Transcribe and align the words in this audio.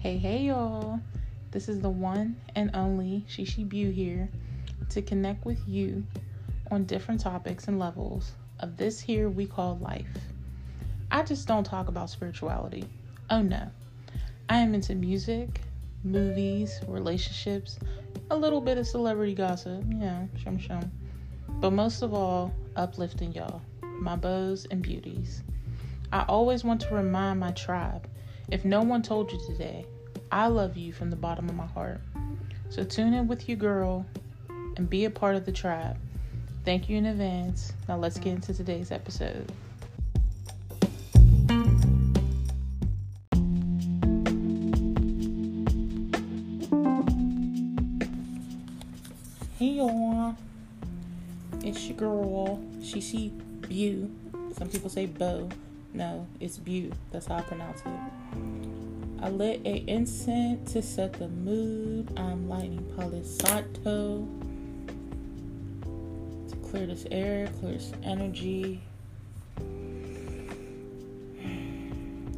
Hey, 0.00 0.16
hey, 0.16 0.42
y'all. 0.42 1.00
This 1.50 1.68
is 1.68 1.80
the 1.80 1.90
one 1.90 2.36
and 2.54 2.70
only 2.72 3.26
SheShe 3.28 3.68
Beau 3.68 3.90
here 3.90 4.28
to 4.90 5.02
connect 5.02 5.44
with 5.44 5.58
you 5.66 6.06
on 6.70 6.84
different 6.84 7.20
topics 7.20 7.66
and 7.66 7.80
levels 7.80 8.30
of 8.60 8.76
this 8.76 9.00
here 9.00 9.28
we 9.28 9.44
call 9.44 9.76
life. 9.78 10.06
I 11.10 11.24
just 11.24 11.48
don't 11.48 11.64
talk 11.64 11.88
about 11.88 12.10
spirituality. 12.10 12.84
Oh 13.28 13.42
no. 13.42 13.72
I 14.48 14.58
am 14.58 14.72
into 14.72 14.94
music, 14.94 15.62
movies, 16.04 16.78
relationships, 16.86 17.80
a 18.30 18.36
little 18.36 18.60
bit 18.60 18.78
of 18.78 18.86
celebrity 18.86 19.34
gossip, 19.34 19.82
you 19.88 19.94
know, 19.94 20.28
shum 20.36 20.60
shum. 20.60 20.92
But 21.48 21.72
most 21.72 22.02
of 22.02 22.14
all, 22.14 22.54
uplifting 22.76 23.32
y'all, 23.32 23.62
my 23.82 24.14
beaux 24.14 24.58
and 24.70 24.80
beauties. 24.80 25.42
I 26.12 26.24
always 26.28 26.62
want 26.62 26.82
to 26.82 26.94
remind 26.94 27.40
my 27.40 27.50
tribe 27.50 28.06
if 28.50 28.64
no 28.64 28.82
one 28.82 29.02
told 29.02 29.30
you 29.30 29.38
today, 29.46 29.84
I 30.32 30.46
love 30.46 30.76
you 30.76 30.92
from 30.92 31.10
the 31.10 31.16
bottom 31.16 31.48
of 31.48 31.54
my 31.54 31.66
heart. 31.66 32.00
So 32.70 32.82
tune 32.82 33.12
in 33.12 33.28
with 33.28 33.48
your 33.48 33.58
girl 33.58 34.06
and 34.76 34.88
be 34.88 35.04
a 35.04 35.10
part 35.10 35.36
of 35.36 35.44
the 35.44 35.52
tribe. 35.52 35.98
Thank 36.64 36.88
you 36.88 36.96
in 36.96 37.06
advance. 37.06 37.72
Now 37.88 37.96
let's 37.96 38.18
get 38.18 38.34
into 38.34 38.54
today's 38.54 38.90
episode. 38.90 39.50
Hey 49.58 49.72
y'all, 49.72 50.36
it's 51.64 51.84
your 51.86 51.96
girl, 51.96 52.62
SheShe 52.80 53.30
Beau. 53.62 54.08
Some 54.54 54.68
people 54.68 54.88
say 54.88 55.06
Bo. 55.06 55.48
No, 55.98 56.28
it's 56.38 56.58
Bew. 56.58 56.92
That's 57.10 57.26
how 57.26 57.38
I 57.38 57.40
pronounce 57.40 57.80
it. 57.80 59.20
I 59.20 59.30
lit 59.30 59.60
a 59.64 59.78
incense 59.90 60.72
to 60.72 60.80
set 60.80 61.14
the 61.14 61.26
mood. 61.26 62.16
I'm 62.16 62.48
lighting 62.48 62.88
Palo 62.94 63.20
Santo 63.24 64.28
to 65.82 66.56
clear 66.70 66.86
this 66.86 67.04
air, 67.10 67.48
clear 67.58 67.72
this 67.72 67.90
energy. 68.04 68.80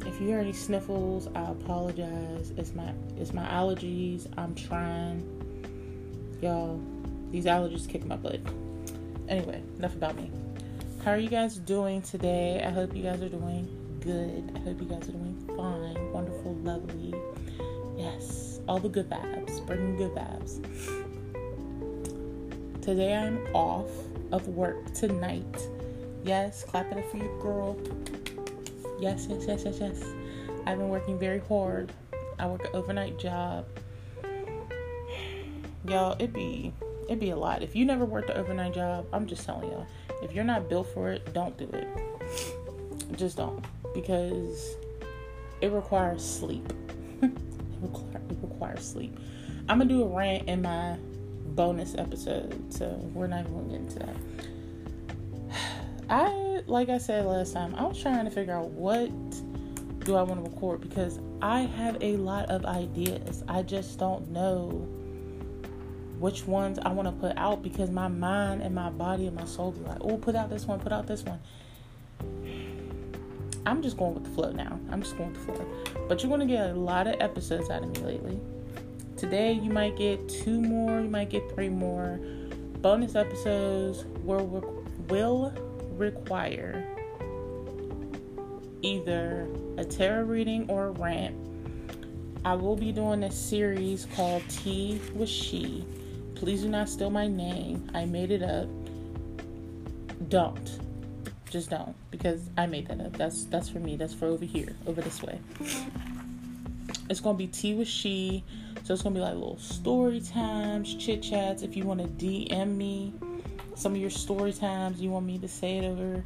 If 0.07 0.19
you 0.19 0.27
hear 0.29 0.39
any 0.39 0.53
sniffles, 0.53 1.27
I 1.35 1.51
apologize. 1.51 2.53
It's 2.57 2.73
my 2.73 2.91
it's 3.19 3.31
my 3.31 3.45
allergies. 3.45 4.27
I'm 4.39 4.55
trying. 4.55 5.21
Y'all, 6.41 6.81
these 7.29 7.45
allergies 7.45 7.87
kick 7.87 8.05
my 8.07 8.15
butt. 8.15 8.39
Anyway, 9.29 9.61
enough 9.77 9.93
about 9.93 10.15
me. 10.15 10.31
How 11.03 11.13
are 11.13 11.17
you 11.17 11.29
guys 11.29 11.57
doing 11.57 12.03
today? 12.03 12.61
I 12.63 12.69
hope 12.69 12.95
you 12.95 13.01
guys 13.01 13.23
are 13.23 13.29
doing 13.29 13.67
good. 14.01 14.51
I 14.55 14.59
hope 14.59 14.79
you 14.79 14.87
guys 14.87 15.09
are 15.09 15.13
doing 15.13 15.35
fine, 15.47 16.11
wonderful, 16.11 16.53
lovely. 16.57 17.15
Yes, 17.97 18.59
all 18.67 18.77
the 18.77 18.87
good 18.87 19.09
vibes, 19.09 19.65
bringing 19.65 19.97
good 19.97 20.11
vibes. 20.11 20.61
Today 22.83 23.15
I'm 23.15 23.39
off 23.55 23.89
of 24.31 24.47
work 24.49 24.93
tonight. 24.93 25.67
Yes, 26.23 26.63
clap 26.65 26.91
it 26.91 26.99
up 26.99 27.09
for 27.09 27.17
you, 27.17 27.35
girl. 27.41 27.75
Yes, 28.99 29.25
yes, 29.27 29.45
yes, 29.47 29.63
yes, 29.65 29.77
yes. 29.79 30.03
I've 30.67 30.77
been 30.77 30.89
working 30.89 31.17
very 31.17 31.39
hard. 31.39 31.91
I 32.37 32.45
work 32.45 32.63
an 32.65 32.75
overnight 32.75 33.17
job. 33.17 33.65
Y'all, 35.83 36.13
it'd 36.19 36.31
be 36.31 36.71
it'd 37.05 37.19
be 37.19 37.31
a 37.31 37.35
lot. 37.35 37.63
If 37.63 37.75
you 37.75 37.85
never 37.85 38.05
worked 38.05 38.29
an 38.29 38.37
overnight 38.37 38.75
job, 38.75 39.07
I'm 39.11 39.25
just 39.25 39.47
telling 39.47 39.71
y'all 39.71 39.87
if 40.21 40.33
you're 40.33 40.43
not 40.43 40.69
built 40.69 40.87
for 40.93 41.11
it, 41.11 41.33
don't 41.33 41.57
do 41.57 41.69
it. 41.73 41.87
Just 43.17 43.37
don't. 43.37 43.63
Because 43.93 44.75
it 45.61 45.71
requires 45.71 46.23
sleep. 46.23 46.71
it, 47.21 47.31
it 48.29 48.37
requires 48.41 48.85
sleep. 48.85 49.17
I'm 49.67 49.77
going 49.77 49.89
to 49.89 49.93
do 49.95 50.03
a 50.03 50.07
rant 50.07 50.47
in 50.47 50.61
my 50.61 50.97
bonus 51.47 51.95
episode. 51.95 52.73
So 52.73 52.87
we're 53.13 53.27
not 53.27 53.45
going 53.45 53.69
to 53.69 53.71
get 53.71 53.81
into 53.81 53.99
that. 53.99 54.15
I, 56.09 56.61
like 56.67 56.89
I 56.89 56.97
said 56.97 57.25
last 57.25 57.53
time, 57.53 57.75
I 57.75 57.83
was 57.83 58.01
trying 58.01 58.25
to 58.25 58.31
figure 58.31 58.53
out 58.53 58.69
what 58.69 59.09
do 60.05 60.15
I 60.15 60.23
want 60.23 60.43
to 60.43 60.49
record 60.49 60.81
because 60.81 61.19
I 61.41 61.61
have 61.61 61.97
a 62.01 62.17
lot 62.17 62.49
of 62.49 62.65
ideas. 62.65 63.43
I 63.47 63.61
just 63.61 63.99
don't 63.99 64.29
know 64.29 64.87
which 66.21 66.45
ones 66.45 66.77
I 66.77 66.89
want 66.91 67.07
to 67.07 67.11
put 67.13 67.35
out 67.35 67.63
because 67.63 67.89
my 67.89 68.07
mind 68.07 68.61
and 68.61 68.75
my 68.75 68.91
body 68.91 69.25
and 69.25 69.35
my 69.35 69.45
soul 69.45 69.71
be 69.71 69.83
like, 69.83 69.97
oh, 70.01 70.17
put 70.17 70.35
out 70.35 70.51
this 70.51 70.65
one, 70.65 70.79
put 70.79 70.91
out 70.91 71.07
this 71.07 71.23
one. 71.23 71.39
I'm 73.65 73.81
just 73.81 73.97
going 73.97 74.13
with 74.13 74.25
the 74.25 74.29
flow 74.29 74.51
now. 74.51 74.79
I'm 74.91 75.01
just 75.01 75.17
going 75.17 75.33
with 75.33 75.47
the 75.47 75.53
flow. 75.53 76.05
But 76.07 76.21
you're 76.21 76.29
going 76.29 76.47
to 76.47 76.53
get 76.53 76.69
a 76.69 76.73
lot 76.73 77.07
of 77.07 77.15
episodes 77.19 77.71
out 77.71 77.83
of 77.83 77.89
me 77.97 78.03
lately. 78.03 78.39
Today, 79.17 79.53
you 79.53 79.71
might 79.71 79.97
get 79.97 80.29
two 80.29 80.61
more, 80.61 81.01
you 81.01 81.09
might 81.09 81.31
get 81.31 81.51
three 81.55 81.69
more. 81.69 82.19
Bonus 82.81 83.15
episodes 83.15 84.05
will, 84.23 84.83
will 85.09 85.53
require 85.97 86.85
either 88.83 89.47
a 89.77 89.83
tarot 89.83 90.25
reading 90.25 90.69
or 90.69 90.87
a 90.87 90.91
rant. 90.91 91.35
I 92.45 92.53
will 92.53 92.75
be 92.75 92.91
doing 92.91 93.23
a 93.23 93.31
series 93.31 94.07
called 94.15 94.43
Tea 94.49 94.99
with 95.15 95.29
She 95.29 95.85
Please 96.41 96.63
do 96.63 96.69
not 96.69 96.89
steal 96.89 97.11
my 97.11 97.27
name. 97.27 97.87
I 97.93 98.05
made 98.05 98.31
it 98.31 98.41
up. 98.41 98.67
Don't. 100.27 100.79
Just 101.51 101.69
don't. 101.69 101.93
Because 102.09 102.41
I 102.57 102.65
made 102.65 102.87
that 102.87 102.99
up. 102.99 103.13
That's 103.15 103.43
that's 103.43 103.69
for 103.69 103.77
me. 103.77 103.95
That's 103.95 104.15
for 104.15 104.25
over 104.25 104.43
here. 104.43 104.75
Over 104.87 105.01
this 105.01 105.21
way. 105.21 105.39
It's 107.11 107.19
gonna 107.19 107.37
be 107.37 107.45
tea 107.45 107.75
with 107.75 107.87
she. 107.87 108.43
So 108.83 108.95
it's 108.95 109.03
gonna 109.03 109.13
be 109.13 109.21
like 109.21 109.35
little 109.35 109.59
story 109.59 110.19
times, 110.19 110.95
chit 110.95 111.21
chats. 111.21 111.61
If 111.61 111.77
you 111.77 111.83
want 111.83 112.01
to 112.01 112.07
DM 112.07 112.75
me 112.75 113.13
some 113.75 113.91
of 113.91 114.01
your 114.01 114.09
story 114.09 114.51
times, 114.51 114.99
you 114.99 115.11
want 115.11 115.27
me 115.27 115.37
to 115.37 115.47
say 115.47 115.77
it 115.77 115.85
over 115.85 116.23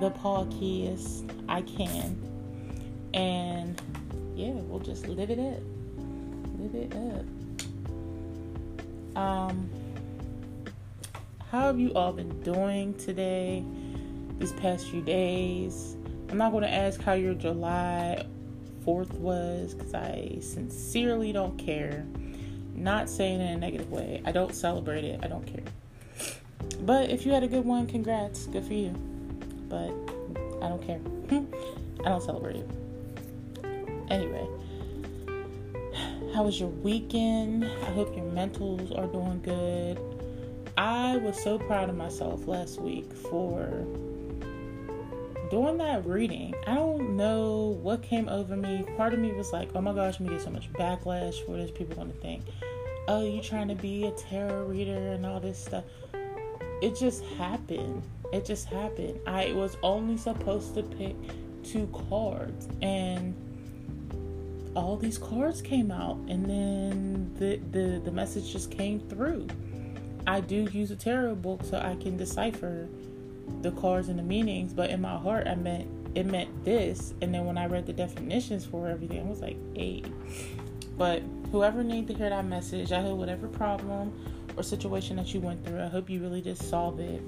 the 0.00 0.10
podcast, 0.10 1.32
I 1.48 1.62
can. 1.62 2.20
And 3.14 3.80
yeah, 4.34 4.50
we'll 4.50 4.80
just 4.80 5.08
live 5.08 5.30
it 5.30 5.38
up. 5.38 5.62
Live 6.58 6.74
it 6.74 6.94
up. 6.94 7.24
Um, 9.16 9.70
how 11.50 11.62
have 11.62 11.80
you 11.80 11.92
all 11.94 12.12
been 12.12 12.42
doing 12.42 12.92
today, 12.94 13.64
these 14.38 14.52
past 14.52 14.88
few 14.88 15.00
days? 15.00 15.96
I'm 16.28 16.36
not 16.36 16.52
going 16.52 16.64
to 16.64 16.70
ask 16.70 17.00
how 17.00 17.14
your 17.14 17.32
July 17.32 18.26
4th 18.84 19.12
was 19.14 19.72
because 19.72 19.94
I 19.94 20.36
sincerely 20.40 21.32
don't 21.32 21.56
care. 21.56 22.04
Not 22.74 23.08
saying 23.08 23.40
in 23.40 23.46
a 23.46 23.56
negative 23.56 23.90
way. 23.90 24.20
I 24.26 24.32
don't 24.32 24.54
celebrate 24.54 25.04
it. 25.04 25.20
I 25.22 25.28
don't 25.28 25.46
care. 25.46 25.64
But 26.82 27.08
if 27.08 27.24
you 27.24 27.32
had 27.32 27.42
a 27.42 27.48
good 27.48 27.64
one, 27.64 27.86
congrats. 27.86 28.46
Good 28.46 28.66
for 28.66 28.74
you. 28.74 28.90
But 29.68 29.92
I 30.62 30.68
don't 30.68 30.86
care. 30.86 31.00
I 32.04 32.10
don't 32.10 32.22
celebrate 32.22 32.56
it. 32.56 32.70
Anyway, 34.10 34.46
how 36.36 36.42
was 36.42 36.60
your 36.60 36.68
weekend? 36.68 37.64
I 37.64 37.90
hope 37.92 38.14
your 38.14 38.26
mentals 38.26 38.94
are 38.98 39.06
doing 39.06 39.40
good. 39.42 39.98
I 40.76 41.16
was 41.16 41.42
so 41.42 41.58
proud 41.58 41.88
of 41.88 41.96
myself 41.96 42.46
last 42.46 42.78
week 42.78 43.10
for 43.14 43.86
doing 45.50 45.78
that 45.78 46.04
reading. 46.04 46.54
I 46.66 46.74
don't 46.74 47.16
know 47.16 47.78
what 47.80 48.02
came 48.02 48.28
over 48.28 48.54
me. 48.54 48.84
Part 48.98 49.14
of 49.14 49.18
me 49.18 49.32
was 49.32 49.50
like, 49.50 49.70
oh 49.74 49.80
my 49.80 49.94
gosh, 49.94 50.20
I'm 50.20 50.26
gonna 50.26 50.36
get 50.36 50.44
so 50.44 50.50
much 50.50 50.70
backlash 50.74 51.42
for 51.46 51.56
this. 51.56 51.70
People 51.70 51.96
gonna 51.96 52.12
think, 52.12 52.42
oh, 53.08 53.24
you 53.24 53.40
trying 53.40 53.68
to 53.68 53.74
be 53.74 54.04
a 54.04 54.10
tarot 54.10 54.66
reader 54.66 55.12
and 55.12 55.24
all 55.24 55.40
this 55.40 55.58
stuff. 55.58 55.84
It 56.82 56.98
just 56.98 57.24
happened. 57.38 58.02
It 58.34 58.44
just 58.44 58.66
happened. 58.66 59.20
I 59.26 59.54
was 59.54 59.78
only 59.82 60.18
supposed 60.18 60.74
to 60.74 60.82
pick 60.82 61.16
two 61.64 61.86
cards 62.10 62.68
and 62.82 63.34
all 64.76 64.96
these 64.96 65.16
cards 65.16 65.62
came 65.62 65.90
out 65.90 66.18
and 66.28 66.44
then 66.44 67.34
the, 67.38 67.56
the, 67.72 67.98
the 68.04 68.10
message 68.12 68.52
just 68.52 68.70
came 68.70 69.00
through. 69.00 69.46
I 70.26 70.40
do 70.40 70.68
use 70.70 70.90
a 70.90 70.96
tarot 70.96 71.36
book 71.36 71.62
so 71.64 71.78
I 71.78 71.96
can 71.96 72.16
decipher 72.16 72.86
the 73.62 73.70
cards 73.72 74.08
and 74.08 74.18
the 74.18 74.22
meanings, 74.22 74.74
but 74.74 74.90
in 74.90 75.00
my 75.00 75.16
heart 75.16 75.46
I 75.46 75.54
meant 75.54 75.88
it 76.14 76.26
meant 76.26 76.64
this 76.64 77.14
and 77.20 77.34
then 77.34 77.44
when 77.46 77.58
I 77.58 77.66
read 77.66 77.86
the 77.86 77.92
definitions 77.92 78.64
for 78.64 78.88
everything 78.88 79.20
I 79.20 79.22
was 79.24 79.40
like, 79.40 79.56
hey. 79.74 80.02
But 80.98 81.22
whoever 81.52 81.82
needs 81.82 82.08
to 82.08 82.14
hear 82.14 82.28
that 82.28 82.44
message, 82.44 82.92
I 82.92 83.00
hope 83.00 83.18
whatever 83.18 83.48
problem 83.48 84.12
or 84.56 84.62
situation 84.62 85.16
that 85.16 85.32
you 85.32 85.40
went 85.40 85.64
through, 85.64 85.82
I 85.82 85.88
hope 85.88 86.10
you 86.10 86.20
really 86.20 86.42
just 86.42 86.68
solve 86.68 87.00
it. 87.00 87.22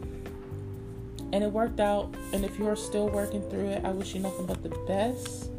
And 1.32 1.44
it 1.44 1.52
worked 1.52 1.80
out. 1.80 2.14
And 2.32 2.46
if 2.46 2.58
you're 2.58 2.76
still 2.76 3.10
working 3.10 3.42
through 3.50 3.68
it, 3.68 3.84
I 3.84 3.90
wish 3.90 4.14
you 4.14 4.20
nothing 4.20 4.46
but 4.46 4.62
the 4.62 4.70
best 4.86 5.50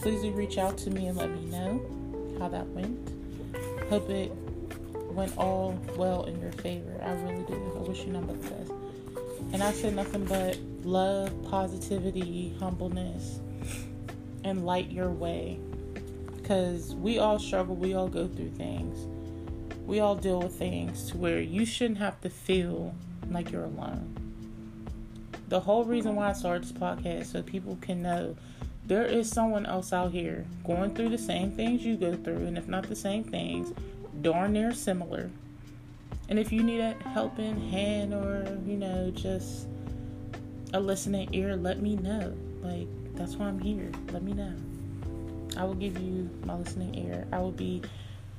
please 0.00 0.22
do 0.22 0.30
reach 0.32 0.58
out 0.58 0.78
to 0.78 0.90
me 0.90 1.06
and 1.06 1.16
let 1.18 1.30
me 1.30 1.44
know 1.46 1.80
how 2.38 2.48
that 2.48 2.66
went. 2.68 3.12
Hope 3.90 4.08
it 4.10 4.32
went 5.12 5.36
all 5.36 5.78
well 5.96 6.24
in 6.24 6.40
your 6.40 6.52
favor. 6.52 7.00
I 7.02 7.12
really 7.12 7.44
do. 7.44 7.72
I 7.76 7.80
wish 7.88 8.04
you 8.04 8.12
nothing 8.12 8.26
but 8.28 8.42
the 8.42 8.50
best. 8.50 8.72
And 9.52 9.62
I 9.62 9.72
said 9.72 9.94
nothing 9.96 10.24
but 10.26 10.58
love, 10.84 11.30
positivity, 11.50 12.54
humbleness, 12.60 13.40
and 14.44 14.64
light 14.64 14.90
your 14.90 15.10
way. 15.10 15.58
because 16.48 16.94
we 16.94 17.18
all 17.18 17.38
struggle, 17.38 17.76
we 17.76 17.92
all 17.92 18.08
go 18.08 18.26
through 18.26 18.48
things, 18.52 19.06
we 19.86 20.00
all 20.00 20.14
deal 20.14 20.40
with 20.40 20.54
things 20.54 21.10
to 21.10 21.18
where 21.18 21.40
you 21.40 21.66
shouldn't 21.66 21.98
have 21.98 22.18
to 22.22 22.30
feel 22.30 22.94
like 23.30 23.52
you're 23.52 23.64
alone. 23.64 24.16
The 25.48 25.60
whole 25.60 25.84
reason 25.84 26.14
why 26.14 26.30
I 26.30 26.32
started 26.32 26.64
this 26.64 26.72
podcast 26.72 27.26
so 27.26 27.42
people 27.42 27.76
can 27.82 28.00
know 28.00 28.34
there 28.88 29.04
is 29.04 29.28
someone 29.28 29.66
else 29.66 29.92
out 29.92 30.12
here 30.12 30.46
going 30.64 30.94
through 30.94 31.10
the 31.10 31.18
same 31.18 31.52
things 31.52 31.84
you 31.84 31.94
go 31.94 32.14
through, 32.14 32.46
and 32.46 32.56
if 32.56 32.66
not 32.66 32.88
the 32.88 32.96
same 32.96 33.22
things, 33.22 33.72
darn 34.22 34.54
near 34.54 34.72
similar. 34.72 35.30
And 36.30 36.38
if 36.38 36.50
you 36.50 36.62
need 36.62 36.80
a 36.80 36.94
helping 37.10 37.70
hand 37.70 38.14
or, 38.14 38.58
you 38.66 38.78
know, 38.78 39.10
just 39.10 39.66
a 40.72 40.80
listening 40.80 41.28
ear, 41.32 41.54
let 41.54 41.80
me 41.80 41.96
know. 41.96 42.34
Like, 42.62 42.88
that's 43.14 43.36
why 43.36 43.46
I'm 43.48 43.58
here. 43.58 43.90
Let 44.10 44.22
me 44.22 44.32
know. 44.32 44.54
I 45.58 45.64
will 45.64 45.74
give 45.74 45.98
you 45.98 46.30
my 46.44 46.54
listening 46.54 46.94
ear. 46.94 47.26
I 47.30 47.40
will 47.40 47.52
be 47.52 47.82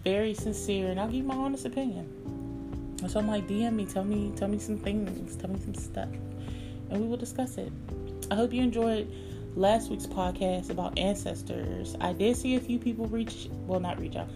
very 0.04 0.34
sincere 0.34 0.90
and 0.90 1.00
I'll 1.00 1.10
give 1.10 1.26
my 1.26 1.36
honest 1.36 1.66
opinion. 1.66 2.98
So 3.08 3.20
I'm 3.20 3.28
like, 3.28 3.48
DM 3.48 3.74
me, 3.74 3.86
tell 3.86 4.04
me, 4.04 4.32
tell 4.36 4.48
me 4.48 4.58
some 4.58 4.78
things, 4.78 5.36
tell 5.36 5.50
me 5.50 5.60
some 5.60 5.76
stuff, 5.76 6.10
and 6.90 7.02
we 7.02 7.08
will 7.08 7.18
discuss 7.18 7.58
it. 7.58 7.72
I 8.30 8.36
hope 8.36 8.52
you 8.52 8.62
enjoyed 8.62 9.10
last 9.56 9.90
week's 9.90 10.06
podcast 10.06 10.70
about 10.70 10.98
ancestors. 10.98 11.96
I 12.00 12.14
did 12.14 12.36
see 12.36 12.56
a 12.56 12.60
few 12.60 12.80
people 12.80 13.08
reach, 13.08 13.50
well, 13.52 13.80
not 13.80 14.00
reach 14.00 14.16
out, 14.16 14.30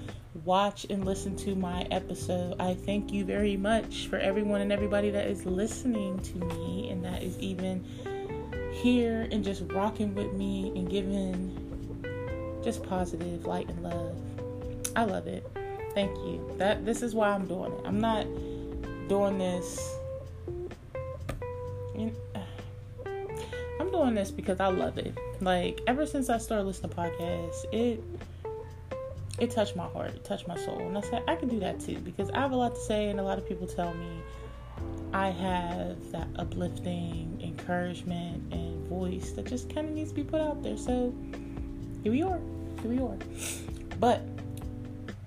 watch 0.44 0.86
and 0.90 1.06
listen 1.06 1.36
to 1.38 1.56
my 1.56 1.84
episode. 1.92 2.56
I 2.60 2.74
thank 2.74 3.12
you 3.12 3.26
very 3.26 3.58
much 3.58 4.08
for 4.08 4.18
everyone 4.18 4.62
and 4.62 4.72
everybody 4.72 5.10
that 5.12 5.28
is 5.28 5.46
listening 5.46 6.20
to 6.20 6.38
me 6.38 6.90
and 6.90 7.04
that 7.06 7.24
is 7.24 7.38
even 7.40 7.84
here 8.72 9.28
and 9.32 9.44
just 9.44 9.64
rocking 9.72 10.16
with 10.16 10.34
me 10.34 10.72
and 10.76 10.90
giving 10.90 12.62
just 12.64 12.84
positive 12.84 13.46
light 13.46 13.70
and 13.70 13.84
love. 13.84 14.16
I 14.96 15.04
love 15.06 15.28
it. 15.28 15.46
Thank 15.94 16.16
you. 16.18 16.56
That 16.58 16.86
this 16.86 17.02
is 17.02 17.14
why 17.14 17.30
I'm 17.30 17.46
doing 17.46 17.72
it. 17.72 17.82
I'm 17.86 18.00
not 18.00 18.26
doing 19.08 19.38
this 19.38 19.98
I'm 21.96 22.33
doing 23.94 24.16
this 24.16 24.32
because 24.32 24.60
I 24.60 24.68
love 24.68 24.98
it. 24.98 25.18
Like 25.40 25.82
ever 25.88 26.06
since 26.06 26.30
I 26.30 26.38
started 26.38 26.66
listening 26.66 26.92
to 26.92 26.98
podcasts, 26.98 27.64
it 27.72 28.04
it 29.40 29.52
touched 29.52 29.76
my 29.76 29.88
heart, 29.88 30.12
it 30.12 30.24
touched 30.24 30.48
my 30.48 30.58
soul. 30.58 30.80
And 30.80 30.98
I 30.98 31.02
said, 31.02 31.24
I 31.28 31.36
can 31.36 31.50
do 31.50 31.60
that 31.60 31.80
too 31.80 31.98
because 32.00 32.30
I 32.32 32.40
have 32.40 32.52
a 32.52 32.56
lot 32.56 32.76
to 32.76 32.82
say, 32.82 33.10
and 33.10 33.20
a 33.20 33.24
lot 33.24 33.38
of 33.38 33.48
people 33.48 33.68
tell 33.68 33.94
me 33.94 34.22
I 35.14 35.30
have 35.30 36.12
that 36.12 36.28
uplifting 36.38 37.40
encouragement 37.44 38.52
and 38.52 38.88
voice 38.88 39.32
that 39.32 39.46
just 39.46 39.74
kind 39.74 39.88
of 39.88 39.94
needs 39.94 40.10
to 40.10 40.16
be 40.16 40.24
put 40.24 40.42
out 40.42 40.64
there. 40.64 40.78
So 40.78 41.14
here 42.04 42.12
we 42.12 42.24
are. 42.24 42.40
Here 42.82 42.92
we 42.92 43.00
are. 43.00 43.18
But 44.00 44.22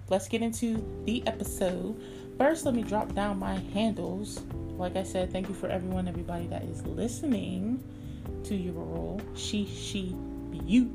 let's 0.09 0.29
get 0.29 0.43
into 0.43 0.85
the 1.05 1.27
episode. 1.27 2.01
First, 2.37 2.65
let 2.65 2.75
me 2.75 2.83
drop 2.83 3.15
down 3.15 3.39
my 3.39 3.55
handles. 3.73 4.43
Like 4.77 4.97
I 4.97 5.05
said, 5.05 5.33
thank 5.33 5.49
you 5.49 5.55
for 5.55 5.69
everyone, 5.69 6.07
everybody 6.07 6.47
that 6.49 6.65
is 6.65 6.85
listening 6.85 7.83
to 8.45 8.55
your 8.55 8.75
role. 8.75 9.21
She, 9.35 9.67
she, 9.67 10.17
you. 10.65 10.91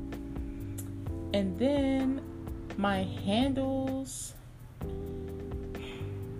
And 1.34 1.58
then 1.58 2.20
my 2.76 3.04
handles. 3.24 4.34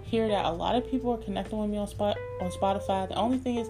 hear 0.02 0.28
that 0.28 0.44
a 0.44 0.50
lot 0.50 0.74
of 0.74 0.88
people 0.90 1.12
are 1.12 1.18
connecting 1.18 1.58
with 1.58 1.70
me 1.70 1.78
on 1.78 1.86
Spot 1.86 2.16
on 2.40 2.50
Spotify. 2.50 3.08
The 3.08 3.14
only 3.14 3.38
thing 3.38 3.56
is, 3.56 3.68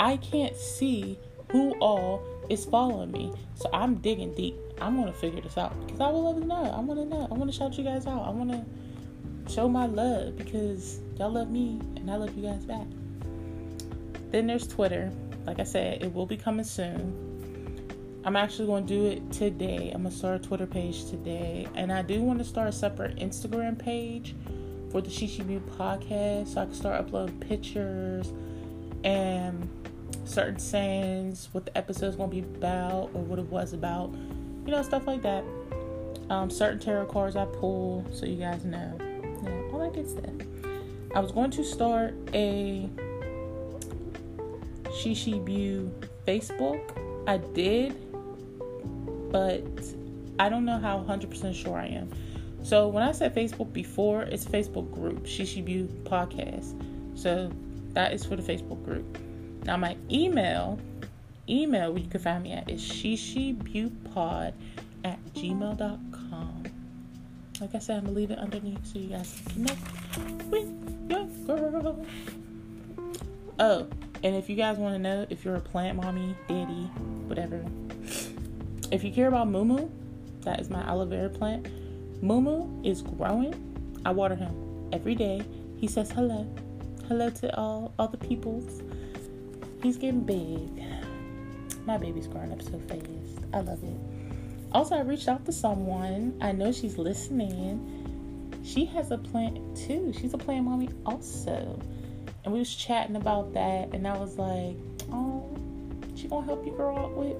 I 0.00 0.16
can't 0.18 0.56
see 0.56 1.18
who 1.50 1.72
all 1.80 2.22
is 2.48 2.64
following 2.64 3.12
me. 3.12 3.32
So 3.54 3.68
I'm 3.72 3.96
digging 3.96 4.34
deep. 4.34 4.56
I'm 4.80 4.96
gonna 4.96 5.12
figure 5.12 5.40
this 5.40 5.58
out 5.58 5.78
because 5.86 6.00
I 6.00 6.10
would 6.10 6.18
love 6.18 6.40
to 6.40 6.46
know. 6.46 6.64
I 6.64 6.80
want 6.80 7.00
to 7.00 7.06
know. 7.06 7.28
I 7.30 7.34
want 7.34 7.50
to 7.50 7.56
shout 7.56 7.76
you 7.78 7.84
guys 7.84 8.06
out. 8.06 8.22
I 8.22 8.30
want 8.30 8.50
to 8.50 9.52
show 9.52 9.68
my 9.68 9.86
love 9.86 10.36
because 10.36 11.00
y'all 11.22 11.30
love 11.30 11.50
me 11.52 11.78
and 11.94 12.10
I 12.10 12.16
love 12.16 12.36
you 12.36 12.42
guys 12.42 12.64
back. 12.64 12.84
Then 14.32 14.48
there's 14.48 14.66
Twitter. 14.66 15.12
Like 15.46 15.60
I 15.60 15.62
said, 15.62 16.02
it 16.02 16.12
will 16.12 16.26
be 16.26 16.36
coming 16.36 16.64
soon. 16.64 18.20
I'm 18.24 18.34
actually 18.34 18.66
going 18.66 18.88
to 18.88 18.92
do 18.92 19.06
it 19.06 19.30
today. 19.30 19.92
I'm 19.94 20.02
going 20.02 20.12
to 20.12 20.18
start 20.18 20.44
a 20.44 20.48
Twitter 20.48 20.66
page 20.66 21.08
today. 21.10 21.68
And 21.76 21.92
I 21.92 22.02
do 22.02 22.20
want 22.22 22.40
to 22.40 22.44
start 22.44 22.68
a 22.68 22.72
separate 22.72 23.18
Instagram 23.18 23.78
page 23.78 24.34
for 24.90 25.00
the 25.00 25.10
SheShe 25.10 25.46
Beau 25.46 25.60
podcast 25.76 26.54
so 26.54 26.62
I 26.62 26.64
can 26.64 26.74
start 26.74 26.98
uploading 26.98 27.38
pictures 27.38 28.32
and 29.04 29.68
certain 30.24 30.58
sayings, 30.58 31.50
what 31.52 31.66
the 31.66 31.78
episode's 31.78 32.16
going 32.16 32.30
to 32.30 32.34
be 32.34 32.42
about 32.42 33.10
or 33.14 33.22
what 33.22 33.38
it 33.38 33.46
was 33.46 33.74
about, 33.74 34.12
you 34.66 34.72
know, 34.72 34.82
stuff 34.82 35.06
like 35.06 35.22
that. 35.22 35.44
Um, 36.30 36.50
certain 36.50 36.80
tarot 36.80 37.06
cards 37.06 37.36
I 37.36 37.44
pull 37.44 38.04
so 38.12 38.26
you 38.26 38.38
guys 38.38 38.64
know. 38.64 38.98
Yeah, 39.44 39.72
all 39.72 39.78
that 39.78 39.92
good 39.94 40.10
stuff. 40.10 40.51
I 41.14 41.20
was 41.20 41.30
going 41.30 41.50
to 41.52 41.64
start 41.64 42.14
a 42.32 42.88
SheShe 44.84 45.44
Beau 45.44 45.90
Facebook. 46.26 46.80
I 47.26 47.36
did, 47.36 47.94
but 49.30 49.62
I 50.38 50.48
don't 50.48 50.64
know 50.64 50.78
how 50.78 50.98
100% 51.00 51.54
sure 51.54 51.76
I 51.76 51.86
am. 51.86 52.10
So 52.62 52.88
when 52.88 53.02
I 53.02 53.12
said 53.12 53.34
Facebook 53.34 53.72
before, 53.72 54.22
it's 54.22 54.44
Facebook 54.44 54.90
group, 54.92 55.24
SheShe 55.24 55.64
Beau 55.64 55.92
Podcast. 56.08 56.80
So 57.18 57.50
that 57.92 58.12
is 58.12 58.24
for 58.24 58.36
the 58.36 58.42
Facebook 58.42 58.82
group. 58.84 59.18
Now 59.64 59.76
my 59.76 59.96
email, 60.10 60.78
email 61.48 61.92
where 61.92 62.02
you 62.02 62.08
can 62.08 62.20
find 62.20 62.42
me 62.42 62.52
at 62.52 62.70
is 62.70 62.80
sheshebeaupod 62.80 64.52
at 65.04 65.34
gmail.com. 65.34 66.62
Like 67.60 67.74
I 67.74 67.78
said, 67.78 67.98
I'm 67.98 68.04
gonna 68.04 68.16
leave 68.16 68.30
it 68.30 68.38
underneath 68.38 68.84
so 68.86 68.98
you 68.98 69.08
guys 69.08 69.40
can 69.44 69.66
connect 69.66 70.01
girl. 71.46 72.06
Oh, 73.58 73.86
and 74.22 74.36
if 74.36 74.48
you 74.48 74.56
guys 74.56 74.78
want 74.78 74.94
to 74.94 74.98
know 74.98 75.26
if 75.30 75.44
you're 75.44 75.56
a 75.56 75.60
plant 75.60 75.96
mommy, 75.96 76.36
daddy, 76.48 76.90
whatever, 77.26 77.64
if 78.90 79.04
you 79.04 79.12
care 79.12 79.28
about 79.28 79.48
Mumu, 79.48 79.90
that 80.42 80.60
is 80.60 80.70
my 80.70 80.82
aloe 80.82 81.06
vera 81.06 81.28
plant. 81.28 81.66
Mumu 82.22 82.84
is 82.86 83.02
growing. 83.02 83.54
I 84.04 84.10
water 84.10 84.34
him 84.34 84.88
every 84.92 85.14
day. 85.14 85.42
He 85.76 85.86
says 85.86 86.10
hello. 86.10 86.46
Hello 87.08 87.30
to 87.30 87.56
all 87.56 87.92
all 87.98 88.08
the 88.08 88.16
peoples. 88.16 88.82
He's 89.82 89.96
getting 89.96 90.20
big. 90.20 90.84
My 91.84 91.98
baby's 91.98 92.28
growing 92.28 92.52
up 92.52 92.62
so 92.62 92.78
fast. 92.88 93.02
I 93.52 93.60
love 93.60 93.82
it. 93.82 93.96
Also, 94.72 94.96
I 94.96 95.00
reached 95.00 95.28
out 95.28 95.44
to 95.46 95.52
someone. 95.52 96.38
I 96.40 96.52
know 96.52 96.72
she's 96.72 96.96
listening. 96.96 98.01
She 98.62 98.84
has 98.86 99.10
a 99.10 99.18
plant 99.18 99.76
too. 99.76 100.12
She's 100.18 100.34
a 100.34 100.38
plant 100.38 100.64
mommy 100.64 100.88
also. 101.04 101.78
And 102.44 102.52
we 102.52 102.58
was 102.58 102.74
chatting 102.74 103.16
about 103.16 103.54
that 103.54 103.90
and 103.92 104.06
I 104.06 104.16
was 104.16 104.38
like, 104.38 104.76
oh, 105.12 105.56
she 106.14 106.28
gonna 106.28 106.46
help 106.46 106.64
you 106.64 106.72
grow 106.72 106.96
up 106.96 107.10
with 107.12 107.36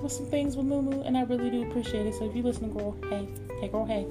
with 0.02 0.12
some 0.12 0.26
things 0.26 0.56
with 0.56 0.66
Moo 0.66 1.02
and 1.02 1.16
I 1.16 1.22
really 1.22 1.50
do 1.50 1.68
appreciate 1.68 2.06
it. 2.06 2.14
So 2.14 2.28
if 2.28 2.36
you 2.36 2.42
listen, 2.42 2.72
girl, 2.72 2.96
hey, 3.10 3.28
hey 3.60 3.68
girl, 3.68 3.84
hey. 3.84 4.06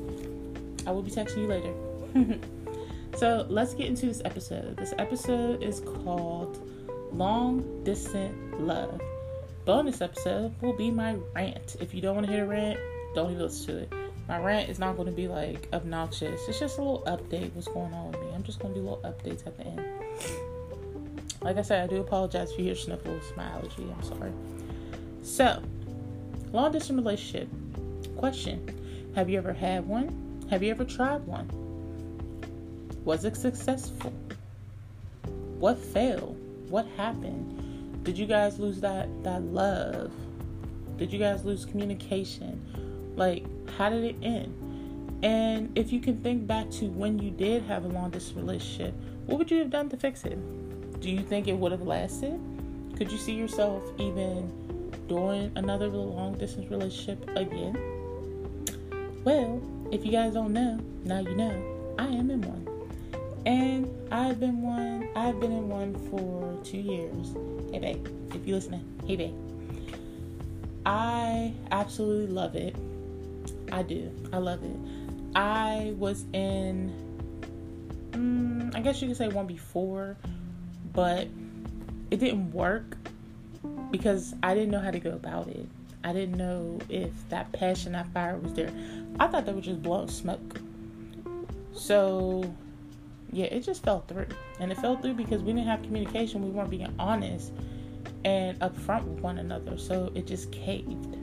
I 0.87 0.91
will 0.91 1.01
be 1.01 1.09
texting 1.09 1.37
you 1.37 1.47
later. 1.47 2.39
so 3.17 3.45
let's 3.49 3.73
get 3.73 3.87
into 3.87 4.05
this 4.05 4.21
episode. 4.23 4.77
This 4.77 4.93
episode 4.99 5.63
is 5.63 5.79
called 5.79 6.61
Long 7.11 7.83
Distant 7.83 8.61
Love. 8.61 9.01
Bonus 9.65 10.01
episode 10.01 10.53
will 10.61 10.77
be 10.77 10.91
my 10.91 11.15
rant. 11.33 11.75
If 11.79 11.95
you 11.95 12.01
don't 12.01 12.13
want 12.13 12.27
to 12.27 12.33
hear 12.33 12.43
a 12.43 12.47
rant, 12.47 12.79
don't 13.15 13.31
even 13.31 13.41
listen 13.41 13.67
to 13.67 13.81
it. 13.81 14.04
My 14.27 14.39
rant 14.39 14.69
is 14.69 14.79
not 14.79 14.95
going 14.95 15.07
to 15.07 15.13
be 15.13 15.27
like 15.27 15.67
obnoxious. 15.71 16.41
It's 16.47 16.59
just 16.59 16.77
a 16.79 16.81
little 16.81 17.03
update 17.05 17.53
what's 17.53 17.67
going 17.67 17.93
on 17.93 18.11
with 18.11 18.21
me. 18.21 18.27
I'm 18.33 18.43
just 18.43 18.59
going 18.59 18.73
to 18.73 18.79
do 18.79 18.83
little 18.83 19.03
updates 19.03 19.45
at 19.45 19.57
the 19.57 19.67
end. 19.67 19.85
Like 21.41 21.57
I 21.57 21.61
said, 21.61 21.83
I 21.83 21.87
do 21.87 22.01
apologize 22.01 22.51
if 22.51 22.57
you 22.57 22.65
hear 22.65 22.75
sniffles. 22.75 23.31
My 23.37 23.43
allergy. 23.43 23.87
I'm 23.95 24.03
sorry. 24.03 24.31
So, 25.21 25.61
long 26.51 26.71
distance 26.71 26.97
relationship. 26.97 27.49
Question 28.17 29.11
Have 29.15 29.29
you 29.29 29.37
ever 29.37 29.53
had 29.53 29.87
one? 29.87 30.47
Have 30.49 30.63
you 30.63 30.71
ever 30.71 30.85
tried 30.85 31.23
one? 31.25 31.49
Was 33.03 33.25
it 33.25 33.35
successful? 33.35 34.11
What 35.59 35.77
failed? 35.77 36.35
What 36.69 36.87
happened? 36.97 38.03
Did 38.03 38.17
you 38.17 38.25
guys 38.25 38.57
lose 38.57 38.81
that 38.81 39.07
that 39.23 39.43
love? 39.43 40.11
Did 40.97 41.13
you 41.13 41.19
guys 41.19 41.45
lose 41.45 41.65
communication? 41.65 42.59
Like, 43.15 43.45
how 43.77 43.89
did 43.89 44.03
it 44.03 44.15
end? 44.21 44.53
And 45.23 45.77
if 45.77 45.91
you 45.91 45.99
can 45.99 46.21
think 46.21 46.45
back 46.45 46.69
to 46.71 46.85
when 46.85 47.17
you 47.19 47.31
did 47.31 47.63
have 47.63 47.85
a 47.85 47.87
long 47.87 48.11
distance 48.11 48.37
relationship, 48.37 48.93
what 49.25 49.37
would 49.39 49.49
you 49.49 49.59
have 49.59 49.69
done 49.69 49.89
to 49.89 49.97
fix 49.97 50.23
it? 50.23 50.37
Do 50.99 51.09
you 51.09 51.21
think 51.21 51.47
it 51.47 51.53
would 51.53 51.71
have 51.71 51.81
lasted? 51.81 52.39
Could 52.95 53.11
you 53.11 53.17
see 53.17 53.33
yourself 53.33 53.83
even 53.97 54.51
doing 55.07 55.51
another 55.55 55.87
long 55.87 56.37
distance 56.37 56.69
relationship 56.69 57.27
again? 57.35 57.77
Well, 59.23 59.61
if 59.91 60.05
you 60.05 60.11
guys 60.11 60.33
don't 60.33 60.53
know, 60.53 60.79
now 61.03 61.19
you 61.19 61.35
know. 61.35 61.95
I 61.97 62.05
am 62.07 62.29
in 62.29 62.41
one. 62.41 62.67
And 63.45 63.91
I've 64.11 64.39
been 64.39 64.61
one, 64.61 65.09
I've 65.15 65.39
been 65.39 65.51
in 65.51 65.69
one 65.69 65.93
for 66.09 66.57
two 66.63 66.77
years. 66.77 67.35
Hey, 67.71 67.79
babe, 67.79 68.07
if 68.33 68.45
you're 68.45 68.57
listening, 68.57 68.83
hey, 69.05 69.15
babe. 69.15 69.35
I 70.85 71.53
absolutely 71.71 72.27
love 72.27 72.55
it. 72.55 72.75
I 73.71 73.83
do. 73.83 74.11
I 74.31 74.37
love 74.37 74.63
it. 74.63 74.77
I 75.35 75.93
was 75.97 76.25
in, 76.33 76.93
um, 78.13 78.71
I 78.73 78.79
guess 78.81 79.01
you 79.01 79.07
could 79.07 79.17
say 79.17 79.27
one 79.27 79.47
before, 79.47 80.17
but 80.93 81.27
it 82.11 82.19
didn't 82.19 82.51
work 82.51 82.95
because 83.91 84.33
I 84.43 84.53
didn't 84.53 84.71
know 84.71 84.79
how 84.79 84.91
to 84.91 84.99
go 84.99 85.11
about 85.11 85.47
it. 85.47 85.67
I 86.03 86.13
didn't 86.13 86.37
know 86.37 86.79
if 86.87 87.11
that 87.29 87.51
passion, 87.51 87.93
that 87.93 88.07
fire 88.13 88.37
was 88.37 88.53
there. 88.53 88.71
I 89.19 89.27
thought 89.27 89.45
they 89.45 89.53
were 89.53 89.61
just 89.61 89.81
blowing 89.81 90.07
smoke. 90.07 90.61
So, 91.73 92.43
yeah, 93.31 93.45
it 93.45 93.61
just 93.61 93.83
fell 93.83 94.01
through. 94.01 94.27
And 94.59 94.71
it 94.71 94.77
fell 94.77 94.97
through 94.97 95.15
because 95.15 95.41
we 95.41 95.51
didn't 95.51 95.67
have 95.67 95.81
communication. 95.81 96.43
We 96.43 96.51
weren't 96.51 96.69
being 96.69 96.93
honest 96.99 97.51
and 98.23 98.59
upfront 98.59 99.03
with 99.05 99.19
one 99.21 99.39
another. 99.39 99.77
So 99.77 100.11
it 100.15 100.27
just 100.27 100.51
caved. 100.51 101.14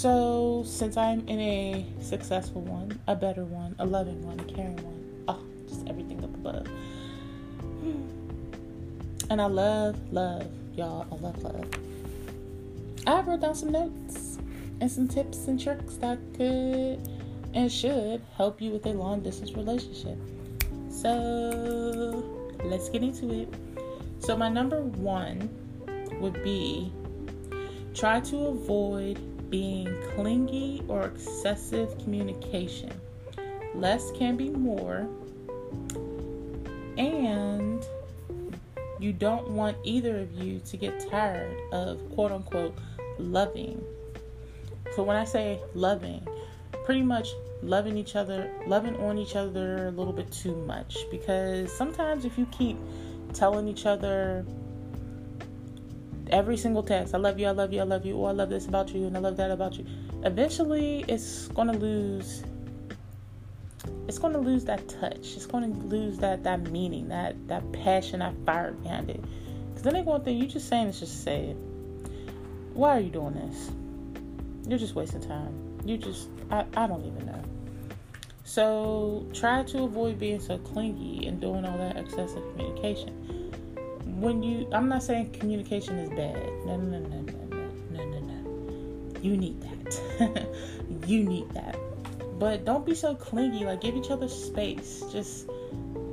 So, 0.00 0.62
since 0.64 0.96
I'm 0.96 1.28
in 1.28 1.38
a 1.40 1.86
successful 2.00 2.62
one, 2.62 2.98
a 3.06 3.14
better 3.14 3.44
one, 3.44 3.76
a 3.78 3.84
loving 3.84 4.22
one, 4.22 4.40
a 4.40 4.44
caring 4.44 4.82
one, 4.82 5.24
oh, 5.28 5.44
just 5.68 5.86
everything 5.90 6.24
up 6.24 6.32
above. 6.34 6.66
And 9.28 9.42
I 9.42 9.44
love, 9.44 10.00
love, 10.10 10.46
y'all. 10.74 11.06
I 11.12 11.16
love 11.16 11.42
love. 11.42 11.68
I 13.06 13.20
wrote 13.20 13.40
down 13.40 13.54
some 13.54 13.72
notes 13.72 14.38
and 14.80 14.90
some 14.90 15.06
tips 15.06 15.48
and 15.48 15.60
tricks 15.60 15.96
that 15.96 16.18
could 16.34 17.06
and 17.52 17.70
should 17.70 18.22
help 18.38 18.62
you 18.62 18.70
with 18.70 18.86
a 18.86 18.94
long 18.94 19.20
distance 19.20 19.52
relationship. 19.52 20.16
So, 20.88 22.24
let's 22.64 22.88
get 22.88 23.02
into 23.02 23.42
it. 23.42 23.52
So, 24.18 24.34
my 24.34 24.48
number 24.48 24.80
one 24.80 25.50
would 26.22 26.42
be 26.42 26.90
try 27.92 28.20
to 28.20 28.46
avoid 28.46 29.18
being 29.50 29.92
clingy 30.14 30.82
or 30.88 31.04
excessive 31.04 31.98
communication. 31.98 32.92
Less 33.74 34.10
can 34.12 34.36
be 34.36 34.50
more, 34.50 35.08
and 36.96 37.84
you 38.98 39.12
don't 39.12 39.50
want 39.50 39.76
either 39.84 40.20
of 40.20 40.32
you 40.32 40.60
to 40.60 40.76
get 40.76 41.08
tired 41.10 41.56
of 41.72 42.00
quote 42.14 42.32
unquote 42.32 42.76
loving. 43.18 43.82
So, 44.94 45.02
when 45.02 45.16
I 45.16 45.24
say 45.24 45.60
loving, 45.74 46.26
pretty 46.84 47.02
much 47.02 47.28
loving 47.62 47.96
each 47.96 48.16
other, 48.16 48.50
loving 48.66 48.96
on 48.96 49.18
each 49.18 49.36
other 49.36 49.88
a 49.88 49.90
little 49.90 50.12
bit 50.12 50.30
too 50.32 50.56
much 50.66 50.96
because 51.10 51.70
sometimes 51.72 52.24
if 52.24 52.38
you 52.38 52.46
keep 52.46 52.76
telling 53.32 53.68
each 53.68 53.86
other 53.86 54.44
every 56.32 56.56
single 56.56 56.82
text. 56.82 57.14
I 57.14 57.18
love 57.18 57.38
you, 57.38 57.46
I 57.46 57.50
love 57.50 57.72
you, 57.72 57.80
I 57.80 57.84
love 57.84 58.06
you, 58.06 58.16
or 58.16 58.28
I 58.30 58.32
love 58.32 58.50
this 58.50 58.66
about 58.66 58.94
you, 58.94 59.06
and 59.06 59.16
I 59.16 59.20
love 59.20 59.36
that 59.36 59.50
about 59.50 59.76
you. 59.76 59.86
Eventually, 60.24 61.04
it's 61.08 61.48
gonna 61.48 61.72
lose. 61.72 62.44
It's 64.08 64.18
gonna 64.18 64.38
lose 64.38 64.64
that 64.64 64.88
touch. 64.88 65.34
It's 65.36 65.46
gonna 65.46 65.68
lose 65.68 66.18
that 66.18 66.42
that 66.44 66.70
meaning, 66.70 67.08
that 67.08 67.36
that 67.48 67.70
passion, 67.72 68.20
that 68.20 68.34
fire 68.44 68.72
behind 68.72 69.10
it. 69.10 69.22
Because 69.68 69.82
then 69.82 69.94
they 69.94 70.02
go 70.02 70.18
think 70.18 70.40
you 70.40 70.48
just 70.48 70.68
saying 70.68 70.88
it's 70.88 71.00
just 71.00 71.26
it. 71.26 71.56
Why 72.74 72.96
are 72.96 73.00
you 73.00 73.10
doing 73.10 73.34
this? 73.34 73.70
You're 74.68 74.78
just 74.78 74.94
wasting 74.94 75.20
time. 75.20 75.80
You 75.84 75.96
just 75.96 76.28
I, 76.50 76.64
I 76.76 76.86
don't 76.86 77.04
even 77.04 77.26
know. 77.26 77.42
So 78.44 79.26
try 79.32 79.62
to 79.62 79.84
avoid 79.84 80.18
being 80.18 80.40
so 80.40 80.58
clingy 80.58 81.26
and 81.26 81.40
doing 81.40 81.64
all 81.64 81.78
that 81.78 81.96
excessive 81.96 82.42
communication 82.52 83.39
when 84.20 84.42
you 84.42 84.68
I'm 84.72 84.88
not 84.88 85.02
saying 85.02 85.32
communication 85.32 85.98
is 85.98 86.10
bad. 86.10 86.36
No 86.66 86.76
no 86.76 86.98
no 86.98 87.20
no 87.20 87.32
no 87.48 87.70
no 87.90 88.04
no 88.04 88.20
no. 88.20 89.20
You 89.22 89.36
need 89.36 89.60
that. 89.62 90.46
you 91.06 91.24
need 91.24 91.48
that. 91.50 91.76
But 92.38 92.64
don't 92.64 92.84
be 92.84 92.94
so 92.94 93.14
clingy. 93.14 93.64
Like 93.64 93.80
give 93.80 93.96
each 93.96 94.10
other 94.10 94.28
space. 94.28 95.02
Just 95.10 95.48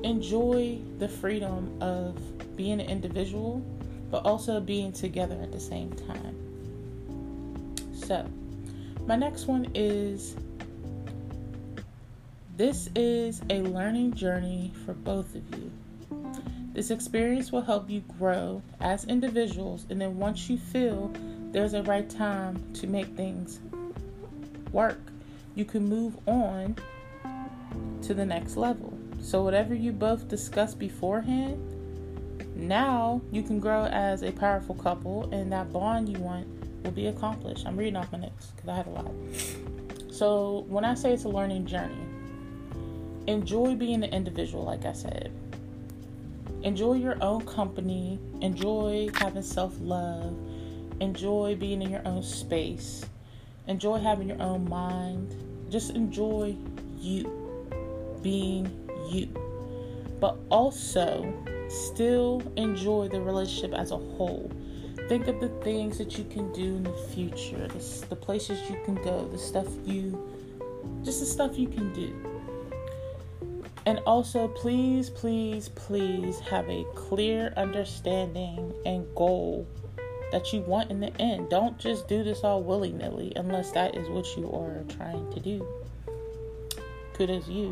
enjoy 0.03 0.79
the 0.99 1.07
freedom 1.07 1.77
of 1.81 2.15
being 2.55 2.79
an 2.79 2.89
individual, 2.89 3.61
but 4.09 4.25
also 4.25 4.59
being 4.59 4.91
together 4.91 5.37
at 5.41 5.51
the 5.51 5.59
same 5.59 5.91
time. 5.91 6.35
So, 7.93 8.25
my 9.05 9.15
next 9.15 9.47
one 9.47 9.67
is 9.73 10.35
this 12.55 12.89
is 12.95 13.41
a 13.49 13.61
learning 13.61 14.13
journey 14.13 14.73
for 14.85 14.93
both 14.93 15.35
of 15.35 15.43
you. 15.57 15.66
This 16.77 16.91
experience 16.91 17.51
will 17.51 17.63
help 17.63 17.89
you 17.89 18.03
grow 18.19 18.61
as 18.79 19.03
individuals, 19.05 19.87
and 19.89 19.99
then 19.99 20.19
once 20.19 20.47
you 20.47 20.59
feel 20.59 21.11
there's 21.51 21.73
a 21.73 21.81
right 21.81 22.07
time 22.07 22.63
to 22.73 22.85
make 22.85 23.07
things 23.15 23.59
work, 24.71 24.99
you 25.55 25.65
can 25.65 25.89
move 25.89 26.15
on 26.27 26.75
to 28.03 28.13
the 28.13 28.23
next 28.23 28.57
level. 28.57 28.95
So, 29.19 29.41
whatever 29.41 29.73
you 29.73 29.91
both 29.91 30.27
discussed 30.27 30.77
beforehand, 30.77 31.57
now 32.55 33.21
you 33.31 33.41
can 33.41 33.59
grow 33.59 33.85
as 33.85 34.21
a 34.21 34.31
powerful 34.31 34.75
couple, 34.75 35.33
and 35.33 35.51
that 35.51 35.73
bond 35.73 36.07
you 36.07 36.19
want 36.19 36.47
will 36.83 36.91
be 36.91 37.07
accomplished. 37.07 37.65
I'm 37.65 37.75
reading 37.75 37.95
off 37.95 38.11
my 38.11 38.19
notes 38.19 38.51
because 38.55 38.69
I 38.69 38.75
had 38.75 38.85
a 38.85 38.91
lot. 38.91 39.11
So, 40.11 40.63
when 40.67 40.85
I 40.85 40.93
say 40.93 41.11
it's 41.11 41.23
a 41.23 41.29
learning 41.29 41.65
journey, 41.65 42.05
enjoy 43.25 43.73
being 43.73 44.03
an 44.03 44.13
individual, 44.13 44.63
like 44.63 44.85
I 44.85 44.93
said 44.93 45.33
enjoy 46.67 46.95
your 46.95 47.17
own 47.23 47.45
company, 47.45 48.19
enjoy 48.41 49.09
having 49.15 49.41
self 49.41 49.73
love, 49.79 50.37
enjoy 50.99 51.55
being 51.55 51.81
in 51.81 51.89
your 51.89 52.05
own 52.05 52.21
space, 52.21 53.05
enjoy 53.67 53.97
having 53.97 54.27
your 54.27 54.41
own 54.41 54.69
mind. 54.69 55.33
Just 55.69 55.91
enjoy 55.91 56.55
you 56.99 58.19
being 58.21 58.69
you, 59.09 59.27
but 60.19 60.37
also 60.49 61.33
still 61.69 62.41
enjoy 62.57 63.07
the 63.07 63.21
relationship 63.21 63.73
as 63.73 63.91
a 63.91 63.97
whole. 63.97 64.51
Think 65.07 65.27
of 65.27 65.39
the 65.39 65.49
things 65.63 65.97
that 65.97 66.17
you 66.17 66.25
can 66.25 66.51
do 66.51 66.75
in 66.75 66.83
the 66.83 66.93
future, 67.13 67.67
the, 67.67 68.05
the 68.09 68.15
places 68.15 68.69
you 68.69 68.77
can 68.83 68.95
go, 68.95 69.25
the 69.29 69.37
stuff 69.37 69.67
you, 69.85 70.29
just 71.03 71.21
the 71.21 71.25
stuff 71.25 71.57
you 71.57 71.67
can 71.69 71.93
do 71.93 72.26
and 73.87 73.99
also, 73.99 74.49
please, 74.49 75.09
please, 75.09 75.69
please 75.69 76.41
have 76.41 76.69
a 76.69 76.83
clear 76.93 77.53
understanding 77.55 78.73
and 78.85 79.07
goal 79.15 79.65
that 80.33 80.51
you 80.51 80.59
want 80.59 80.91
in 80.91 80.99
the 80.99 81.21
end. 81.21 81.49
Don't 81.49 81.79
just 81.79 82.05
do 82.09 82.21
this 82.21 82.43
all 82.43 82.61
willy 82.61 82.91
nilly 82.91 83.31
unless 83.37 83.71
that 83.71 83.95
is 83.95 84.09
what 84.09 84.25
you 84.35 84.51
are 84.51 84.83
trying 84.93 85.31
to 85.31 85.39
do. 85.39 85.65
Good 87.17 87.29
as 87.29 87.47
you. 87.47 87.69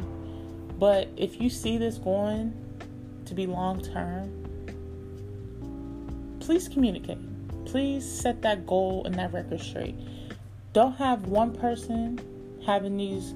But 0.79 1.09
if 1.17 1.41
you 1.41 1.49
see 1.49 1.77
this 1.77 1.97
going 1.97 2.53
to 3.25 3.33
be 3.33 3.45
long 3.45 3.81
term, 3.83 4.31
please 6.39 6.69
communicate. 6.69 7.19
Please 7.65 8.09
set 8.09 8.41
that 8.43 8.65
goal 8.65 9.03
and 9.03 9.15
that 9.15 9.33
record 9.33 9.59
straight. 9.59 9.97
Don't 10.71 10.95
have 10.95 11.27
one 11.27 11.53
person 11.53 12.21
having 12.65 12.95
these 12.95 13.33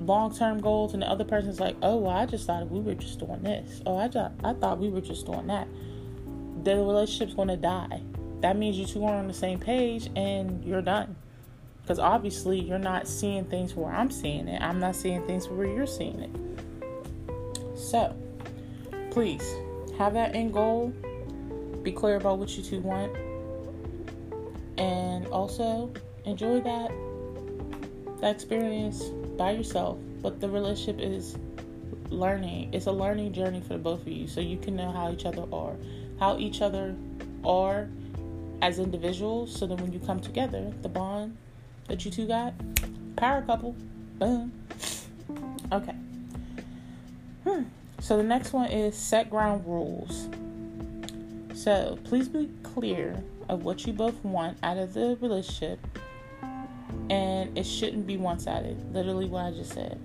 long 0.00 0.34
term 0.34 0.60
goals 0.60 0.94
and 0.94 1.02
the 1.02 1.06
other 1.06 1.24
person's 1.24 1.60
like, 1.60 1.76
oh, 1.82 1.98
well, 1.98 2.16
I 2.16 2.26
just 2.26 2.46
thought 2.46 2.70
we 2.70 2.80
were 2.80 2.94
just 2.94 3.18
doing 3.18 3.42
this. 3.42 3.82
Oh, 3.86 3.96
I, 3.96 4.08
just, 4.08 4.32
I 4.42 4.54
thought 4.54 4.78
we 4.78 4.88
were 4.88 5.00
just 5.00 5.26
doing 5.26 5.46
that. 5.48 5.68
The 6.64 6.76
relationship's 6.76 7.34
going 7.34 7.48
to 7.48 7.56
die. 7.56 8.02
That 8.40 8.56
means 8.56 8.78
you 8.78 8.86
two 8.86 9.04
aren't 9.04 9.18
on 9.18 9.28
the 9.28 9.34
same 9.34 9.58
page 9.58 10.10
and 10.16 10.64
you're 10.64 10.82
done. 10.82 11.16
Because 11.82 11.98
obviously, 11.98 12.60
you're 12.60 12.78
not 12.78 13.08
seeing 13.08 13.44
things 13.44 13.74
where 13.74 13.92
I'm 13.92 14.10
seeing 14.10 14.48
it. 14.48 14.62
I'm 14.62 14.78
not 14.78 14.94
seeing 14.94 15.26
things 15.26 15.48
where 15.48 15.66
you're 15.66 15.86
seeing 15.86 16.20
it. 16.20 17.78
So, 17.78 18.14
please 19.10 19.42
have 19.98 20.14
that 20.14 20.34
end 20.34 20.52
goal. 20.52 20.88
Be 21.82 21.92
clear 21.92 22.16
about 22.16 22.38
what 22.38 22.56
you 22.56 22.62
two 22.62 22.80
want. 22.80 23.16
And 24.78 25.26
also, 25.28 25.92
enjoy 26.24 26.60
that 26.60 26.90
that 28.20 28.34
experience 28.34 29.02
by 29.40 29.52
yourself, 29.52 29.96
but 30.20 30.38
the 30.38 30.46
relationship 30.46 31.00
is 31.00 31.38
learning. 32.10 32.74
It's 32.74 32.84
a 32.84 32.92
learning 32.92 33.32
journey 33.32 33.62
for 33.62 33.72
the 33.72 33.78
both 33.78 34.02
of 34.02 34.08
you, 34.08 34.28
so 34.28 34.38
you 34.42 34.58
can 34.58 34.76
know 34.76 34.92
how 34.92 35.10
each 35.10 35.24
other 35.24 35.46
are, 35.50 35.76
how 36.18 36.36
each 36.36 36.60
other 36.60 36.94
are 37.42 37.88
as 38.60 38.78
individuals. 38.78 39.58
So 39.58 39.66
that 39.66 39.80
when 39.80 39.94
you 39.94 39.98
come 40.00 40.20
together, 40.20 40.70
the 40.82 40.90
bond 40.90 41.38
that 41.88 42.04
you 42.04 42.10
two 42.10 42.26
got, 42.26 42.52
power 43.16 43.40
couple, 43.40 43.74
boom. 44.18 44.52
Okay. 45.72 45.94
Hmm. 47.44 47.62
So 48.00 48.18
the 48.18 48.22
next 48.22 48.52
one 48.52 48.70
is 48.70 48.94
set 48.94 49.30
ground 49.30 49.64
rules. 49.66 50.28
So 51.54 51.98
please 52.04 52.28
be 52.28 52.50
clear 52.62 53.24
of 53.48 53.64
what 53.64 53.86
you 53.86 53.94
both 53.94 54.22
want 54.22 54.58
out 54.62 54.76
of 54.76 54.92
the 54.92 55.16
relationship 55.18 55.78
and 57.10 57.56
it 57.56 57.64
shouldn't 57.64 58.06
be 58.06 58.16
one 58.16 58.38
sided. 58.38 58.92
Literally, 58.94 59.26
what 59.26 59.44
I 59.44 59.50
just 59.50 59.72
said. 59.72 60.00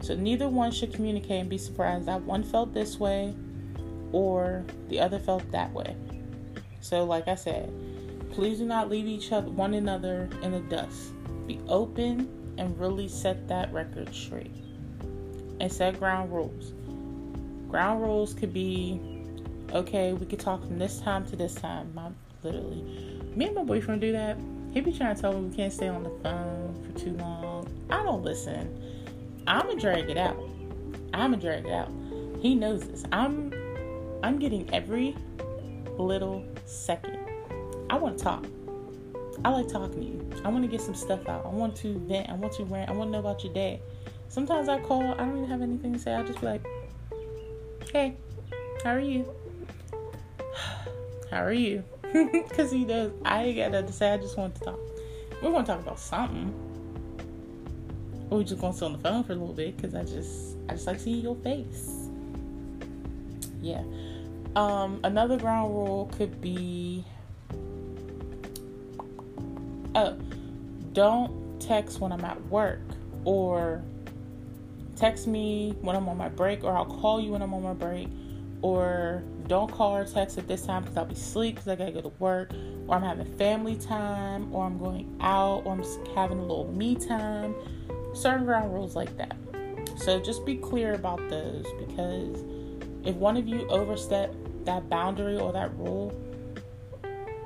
So, 0.00 0.14
neither 0.14 0.48
one 0.48 0.72
should 0.72 0.92
communicate 0.92 1.40
and 1.40 1.50
be 1.50 1.58
surprised 1.58 2.06
that 2.06 2.22
one 2.22 2.42
felt 2.42 2.74
this 2.74 2.98
way 2.98 3.34
or 4.12 4.64
the 4.88 5.00
other 5.00 5.18
felt 5.18 5.50
that 5.52 5.72
way. 5.72 5.96
So, 6.80 7.04
like 7.04 7.28
I 7.28 7.34
said, 7.34 7.72
please 8.30 8.58
do 8.58 8.64
not 8.64 8.88
leave 8.88 9.06
each 9.06 9.32
other, 9.32 9.48
one 9.50 9.74
another 9.74 10.28
in 10.42 10.52
the 10.52 10.60
dust. 10.60 11.12
Be 11.46 11.60
open 11.68 12.28
and 12.58 12.78
really 12.78 13.08
set 13.08 13.48
that 13.48 13.72
record 13.72 14.14
straight. 14.14 14.54
And 15.60 15.72
set 15.72 15.98
ground 15.98 16.32
rules. 16.32 16.72
Ground 17.68 18.02
rules 18.02 18.34
could 18.34 18.52
be 18.52 19.00
okay, 19.72 20.12
we 20.12 20.26
could 20.26 20.38
talk 20.38 20.60
from 20.64 20.78
this 20.78 21.00
time 21.00 21.26
to 21.26 21.36
this 21.36 21.54
time. 21.54 21.92
My, 21.94 22.10
literally. 22.42 22.82
Me 23.34 23.46
and 23.46 23.54
my 23.54 23.64
boyfriend 23.64 24.00
do 24.00 24.12
that 24.12 24.36
he 24.76 24.82
be 24.82 24.92
trying 24.92 25.16
to 25.16 25.22
tell 25.22 25.32
me 25.32 25.48
we 25.48 25.56
can't 25.56 25.72
stay 25.72 25.88
on 25.88 26.02
the 26.02 26.10
phone 26.22 26.84
for 26.84 27.00
too 27.00 27.12
long. 27.12 27.66
I 27.88 28.02
don't 28.02 28.22
listen. 28.22 28.78
I'ma 29.46 29.72
drag 29.72 30.10
it 30.10 30.18
out. 30.18 30.38
I'ma 31.14 31.38
drag 31.38 31.64
it 31.64 31.72
out. 31.72 31.90
He 32.40 32.54
knows 32.54 32.86
this. 32.86 33.02
I'm 33.10 33.54
I'm 34.22 34.38
getting 34.38 34.68
every 34.74 35.16
little 35.96 36.44
second. 36.66 37.18
I 37.88 37.96
want 37.96 38.18
to 38.18 38.24
talk. 38.24 38.44
I 39.46 39.48
like 39.48 39.68
talking 39.68 39.98
to 39.98 40.04
you. 40.04 40.42
I 40.44 40.50
want 40.50 40.62
to 40.62 40.68
get 40.70 40.82
some 40.82 40.94
stuff 40.94 41.26
out. 41.26 41.46
I 41.46 41.48
want 41.48 41.74
to 41.76 41.98
vent. 42.00 42.28
I 42.28 42.34
want 42.34 42.52
to 42.54 42.64
rant. 42.64 42.90
I 42.90 42.92
want 42.92 43.08
to 43.08 43.12
know 43.12 43.20
about 43.20 43.42
your 43.44 43.54
day. 43.54 43.80
Sometimes 44.28 44.68
I 44.68 44.78
call. 44.80 45.00
I 45.00 45.16
don't 45.16 45.38
even 45.38 45.48
have 45.48 45.62
anything 45.62 45.94
to 45.94 45.98
say. 45.98 46.14
I 46.14 46.22
just 46.22 46.40
be 46.40 46.48
like, 46.48 46.66
"Hey, 47.90 48.14
how 48.84 48.90
are 48.90 49.00
you? 49.00 49.24
how 51.30 51.42
are 51.42 51.50
you?" 51.50 51.82
Because 52.32 52.70
he 52.70 52.84
does. 52.84 53.12
I 53.24 53.44
ain't 53.44 53.56
got 53.56 53.70
nothing 53.72 53.86
to 53.88 53.92
say. 53.92 54.12
I 54.12 54.16
just 54.16 54.36
want 54.36 54.54
to 54.56 54.60
talk. 54.62 54.78
We're 55.42 55.50
going 55.50 55.64
to 55.64 55.70
talk 55.70 55.80
about 55.80 55.98
something. 55.98 56.54
Or 58.30 58.38
we 58.38 58.44
just 58.44 58.60
going 58.60 58.72
to 58.72 58.78
sit 58.78 58.84
on 58.84 58.92
the 58.92 58.98
phone 58.98 59.24
for 59.24 59.32
a 59.32 59.36
little 59.36 59.54
bit 59.54 59.76
because 59.76 59.94
I 59.94 60.02
just, 60.04 60.56
I 60.68 60.72
just 60.72 60.86
like 60.86 60.98
seeing 60.98 61.22
your 61.22 61.36
face. 61.36 62.08
Yeah. 63.60 63.82
Um, 64.56 65.00
another 65.04 65.36
ground 65.36 65.74
rule 65.74 66.10
could 66.16 66.40
be, 66.40 67.04
oh, 69.94 70.16
don't 70.92 71.60
text 71.60 72.00
when 72.00 72.12
I'm 72.12 72.24
at 72.24 72.42
work 72.46 72.80
or 73.24 73.82
text 74.96 75.26
me 75.26 75.76
when 75.82 75.94
I'm 75.94 76.08
on 76.08 76.16
my 76.16 76.28
break 76.30 76.64
or 76.64 76.74
I'll 76.76 76.86
call 76.86 77.20
you 77.20 77.32
when 77.32 77.42
I'm 77.42 77.52
on 77.52 77.62
my 77.62 77.74
break 77.74 78.08
or 78.62 79.22
don't 79.46 79.70
call 79.70 79.96
or 79.96 80.04
text 80.04 80.38
at 80.38 80.48
this 80.48 80.66
time 80.66 80.82
because 80.82 80.96
I'll 80.96 81.04
be 81.04 81.14
asleep 81.14 81.56
because 81.56 81.68
I 81.68 81.76
gotta 81.76 81.92
go 81.92 82.00
to 82.00 82.12
work, 82.18 82.52
or 82.86 82.96
I'm 82.96 83.02
having 83.02 83.26
family 83.36 83.76
time, 83.76 84.52
or 84.54 84.64
I'm 84.64 84.78
going 84.78 85.16
out, 85.20 85.62
or 85.64 85.72
I'm 85.72 85.84
having 86.14 86.38
a 86.38 86.42
little 86.42 86.70
me 86.72 86.94
time. 86.94 87.54
Certain 88.14 88.44
ground 88.44 88.72
rules 88.72 88.96
like 88.96 89.16
that. 89.16 89.36
So 89.96 90.20
just 90.20 90.44
be 90.44 90.56
clear 90.56 90.94
about 90.94 91.20
those 91.28 91.66
because 91.78 92.44
if 93.04 93.14
one 93.16 93.36
of 93.36 93.46
you 93.46 93.66
overstep 93.68 94.34
that 94.64 94.88
boundary 94.88 95.38
or 95.38 95.52
that 95.52 95.76
rule, 95.76 96.12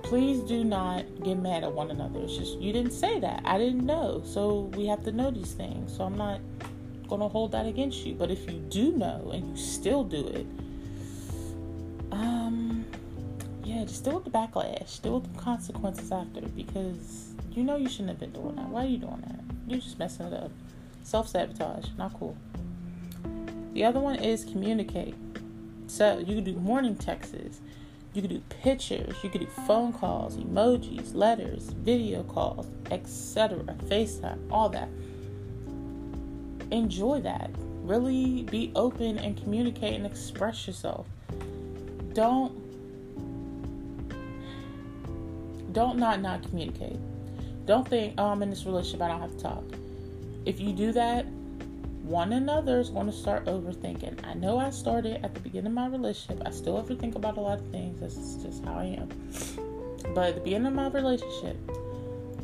please 0.02 0.40
do 0.40 0.64
not 0.64 1.04
get 1.22 1.38
mad 1.38 1.62
at 1.62 1.72
one 1.72 1.90
another. 1.90 2.20
It's 2.20 2.36
just 2.36 2.58
you 2.58 2.72
didn't 2.72 2.92
say 2.92 3.20
that. 3.20 3.42
I 3.44 3.58
didn't 3.58 3.86
know. 3.86 4.22
So 4.24 4.70
we 4.74 4.86
have 4.86 5.04
to 5.04 5.12
know 5.12 5.30
these 5.30 5.52
things. 5.52 5.96
So 5.96 6.04
I'm 6.04 6.16
not 6.16 6.40
going 7.08 7.20
to 7.20 7.28
hold 7.28 7.52
that 7.52 7.66
against 7.66 8.04
you. 8.04 8.14
But 8.14 8.30
if 8.30 8.50
you 8.50 8.58
do 8.58 8.92
know 8.92 9.30
and 9.32 9.50
you 9.50 9.56
still 9.56 10.02
do 10.02 10.26
it, 10.28 10.46
um, 12.12 12.84
yeah, 13.64 13.84
just 13.84 14.04
deal 14.04 14.14
with 14.14 14.24
the 14.24 14.30
backlash, 14.30 15.00
deal 15.00 15.20
with 15.20 15.32
the 15.32 15.40
consequences 15.40 16.10
after, 16.10 16.40
because 16.40 17.34
you 17.52 17.62
know 17.62 17.76
you 17.76 17.88
shouldn't 17.88 18.10
have 18.10 18.18
been 18.20 18.32
doing 18.32 18.56
that. 18.56 18.68
Why 18.68 18.84
are 18.84 18.88
you 18.88 18.98
doing 18.98 19.22
that? 19.26 19.40
You're 19.66 19.80
just 19.80 19.98
messing 19.98 20.26
it 20.26 20.32
up. 20.32 20.50
Self 21.02 21.28
sabotage, 21.28 21.86
not 21.96 22.14
cool. 22.14 22.36
The 23.72 23.84
other 23.84 24.00
one 24.00 24.16
is 24.16 24.44
communicate. 24.44 25.14
So 25.86 26.18
you 26.18 26.36
can 26.36 26.44
do 26.44 26.54
morning 26.54 26.96
texts, 26.96 27.60
you 28.12 28.22
can 28.22 28.30
do 28.30 28.42
pictures, 28.62 29.14
you 29.22 29.30
can 29.30 29.40
do 29.40 29.46
phone 29.66 29.92
calls, 29.92 30.36
emojis, 30.36 31.14
letters, 31.14 31.70
video 31.70 32.22
calls, 32.24 32.66
etc., 32.90 33.58
FaceTime, 33.86 34.38
all 34.50 34.68
that. 34.70 34.88
Enjoy 36.70 37.20
that. 37.20 37.50
Really 37.82 38.42
be 38.44 38.72
open 38.76 39.18
and 39.18 39.36
communicate 39.40 39.94
and 39.94 40.06
express 40.06 40.66
yourself 40.66 41.06
don't 42.14 42.52
don't 45.72 45.98
not 45.98 46.20
not 46.20 46.42
communicate. 46.42 46.98
Don't 47.66 47.86
think, 47.86 48.14
oh, 48.18 48.26
I'm 48.26 48.42
in 48.42 48.50
this 48.50 48.66
relationship, 48.66 49.02
I 49.02 49.08
don't 49.08 49.20
have 49.20 49.36
to 49.36 49.42
talk. 49.42 49.64
If 50.44 50.58
you 50.60 50.72
do 50.72 50.92
that, 50.92 51.26
one 52.02 52.32
another 52.32 52.80
is 52.80 52.90
going 52.90 53.06
to 53.06 53.12
start 53.12 53.44
overthinking. 53.44 54.26
I 54.26 54.34
know 54.34 54.58
I 54.58 54.70
started 54.70 55.24
at 55.24 55.34
the 55.34 55.40
beginning 55.40 55.68
of 55.68 55.72
my 55.74 55.86
relationship. 55.86 56.42
I 56.44 56.50
still 56.50 56.82
overthink 56.82 57.14
about 57.14 57.36
a 57.36 57.40
lot 57.40 57.60
of 57.60 57.66
things. 57.70 58.00
That's 58.00 58.42
just 58.42 58.64
how 58.64 58.74
I 58.74 58.86
am. 58.86 59.08
But 60.14 60.30
at 60.30 60.34
the 60.36 60.40
beginning 60.40 60.66
of 60.66 60.72
my 60.72 60.88
relationship, 60.88 61.56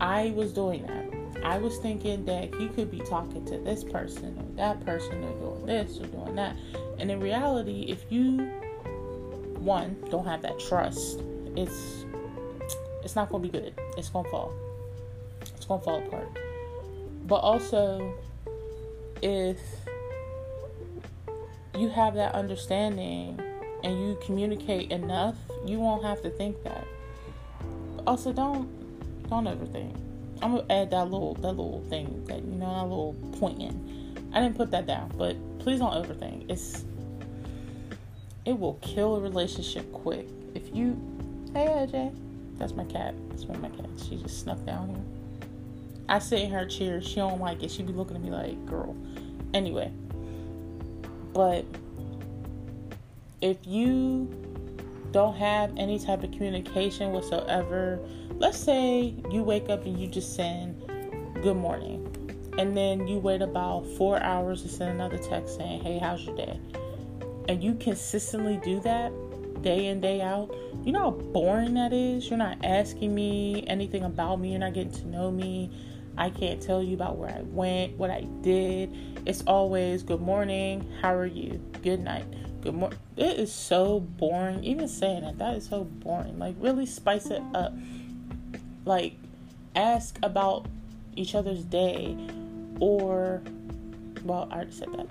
I 0.00 0.32
was 0.36 0.52
doing 0.52 0.86
that. 0.86 1.44
I 1.44 1.58
was 1.58 1.78
thinking 1.78 2.24
that 2.26 2.54
he 2.54 2.68
could 2.68 2.90
be 2.90 3.00
talking 3.00 3.44
to 3.46 3.58
this 3.58 3.82
person 3.82 4.36
or 4.38 4.56
that 4.56 4.84
person 4.84 5.24
or 5.24 5.32
doing 5.32 5.66
this 5.66 5.98
or 5.98 6.06
doing 6.06 6.36
that. 6.36 6.56
And 6.98 7.10
in 7.10 7.20
reality, 7.20 7.86
if 7.88 8.04
you 8.10 8.48
one 9.66 9.96
don't 10.10 10.24
have 10.24 10.42
that 10.42 10.58
trust, 10.58 11.20
it's 11.56 12.06
it's 13.04 13.14
not 13.14 13.28
gonna 13.30 13.42
be 13.42 13.48
good. 13.48 13.74
It's 13.98 14.08
gonna 14.08 14.28
fall. 14.30 14.54
It's 15.42 15.66
gonna 15.66 15.82
fall 15.82 15.98
apart. 16.06 16.28
But 17.26 17.36
also, 17.36 18.14
if 19.22 19.58
you 21.76 21.88
have 21.88 22.14
that 22.14 22.34
understanding 22.34 23.40
and 23.84 24.00
you 24.00 24.18
communicate 24.24 24.90
enough, 24.90 25.36
you 25.66 25.78
won't 25.78 26.04
have 26.04 26.22
to 26.22 26.30
think 26.30 26.62
that. 26.64 26.84
Also, 28.06 28.32
don't 28.32 28.68
don't 29.28 29.44
overthink. 29.44 29.94
I'm 30.42 30.56
gonna 30.56 30.66
add 30.70 30.90
that 30.90 31.04
little 31.10 31.34
that 31.34 31.52
little 31.52 31.84
thing 31.88 32.24
that 32.26 32.44
you 32.44 32.52
know 32.52 32.74
that 32.74 32.88
little 32.88 33.14
point 33.38 33.60
in. 33.60 34.30
I 34.32 34.40
didn't 34.40 34.56
put 34.56 34.70
that 34.70 34.86
down, 34.86 35.12
but 35.16 35.36
please 35.58 35.78
don't 35.78 35.94
overthink. 35.94 36.50
It's 36.50 36.84
it 38.46 38.58
will 38.58 38.74
kill 38.74 39.16
a 39.16 39.20
relationship 39.20 39.92
quick. 39.92 40.28
If 40.54 40.74
you, 40.74 40.96
hey 41.52 41.66
AJ, 41.66 42.16
that's 42.56 42.72
my 42.72 42.84
cat. 42.84 43.14
That's 43.28 43.44
one 43.44 43.56
of 43.56 43.62
my 43.62 43.70
cats. 43.70 44.06
She 44.06 44.16
just 44.16 44.40
snuck 44.40 44.64
down 44.64 44.88
here. 44.88 45.48
I 46.08 46.20
sit 46.20 46.40
in 46.40 46.50
her 46.50 46.64
chair. 46.64 47.02
She 47.02 47.16
don't 47.16 47.40
like 47.40 47.62
it. 47.64 47.70
She 47.70 47.82
be 47.82 47.92
looking 47.92 48.16
at 48.16 48.22
me 48.22 48.30
like, 48.30 48.64
girl. 48.66 48.96
Anyway, 49.52 49.92
but 51.32 51.64
if 53.40 53.58
you 53.66 54.32
don't 55.10 55.36
have 55.36 55.72
any 55.76 55.98
type 55.98 56.22
of 56.22 56.30
communication 56.30 57.12
whatsoever, 57.12 57.98
let's 58.38 58.58
say 58.58 59.14
you 59.30 59.42
wake 59.42 59.68
up 59.68 59.84
and 59.84 59.98
you 59.98 60.06
just 60.06 60.36
send 60.36 60.80
good 61.42 61.56
morning, 61.56 62.02
and 62.58 62.76
then 62.76 63.06
you 63.08 63.18
wait 63.18 63.42
about 63.42 63.84
four 63.98 64.22
hours 64.22 64.62
to 64.62 64.68
send 64.68 64.90
another 64.90 65.18
text 65.18 65.56
saying, 65.56 65.82
Hey, 65.82 65.98
how's 65.98 66.24
your 66.24 66.36
day? 66.36 66.58
And 67.48 67.62
you 67.62 67.74
consistently 67.74 68.60
do 68.64 68.80
that 68.80 69.12
day 69.62 69.86
in, 69.86 70.00
day 70.00 70.20
out, 70.20 70.54
you 70.84 70.92
know 70.92 71.00
how 71.00 71.10
boring 71.10 71.74
that 71.74 71.92
is? 71.92 72.28
You're 72.28 72.38
not 72.38 72.58
asking 72.64 73.14
me 73.14 73.64
anything 73.66 74.04
about 74.04 74.40
me, 74.40 74.50
you're 74.50 74.60
not 74.60 74.74
getting 74.74 74.92
to 74.92 75.08
know 75.08 75.30
me. 75.30 75.70
I 76.18 76.30
can't 76.30 76.62
tell 76.62 76.82
you 76.82 76.94
about 76.94 77.18
where 77.18 77.30
I 77.30 77.42
went, 77.42 77.96
what 77.98 78.10
I 78.10 78.22
did. 78.40 78.94
It's 79.26 79.42
always 79.42 80.02
good 80.02 80.20
morning, 80.20 80.90
how 81.02 81.14
are 81.14 81.26
you? 81.26 81.60
Good 81.82 82.00
night. 82.00 82.24
Good 82.62 82.74
morning. 82.74 82.98
It 83.16 83.38
is 83.38 83.52
so 83.52 84.00
boring. 84.00 84.64
Even 84.64 84.88
saying 84.88 85.22
that, 85.22 85.38
that 85.38 85.56
is 85.56 85.68
so 85.68 85.84
boring. 85.84 86.38
Like, 86.38 86.54
really 86.58 86.86
spice 86.86 87.26
it 87.26 87.42
up. 87.54 87.72
Like, 88.84 89.14
ask 89.74 90.18
about 90.22 90.66
each 91.16 91.34
other's 91.34 91.64
day, 91.64 92.16
or, 92.80 93.42
well, 94.24 94.48
I 94.50 94.56
already 94.56 94.72
said 94.72 94.92
that. 94.92 95.06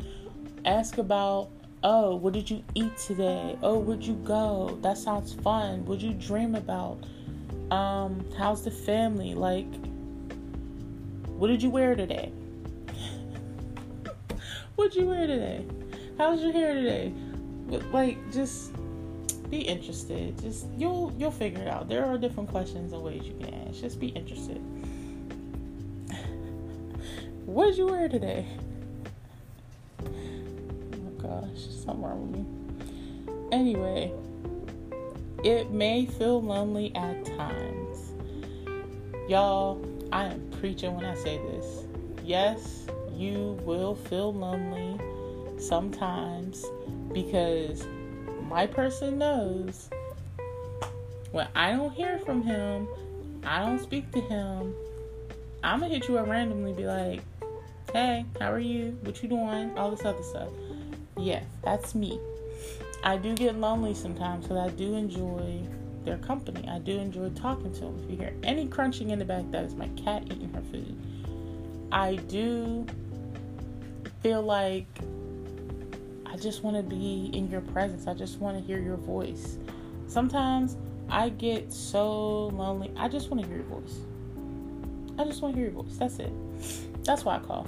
Ask 0.66 0.98
about 0.98 1.50
Oh, 1.84 2.16
what 2.16 2.34
did 2.34 2.50
you 2.50 2.64
eat 2.74 2.98
today? 2.98 3.58
Oh, 3.62 3.78
where'd 3.80 4.04
you 4.04 4.16
go? 4.16 4.80
That 4.82 4.98
sounds 4.98 5.34
fun. 5.34 5.86
What'd 5.86 6.02
you 6.02 6.14
dream 6.14 6.56
about? 6.56 7.04
Um, 7.72 8.26
how's 8.38 8.64
the 8.64 8.72
family? 8.72 9.36
Like, 9.36 9.68
what 11.38 11.48
did 11.48 11.62
you 11.62 11.70
wear 11.70 11.96
today? 11.96 12.32
What'd 14.76 14.96
you 14.96 15.08
wear 15.08 15.28
today? 15.28 15.66
How's 16.18 16.42
your 16.42 16.54
hair 16.54 16.74
today? 16.74 17.14
Like, 17.92 18.18
just 18.32 18.72
be 19.50 19.60
interested. 19.60 20.42
Just 20.42 20.68
you'll 20.78 21.14
you'll 21.18 21.32
figure 21.32 21.62
it 21.62 21.68
out. 21.68 21.90
There 21.90 22.06
are 22.06 22.18
different 22.18 22.50
questions 22.50 22.94
and 22.94 23.04
ways 23.04 23.26
you 23.26 23.34
can 23.34 23.54
ask. 23.68 23.82
Just 23.82 24.00
be 24.00 24.08
interested. 24.08 24.58
what 27.46 27.66
did 27.68 27.78
you 27.78 27.86
wear 27.88 28.10
today? 28.10 28.48
Gosh, 31.26 31.68
something 31.70 32.02
wrong 32.04 32.32
with 32.32 32.40
me. 32.40 32.46
Anyway, 33.52 34.12
it 35.44 35.72
may 35.72 36.06
feel 36.06 36.42
lonely 36.42 36.96
at 36.96 37.26
times. 37.26 38.14
Y'all, 39.28 39.84
I 40.12 40.26
am 40.26 40.50
preaching 40.60 40.96
when 40.96 41.06
I 41.06 41.16
say 41.16 41.38
this. 41.38 41.84
Yes, 42.24 42.88
you 43.14 43.58
will 43.64 43.96
feel 43.96 44.34
lonely 44.34 45.00
sometimes 45.60 46.66
because 47.14 47.86
my 48.44 48.68
person 48.68 49.18
knows 49.18 49.90
when 51.32 51.48
I 51.56 51.72
don't 51.72 51.92
hear 51.92 52.18
from 52.20 52.44
him, 52.44 52.88
I 53.44 53.60
don't 53.60 53.82
speak 53.82 54.12
to 54.12 54.22
him, 54.22 54.74
I'm 55.64 55.80
gonna 55.80 55.94
hit 55.94 56.08
you 56.08 56.18
up 56.18 56.28
randomly, 56.28 56.74
be 56.74 56.86
like, 56.86 57.22
hey, 57.92 58.26
how 58.40 58.52
are 58.52 58.60
you? 58.60 58.98
What 59.02 59.22
you 59.22 59.30
doing? 59.30 59.78
All 59.78 59.92
this 59.92 60.06
other 60.06 60.24
stuff. 60.24 60.50
Yeah, 61.18 61.44
that's 61.64 61.96
me. 61.96 62.20
I 63.04 63.18
do 63.18 63.36
get 63.36 63.56
lonely 63.56 63.94
sometimes 63.94 64.48
but 64.48 64.58
I 64.58 64.70
do 64.70 64.96
enjoy 64.96 65.62
their 66.04 66.18
company. 66.18 66.68
I 66.70 66.80
do 66.80 66.98
enjoy 66.98 67.30
talking 67.30 67.74
to 67.74 67.80
them. 67.82 68.00
If 68.04 68.12
you 68.12 68.18
hear 68.18 68.34
any 68.44 68.68
crunching 68.68 69.10
in 69.10 69.20
the 69.20 69.26
back, 69.26 69.50
that 69.52 69.64
is 69.64 69.76
my 69.76 69.88
cat 69.90 70.24
eating 70.26 70.54
her 70.54 70.62
food. 70.72 70.96
I 71.92 72.16
do 72.16 72.86
feel 74.22 74.42
like 74.42 74.88
I 76.26 76.38
just 76.38 76.64
want 76.64 76.76
to 76.78 76.84
be 76.84 77.30
in 77.34 77.50
your 77.50 77.62
presence. 77.62 78.08
I 78.08 78.14
just 78.14 78.40
want 78.40 78.58
to 78.58 78.64
hear 78.64 78.80
your 78.80 78.98
voice. 78.98 79.58
Sometimes 80.08 80.78
I 81.10 81.30
get 81.30 81.72
so 81.72 82.48
lonely. 82.48 82.92
I 82.98 83.08
just 83.08 83.30
want 83.30 83.42
to 83.42 83.48
hear 83.48 83.58
your 83.58 83.66
voice. 83.66 84.00
I 85.18 85.24
just 85.24 85.42
want 85.42 85.56
to 85.56 85.62
hear 85.62 85.72
your 85.72 85.84
voice. 85.84 85.96
That's 85.98 86.20
it. 86.20 86.34
That's 87.04 87.24
why 87.24 87.38
I 87.38 87.40
call. 87.40 87.68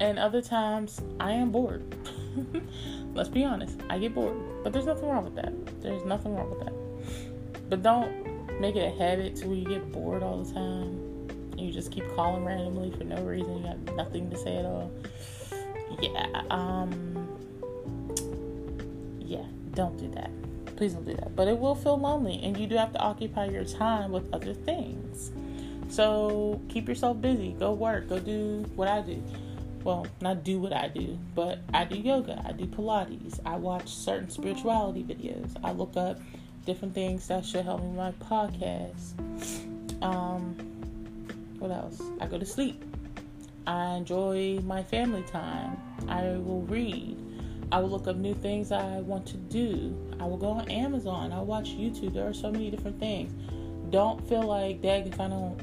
And 0.00 0.18
other 0.18 0.42
times 0.42 1.00
I 1.20 1.32
am 1.32 1.50
bored. 1.50 1.82
Let's 3.14 3.28
be 3.28 3.44
honest, 3.44 3.78
I 3.88 3.98
get 3.98 4.14
bored. 4.14 4.36
But 4.62 4.72
there's 4.72 4.86
nothing 4.86 5.08
wrong 5.08 5.24
with 5.24 5.36
that. 5.36 5.82
There's 5.82 6.04
nothing 6.04 6.34
wrong 6.34 6.50
with 6.50 6.60
that. 6.60 7.70
But 7.70 7.82
don't 7.82 8.60
make 8.60 8.76
it 8.76 8.92
a 8.92 8.98
habit 8.98 9.36
to 9.36 9.46
where 9.46 9.56
you 9.56 9.64
get 9.64 9.92
bored 9.92 10.22
all 10.22 10.42
the 10.42 10.52
time. 10.52 11.28
And 11.52 11.60
you 11.60 11.72
just 11.72 11.92
keep 11.92 12.04
calling 12.16 12.44
randomly 12.44 12.90
for 12.90 13.04
no 13.04 13.22
reason. 13.22 13.58
You 13.58 13.66
have 13.66 13.94
nothing 13.94 14.30
to 14.30 14.36
say 14.36 14.56
at 14.56 14.64
all. 14.64 14.90
Yeah, 16.00 16.42
um 16.50 17.28
yeah, 19.20 19.44
don't 19.74 19.96
do 19.96 20.08
that. 20.10 20.30
Please 20.76 20.94
don't 20.94 21.04
do 21.04 21.14
that. 21.14 21.36
But 21.36 21.46
it 21.46 21.56
will 21.56 21.76
feel 21.76 21.96
lonely 21.96 22.40
and 22.42 22.56
you 22.56 22.66
do 22.66 22.76
have 22.76 22.92
to 22.94 22.98
occupy 22.98 23.46
your 23.46 23.64
time 23.64 24.10
with 24.10 24.32
other 24.34 24.54
things. 24.54 25.30
So 25.88 26.60
keep 26.68 26.88
yourself 26.88 27.20
busy. 27.20 27.52
Go 27.52 27.72
work. 27.72 28.08
Go 28.08 28.18
do 28.18 28.66
what 28.74 28.88
I 28.88 29.00
do 29.00 29.22
well, 29.84 30.06
not 30.20 30.42
do 30.42 30.58
what 30.58 30.72
I 30.72 30.88
do, 30.88 31.18
but 31.34 31.58
I 31.72 31.84
do 31.84 31.96
yoga, 31.96 32.42
I 32.46 32.52
do 32.52 32.66
Pilates, 32.66 33.38
I 33.44 33.56
watch 33.56 33.94
certain 33.94 34.30
spirituality 34.30 35.04
videos, 35.04 35.54
I 35.62 35.72
look 35.72 35.96
up 35.96 36.18
different 36.64 36.94
things 36.94 37.28
that 37.28 37.44
should 37.44 37.64
help 37.64 37.82
me 37.82 37.88
with 37.88 37.96
my 37.96 38.12
podcast. 38.12 39.12
Um, 40.02 40.54
what 41.58 41.70
else? 41.70 42.00
I 42.20 42.26
go 42.26 42.38
to 42.38 42.46
sleep. 42.46 42.82
I 43.66 43.94
enjoy 43.94 44.60
my 44.64 44.82
family 44.82 45.22
time. 45.22 45.76
I 46.08 46.22
will 46.22 46.62
read. 46.62 47.16
I 47.72 47.80
will 47.80 47.88
look 47.88 48.06
up 48.06 48.16
new 48.16 48.34
things 48.34 48.72
I 48.72 49.00
want 49.00 49.26
to 49.26 49.36
do. 49.36 49.96
I 50.20 50.24
will 50.24 50.36
go 50.36 50.48
on 50.48 50.70
Amazon. 50.70 51.32
I 51.32 51.40
watch 51.40 51.70
YouTube. 51.70 52.12
There 52.12 52.26
are 52.26 52.34
so 52.34 52.50
many 52.50 52.70
different 52.70 52.98
things. 53.00 53.32
Don't 53.90 54.26
feel 54.28 54.42
like, 54.42 54.82
dang, 54.82 55.06
if 55.06 55.20
I 55.20 55.28
don't 55.28 55.58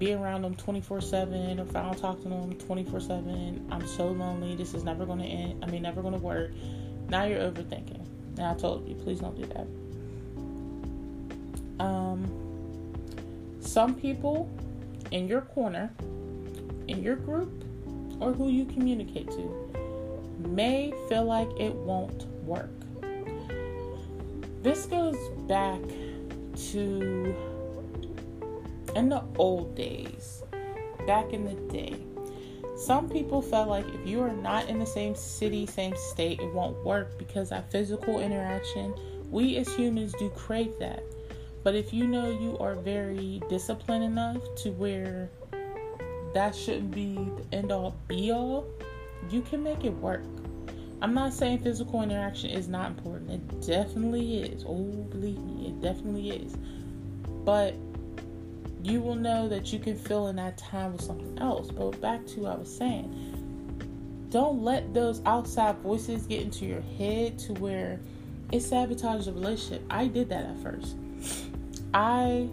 be 0.00 0.14
around 0.14 0.42
them 0.42 0.56
24 0.56 1.02
7 1.02 1.60
or 1.60 1.62
if 1.62 1.76
I 1.76 1.82
don't 1.82 1.96
talk 1.96 2.20
to 2.22 2.28
them 2.28 2.54
24 2.54 3.00
7, 3.00 3.68
I'm 3.70 3.86
so 3.86 4.08
lonely. 4.08 4.56
This 4.56 4.74
is 4.74 4.82
never 4.82 5.04
going 5.04 5.18
to 5.20 5.26
end. 5.26 5.62
I 5.62 5.70
mean, 5.70 5.82
never 5.82 6.00
going 6.00 6.14
to 6.14 6.20
work. 6.20 6.50
Now 7.10 7.24
you're 7.24 7.40
overthinking. 7.40 8.00
And 8.38 8.46
I 8.46 8.54
told 8.54 8.88
you, 8.88 8.94
please 8.94 9.20
don't 9.20 9.36
do 9.36 9.46
that. 11.78 11.84
Um, 11.84 12.26
some 13.60 13.94
people 13.94 14.50
in 15.10 15.28
your 15.28 15.42
corner, 15.42 15.92
in 16.88 17.02
your 17.02 17.16
group, 17.16 17.52
or 18.20 18.32
who 18.32 18.48
you 18.48 18.64
communicate 18.64 19.30
to 19.30 19.70
may 20.38 20.94
feel 21.08 21.24
like 21.24 21.48
it 21.58 21.74
won't 21.74 22.26
work. 22.44 22.70
This 24.62 24.86
goes 24.86 25.16
back 25.46 25.80
to 26.70 27.34
in 28.94 29.08
the 29.08 29.22
old 29.36 29.74
days, 29.74 30.42
back 31.06 31.32
in 31.32 31.44
the 31.44 31.54
day, 31.72 31.94
some 32.76 33.08
people 33.10 33.42
felt 33.42 33.68
like 33.68 33.86
if 33.88 34.06
you 34.06 34.20
are 34.22 34.32
not 34.32 34.68
in 34.68 34.78
the 34.78 34.86
same 34.86 35.14
city, 35.14 35.66
same 35.66 35.94
state, 35.96 36.40
it 36.40 36.52
won't 36.54 36.82
work 36.84 37.18
because 37.18 37.50
that 37.50 37.70
physical 37.70 38.20
interaction, 38.20 38.94
we 39.30 39.56
as 39.58 39.68
humans 39.74 40.14
do 40.18 40.30
crave 40.30 40.72
that. 40.78 41.02
But 41.62 41.74
if 41.74 41.92
you 41.92 42.06
know 42.06 42.30
you 42.30 42.56
are 42.58 42.74
very 42.74 43.42
disciplined 43.50 44.04
enough 44.04 44.38
to 44.62 44.70
where 44.70 45.30
that 46.32 46.54
shouldn't 46.54 46.90
be 46.90 47.14
the 47.14 47.56
end 47.56 47.70
all 47.70 47.96
be 48.08 48.32
all, 48.32 48.66
you 49.30 49.42
can 49.42 49.62
make 49.62 49.84
it 49.84 49.94
work. 49.94 50.24
I'm 51.02 51.14
not 51.14 51.32
saying 51.32 51.58
physical 51.60 52.02
interaction 52.02 52.50
is 52.50 52.68
not 52.68 52.88
important. 52.88 53.30
It 53.30 53.66
definitely 53.66 54.42
is. 54.42 54.64
Oh, 54.66 55.06
believe 55.10 55.38
me, 55.38 55.68
it 55.68 55.80
definitely 55.80 56.30
is. 56.30 56.56
But 57.44 57.74
you 58.82 59.00
will 59.00 59.14
know 59.14 59.48
that 59.48 59.72
you 59.72 59.78
can 59.78 59.96
fill 59.96 60.28
in 60.28 60.36
that 60.36 60.58
time 60.58 60.92
with 60.92 61.02
something 61.02 61.38
else. 61.38 61.70
But 61.70 62.00
back 62.00 62.26
to 62.28 62.40
what 62.40 62.52
I 62.52 62.56
was 62.56 62.74
saying, 62.74 64.28
don't 64.30 64.62
let 64.62 64.94
those 64.94 65.20
outside 65.26 65.78
voices 65.78 66.26
get 66.26 66.42
into 66.42 66.64
your 66.64 66.82
head 66.98 67.38
to 67.40 67.54
where 67.54 67.98
it 68.52 68.58
sabotages 68.58 69.26
the 69.26 69.32
relationship. 69.32 69.82
I 69.90 70.06
did 70.06 70.28
that 70.30 70.44
at 70.46 70.62
first. 70.62 70.96
I 71.92 72.48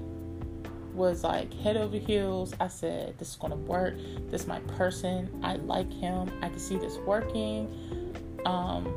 was 0.93 1.23
like 1.23 1.53
head 1.53 1.77
over 1.77 1.97
heels. 1.97 2.53
I 2.59 2.67
said, 2.67 3.17
This 3.19 3.29
is 3.29 3.35
gonna 3.35 3.55
work. 3.55 3.95
This 4.29 4.41
is 4.41 4.47
my 4.47 4.59
person. 4.61 5.29
I 5.43 5.55
like 5.57 5.91
him. 5.93 6.29
I 6.41 6.49
can 6.49 6.59
see 6.59 6.77
this 6.77 6.97
working. 6.97 8.13
Um, 8.45 8.93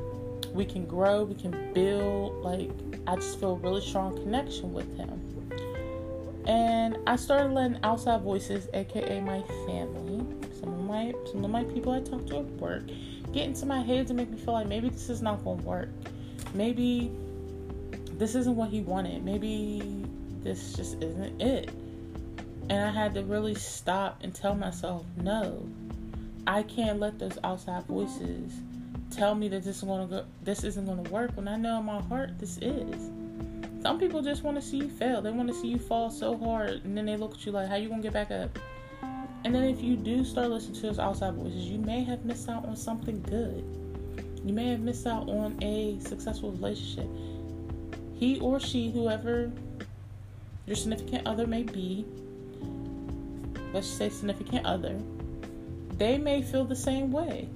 we 0.53 0.65
can 0.65 0.87
grow, 0.87 1.25
we 1.25 1.35
can 1.35 1.73
build. 1.73 2.43
Like, 2.43 2.71
I 3.07 3.17
just 3.17 3.39
feel 3.39 3.53
a 3.53 3.57
really 3.57 3.81
strong 3.83 4.17
connection 4.17 4.73
with 4.73 4.97
him. 4.97 5.30
And 6.47 6.97
I 7.07 7.17
started 7.17 7.53
letting 7.53 7.79
outside 7.83 8.23
voices, 8.23 8.69
aka 8.75 9.21
my 9.21 9.43
family, 9.67 10.25
some 10.59 10.73
of 10.73 10.85
my 10.85 11.13
some 11.31 11.45
of 11.45 11.51
my 11.51 11.65
people 11.65 11.93
I 11.93 12.01
talk 12.01 12.27
to 12.27 12.39
at 12.39 12.45
work, 12.53 12.85
get 13.33 13.47
into 13.47 13.67
my 13.67 13.81
head 13.83 14.07
to 14.09 14.15
make 14.15 14.31
me 14.31 14.39
feel 14.39 14.55
like 14.55 14.67
maybe 14.67 14.89
this 14.89 15.11
is 15.11 15.23
not 15.23 15.45
gonna 15.45 15.63
work. 15.63 15.91
Maybe 16.55 17.11
this 18.13 18.35
isn't 18.35 18.57
what 18.57 18.71
he 18.71 18.81
wanted. 18.81 19.25
Maybe 19.25 20.05
this 20.43 20.75
just 20.75 21.03
isn't 21.03 21.41
it. 21.41 21.71
And 22.69 22.81
I 22.81 22.91
had 22.91 23.15
to 23.15 23.23
really 23.23 23.55
stop 23.55 24.21
and 24.23 24.35
tell 24.35 24.55
myself, 24.55 25.05
no, 25.17 25.67
I 26.47 26.63
can't 26.63 27.01
let 27.01 27.19
those 27.19 27.39
outside 27.45 27.85
voices 27.85 28.53
tell 29.11 29.35
me 29.35 29.49
that 29.49 29.65
this 29.65 29.79
is 29.79 29.83
gonna 29.83 30.07
go 30.07 30.25
this 30.43 30.65
isn't 30.65 30.87
gonna 30.87 31.09
work 31.11 31.33
when 31.35 31.49
I 31.49 31.57
know 31.57 31.81
in 31.81 31.85
my 31.85 32.01
heart 32.03 32.39
this 32.39 32.59
is. 32.59 33.11
Some 33.83 33.99
people 33.99 34.21
just 34.21 34.45
want 34.45 34.57
to 34.57 34.63
see 34.63 34.77
you 34.79 34.89
fail. 34.89 35.23
They 35.23 35.31
want 35.31 35.49
to 35.49 35.55
see 35.55 35.69
you 35.69 35.79
fall 35.79 36.11
so 36.11 36.37
hard, 36.37 36.85
and 36.85 36.97
then 36.97 37.07
they 37.07 37.17
look 37.17 37.35
at 37.35 37.47
you 37.47 37.53
like, 37.53 37.69
"How 37.69 37.77
you 37.77 37.89
gonna 37.89 38.03
get 38.03 38.13
back 38.13 38.31
up?" 38.31 38.59
And 39.45 39.55
then 39.55 39.65
if 39.65 39.83
you 39.83 39.97
do 39.97 40.23
start 40.23 40.51
listening 40.51 40.75
to 40.81 40.83
those 40.83 40.99
outside 40.99 41.33
voices, 41.33 41.67
you 41.71 41.79
may 41.79 42.05
have 42.05 42.27
missed 42.27 42.49
out 42.49 42.67
on 42.67 42.77
something 42.77 43.23
good. 43.23 43.65
You 44.45 44.53
may 44.53 44.69
have 44.69 44.81
missed 44.81 45.07
out 45.07 45.31
on 45.31 45.57
a 45.63 45.99
successful 46.01 46.53
relationship. 46.53 47.09
He 48.15 48.39
or 48.41 48.61
she, 48.61 48.91
whoever 48.91 49.51
your 50.67 50.77
significant 50.77 51.27
other 51.27 51.47
may 51.47 51.63
be, 51.63 52.05
let's 53.73 53.87
say 53.87 54.11
significant 54.11 54.67
other, 54.67 55.01
they 55.97 56.19
may 56.19 56.43
feel 56.43 56.67
the 56.67 56.77
same 56.77 57.11
way. 57.13 57.49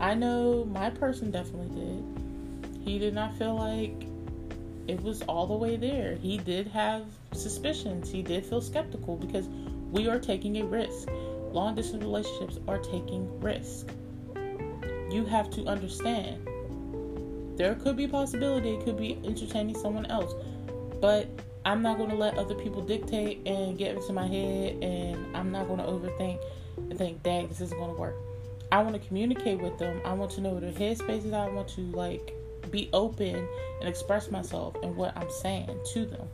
I 0.00 0.14
know 0.14 0.64
my 0.64 0.90
person 0.90 1.30
definitely 1.30 1.80
did. 1.80 2.82
He 2.84 2.98
did 2.98 3.14
not 3.14 3.34
feel 3.36 3.54
like 3.54 4.07
it 4.88 5.02
was 5.02 5.22
all 5.22 5.46
the 5.46 5.54
way 5.54 5.76
there. 5.76 6.16
He 6.16 6.38
did 6.38 6.66
have 6.68 7.04
suspicions. 7.32 8.10
He 8.10 8.22
did 8.22 8.44
feel 8.44 8.62
skeptical 8.62 9.16
because 9.16 9.46
we 9.92 10.08
are 10.08 10.18
taking 10.18 10.56
a 10.56 10.64
risk. 10.64 11.08
Long 11.52 11.74
distance 11.74 12.02
relationships 12.02 12.58
are 12.66 12.78
taking 12.78 13.40
risk. 13.40 13.90
You 15.10 15.26
have 15.26 15.50
to 15.50 15.66
understand. 15.66 16.46
There 17.56 17.74
could 17.74 17.96
be 17.96 18.04
a 18.04 18.08
possibility 18.08 18.74
it 18.74 18.84
could 18.84 18.96
be 18.96 19.20
entertaining 19.24 19.76
someone 19.76 20.06
else, 20.06 20.32
but 21.00 21.28
I'm 21.64 21.82
not 21.82 21.98
going 21.98 22.10
to 22.10 22.16
let 22.16 22.38
other 22.38 22.54
people 22.54 22.82
dictate 22.82 23.46
and 23.46 23.76
get 23.76 23.96
into 23.96 24.12
my 24.12 24.26
head, 24.26 24.82
and 24.82 25.36
I'm 25.36 25.50
not 25.50 25.66
going 25.66 25.80
to 25.80 25.84
overthink 25.84 26.38
and 26.76 26.96
think, 26.96 27.22
dang, 27.22 27.48
this 27.48 27.60
isn't 27.60 27.78
going 27.78 27.94
to 27.94 28.00
work. 28.00 28.14
I 28.70 28.82
want 28.82 29.00
to 29.00 29.06
communicate 29.06 29.60
with 29.60 29.78
them. 29.78 30.00
I 30.04 30.12
want 30.12 30.30
to 30.32 30.40
know 30.40 30.58
their 30.60 30.72
headspace 30.72 31.24
is. 31.24 31.32
I 31.32 31.48
want 31.48 31.68
to 31.68 31.80
like 31.80 32.32
be 32.68 32.88
open 32.92 33.48
and 33.80 33.88
express 33.88 34.30
myself 34.30 34.76
and 34.82 34.94
what 34.96 35.16
I'm 35.16 35.30
saying 35.30 35.78
to 35.92 36.06
them. 36.06 36.28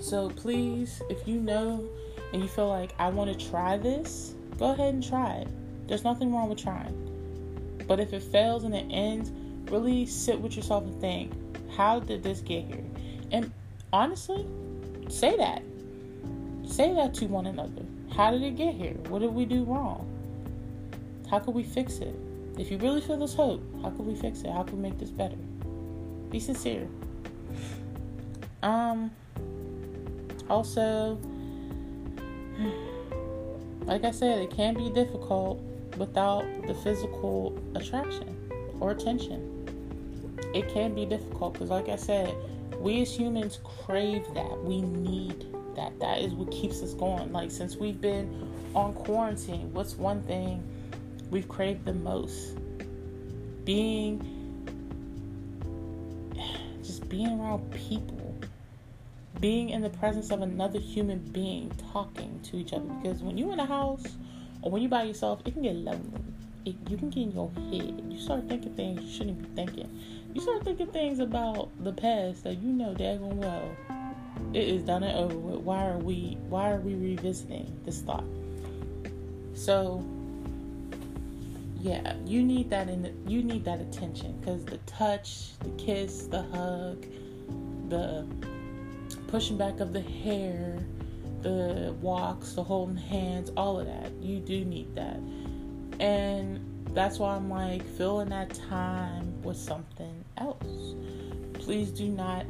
So 0.00 0.30
please, 0.30 1.00
if 1.08 1.28
you 1.28 1.38
know 1.40 1.88
and 2.32 2.42
you 2.42 2.48
feel 2.48 2.68
like 2.68 2.94
I 2.98 3.08
want 3.08 3.38
to 3.38 3.50
try 3.50 3.76
this, 3.76 4.34
go 4.58 4.72
ahead 4.72 4.94
and 4.94 5.06
try 5.06 5.36
it. 5.36 5.48
There's 5.86 6.04
nothing 6.04 6.32
wrong 6.32 6.48
with 6.48 6.58
trying. 6.58 6.98
But 7.86 8.00
if 8.00 8.12
it 8.12 8.22
fails 8.22 8.64
and 8.64 8.74
it 8.74 8.86
ends, 8.90 9.30
really 9.70 10.06
sit 10.06 10.40
with 10.40 10.56
yourself 10.56 10.84
and 10.84 11.00
think, 11.00 11.32
how 11.76 12.00
did 12.00 12.22
this 12.22 12.40
get 12.40 12.64
here? 12.64 12.84
And 13.30 13.52
honestly, 13.92 14.46
say 15.08 15.36
that. 15.36 15.62
Say 16.66 16.94
that 16.94 17.14
to 17.14 17.26
one 17.26 17.46
another. 17.46 17.82
How 18.14 18.30
did 18.30 18.42
it 18.42 18.56
get 18.56 18.74
here? 18.74 18.94
What 19.08 19.20
did 19.20 19.34
we 19.34 19.44
do 19.44 19.64
wrong? 19.64 20.08
How 21.30 21.38
could 21.38 21.54
we 21.54 21.62
fix 21.62 21.98
it? 21.98 22.14
If 22.58 22.70
you 22.70 22.78
really 22.78 23.00
feel 23.00 23.16
this 23.16 23.34
hope, 23.34 23.62
how 23.82 23.90
can 23.90 24.06
we 24.06 24.14
fix 24.14 24.42
it? 24.42 24.50
How 24.50 24.62
can 24.62 24.76
we 24.76 24.82
make 24.88 24.98
this 24.98 25.10
better? 25.10 25.36
Be 26.30 26.38
sincere. 26.38 26.86
Um 28.62 29.10
also 30.48 31.18
like 33.84 34.04
I 34.04 34.10
said, 34.10 34.38
it 34.38 34.50
can 34.50 34.74
be 34.74 34.90
difficult 34.90 35.60
without 35.96 36.44
the 36.66 36.74
physical 36.74 37.58
attraction 37.74 38.36
or 38.80 38.90
attention. 38.90 39.48
It 40.54 40.68
can 40.68 40.94
be 40.94 41.06
difficult 41.06 41.54
because 41.54 41.70
like 41.70 41.88
I 41.88 41.96
said, 41.96 42.34
we 42.78 43.00
as 43.02 43.14
humans 43.14 43.60
crave 43.64 44.26
that. 44.34 44.62
We 44.62 44.82
need 44.82 45.46
that. 45.76 45.98
That 46.00 46.18
is 46.18 46.32
what 46.32 46.50
keeps 46.50 46.82
us 46.82 46.92
going. 46.94 47.32
Like 47.32 47.50
since 47.50 47.76
we've 47.76 48.00
been 48.00 48.50
on 48.74 48.92
quarantine, 48.92 49.72
what's 49.72 49.94
one 49.94 50.22
thing 50.22 50.62
we've 51.32 51.48
craved 51.48 51.84
the 51.84 51.94
most? 51.94 52.56
being 53.64 54.20
just 56.82 57.08
being 57.08 57.40
around 57.40 57.70
people. 57.72 58.34
Being 59.40 59.70
in 59.70 59.82
the 59.82 59.90
presence 59.90 60.30
of 60.30 60.40
another 60.42 60.78
human 60.78 61.18
being 61.18 61.72
talking 61.92 62.40
to 62.44 62.56
each 62.56 62.72
other. 62.72 62.84
Because 63.02 63.22
when 63.22 63.36
you're 63.36 63.52
in 63.52 63.60
a 63.60 63.66
house 63.66 64.04
or 64.62 64.70
when 64.70 64.82
you're 64.82 64.90
by 64.90 65.02
yourself 65.04 65.40
it 65.44 65.52
can 65.52 65.62
get 65.62 65.74
lonely. 65.74 66.20
It, 66.64 66.76
you 66.88 66.96
can 66.96 67.10
get 67.10 67.22
in 67.24 67.32
your 67.32 67.50
head. 67.70 68.04
You 68.08 68.20
start 68.20 68.48
thinking 68.48 68.74
things 68.74 69.02
you 69.02 69.10
shouldn't 69.10 69.42
be 69.42 69.48
thinking. 69.56 69.88
You 70.32 70.40
start 70.40 70.64
thinking 70.64 70.86
things 70.88 71.18
about 71.18 71.70
the 71.82 71.92
past 71.92 72.44
that 72.44 72.58
you 72.58 72.72
know 72.72 72.94
daggone 72.94 73.34
well 73.34 73.76
it 74.54 74.68
is 74.68 74.82
done 74.82 75.02
and 75.02 75.16
over 75.18 75.36
with. 75.36 75.60
Why 75.60 75.88
are 75.88 75.98
we 75.98 76.36
why 76.48 76.70
are 76.70 76.80
we 76.80 76.94
revisiting 76.94 77.80
this 77.84 78.00
thought? 78.02 78.24
So 79.54 80.04
yeah, 81.82 82.14
you 82.24 82.44
need 82.44 82.70
that 82.70 82.88
in 82.88 83.12
you 83.26 83.42
need 83.42 83.64
that 83.64 83.80
attention 83.80 84.38
because 84.38 84.64
the 84.64 84.78
touch, 84.86 85.58
the 85.58 85.70
kiss, 85.70 86.28
the 86.28 86.42
hug, 86.42 87.04
the 87.88 88.24
pushing 89.26 89.58
back 89.58 89.80
of 89.80 89.92
the 89.92 90.00
hair, 90.00 90.78
the 91.40 91.92
walks, 92.00 92.52
the 92.52 92.62
holding 92.62 92.96
hands, 92.96 93.50
all 93.56 93.80
of 93.80 93.86
that. 93.86 94.12
You 94.20 94.38
do 94.38 94.64
need 94.64 94.94
that. 94.94 95.18
And 95.98 96.60
that's 96.94 97.18
why 97.18 97.34
I'm 97.34 97.50
like 97.50 97.84
filling 97.96 98.28
that 98.28 98.54
time 98.54 99.42
with 99.42 99.56
something 99.56 100.24
else. 100.36 100.94
Please 101.54 101.90
do 101.90 102.06
not 102.06 102.46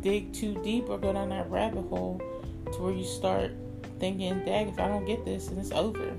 dig 0.00 0.32
too 0.32 0.58
deep 0.64 0.88
or 0.88 0.96
go 0.96 1.12
down 1.12 1.28
that 1.28 1.50
rabbit 1.50 1.82
hole 1.88 2.18
to 2.72 2.82
where 2.82 2.94
you 2.94 3.04
start 3.04 3.52
thinking, 3.98 4.42
dang, 4.46 4.70
if 4.70 4.80
I 4.80 4.88
don't 4.88 5.04
get 5.04 5.26
this, 5.26 5.48
and 5.48 5.58
it's 5.58 5.72
over. 5.72 6.16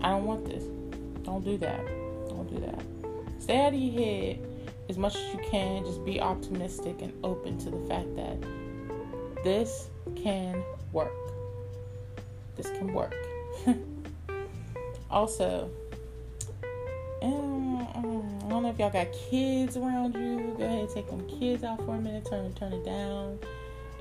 I 0.00 0.10
don't 0.10 0.24
want 0.24 0.44
this. 0.44 0.64
Don't 1.32 1.44
do 1.46 1.56
that. 1.56 1.86
Don't 2.28 2.46
do 2.46 2.60
that. 2.60 3.42
Stay 3.42 3.58
out 3.58 3.72
of 3.72 3.80
your 3.80 4.04
head 4.04 4.38
as 4.90 4.98
much 4.98 5.16
as 5.16 5.32
you 5.32 5.40
can. 5.50 5.82
Just 5.82 6.04
be 6.04 6.20
optimistic 6.20 7.00
and 7.00 7.10
open 7.24 7.56
to 7.56 7.70
the 7.70 7.78
fact 7.88 8.14
that 8.16 8.36
this 9.42 9.88
can 10.14 10.62
work. 10.92 11.10
This 12.54 12.68
can 12.68 12.92
work. 12.92 13.14
also, 15.10 15.70
um, 17.22 17.78
I 17.80 18.02
don't 18.02 18.62
know 18.62 18.68
if 18.68 18.78
y'all 18.78 18.90
got 18.90 19.10
kids 19.30 19.78
around 19.78 20.14
you. 20.14 20.54
Go 20.58 20.64
ahead, 20.64 20.90
take 20.92 21.08
them 21.08 21.26
kids 21.40 21.64
out 21.64 21.78
for 21.78 21.94
a 21.94 21.98
minute. 21.98 22.26
Turn 22.28 22.52
turn 22.52 22.74
it 22.74 22.84
down. 22.84 23.38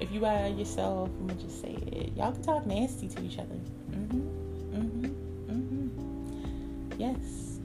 If 0.01 0.11
you 0.11 0.19
by 0.19 0.47
yourself, 0.47 1.09
I'm 1.21 1.27
gonna 1.27 1.41
just 1.41 1.61
say 1.61 1.77
it. 1.93 2.11
Y'all 2.17 2.33
can 2.33 2.43
talk 2.43 2.65
nasty 2.65 3.07
to 3.07 3.23
each 3.23 3.37
other. 3.37 3.55
Mm-hmm. 3.91 4.75
Mm-hmm. 4.75 5.10
Yes. 7.01 7.57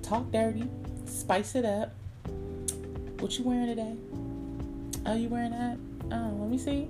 Talk 0.00 0.30
dirty. 0.30 0.68
Spice 1.06 1.56
it 1.56 1.64
up. 1.64 1.96
What 3.18 3.36
you 3.36 3.44
wearing 3.44 3.66
today? 3.66 3.96
Oh, 5.04 5.16
you 5.16 5.28
wearing 5.28 5.50
that? 5.50 5.76
Oh, 6.12 6.36
let 6.38 6.48
me 6.48 6.58
see. 6.58 6.88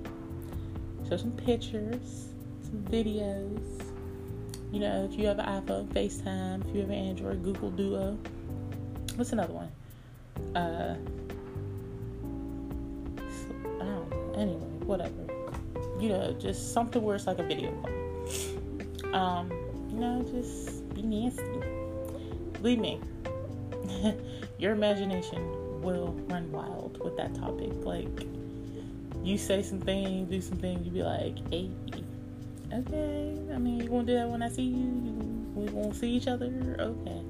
Show 1.09 1.17
some 1.17 1.31
pictures, 1.31 2.27
some 2.61 2.85
videos. 2.91 3.59
You 4.71 4.81
know, 4.81 5.09
if 5.11 5.17
you 5.17 5.25
have 5.25 5.39
an 5.39 5.47
iPhone, 5.47 5.87
FaceTime. 5.87 6.69
If 6.69 6.75
you 6.75 6.81
have 6.81 6.91
an 6.91 6.95
Android, 6.95 7.43
Google 7.43 7.71
Duo. 7.71 8.15
What's 9.15 9.31
another 9.31 9.53
one? 9.53 9.71
Uh, 10.55 10.95
I 13.17 13.83
don't 13.83 14.09
know. 14.11 14.33
Anyway, 14.35 14.67
whatever. 14.85 15.25
You 15.99 16.09
know, 16.09 16.33
just 16.39 16.71
something 16.71 17.01
where 17.01 17.15
it's 17.15 17.25
like 17.25 17.39
a 17.39 17.43
video 17.43 17.71
call. 17.81 19.15
Um, 19.15 19.51
you 19.97 20.03
know, 20.03 20.23
just 20.31 20.66
nasty. 21.09 21.43
Believe 22.61 22.79
me, 22.79 22.99
your 24.59 24.73
imagination 24.73 25.81
will 25.81 26.13
run 26.27 26.51
wild 26.51 26.99
with 27.03 27.15
that 27.17 27.35
topic. 27.35 27.71
Like, 27.81 28.27
you 29.23 29.37
say 29.37 29.61
some 29.61 29.79
things, 29.79 30.29
do 30.29 30.41
some 30.41 30.57
things, 30.57 30.85
you 30.85 30.91
be 30.91 31.03
like, 31.03 31.37
hey, 31.49 31.69
okay. 32.73 33.37
I 33.53 33.57
mean, 33.57 33.79
you 33.79 33.89
gonna 33.89 34.03
do 34.03 34.13
that 34.15 34.29
when 34.29 34.41
I 34.41 34.49
see 34.49 34.63
you? 34.63 34.77
you 34.77 35.37
we 35.55 35.67
gonna 35.67 35.93
see 35.93 36.11
each 36.11 36.27
other? 36.27 36.75
Okay. 36.79 37.21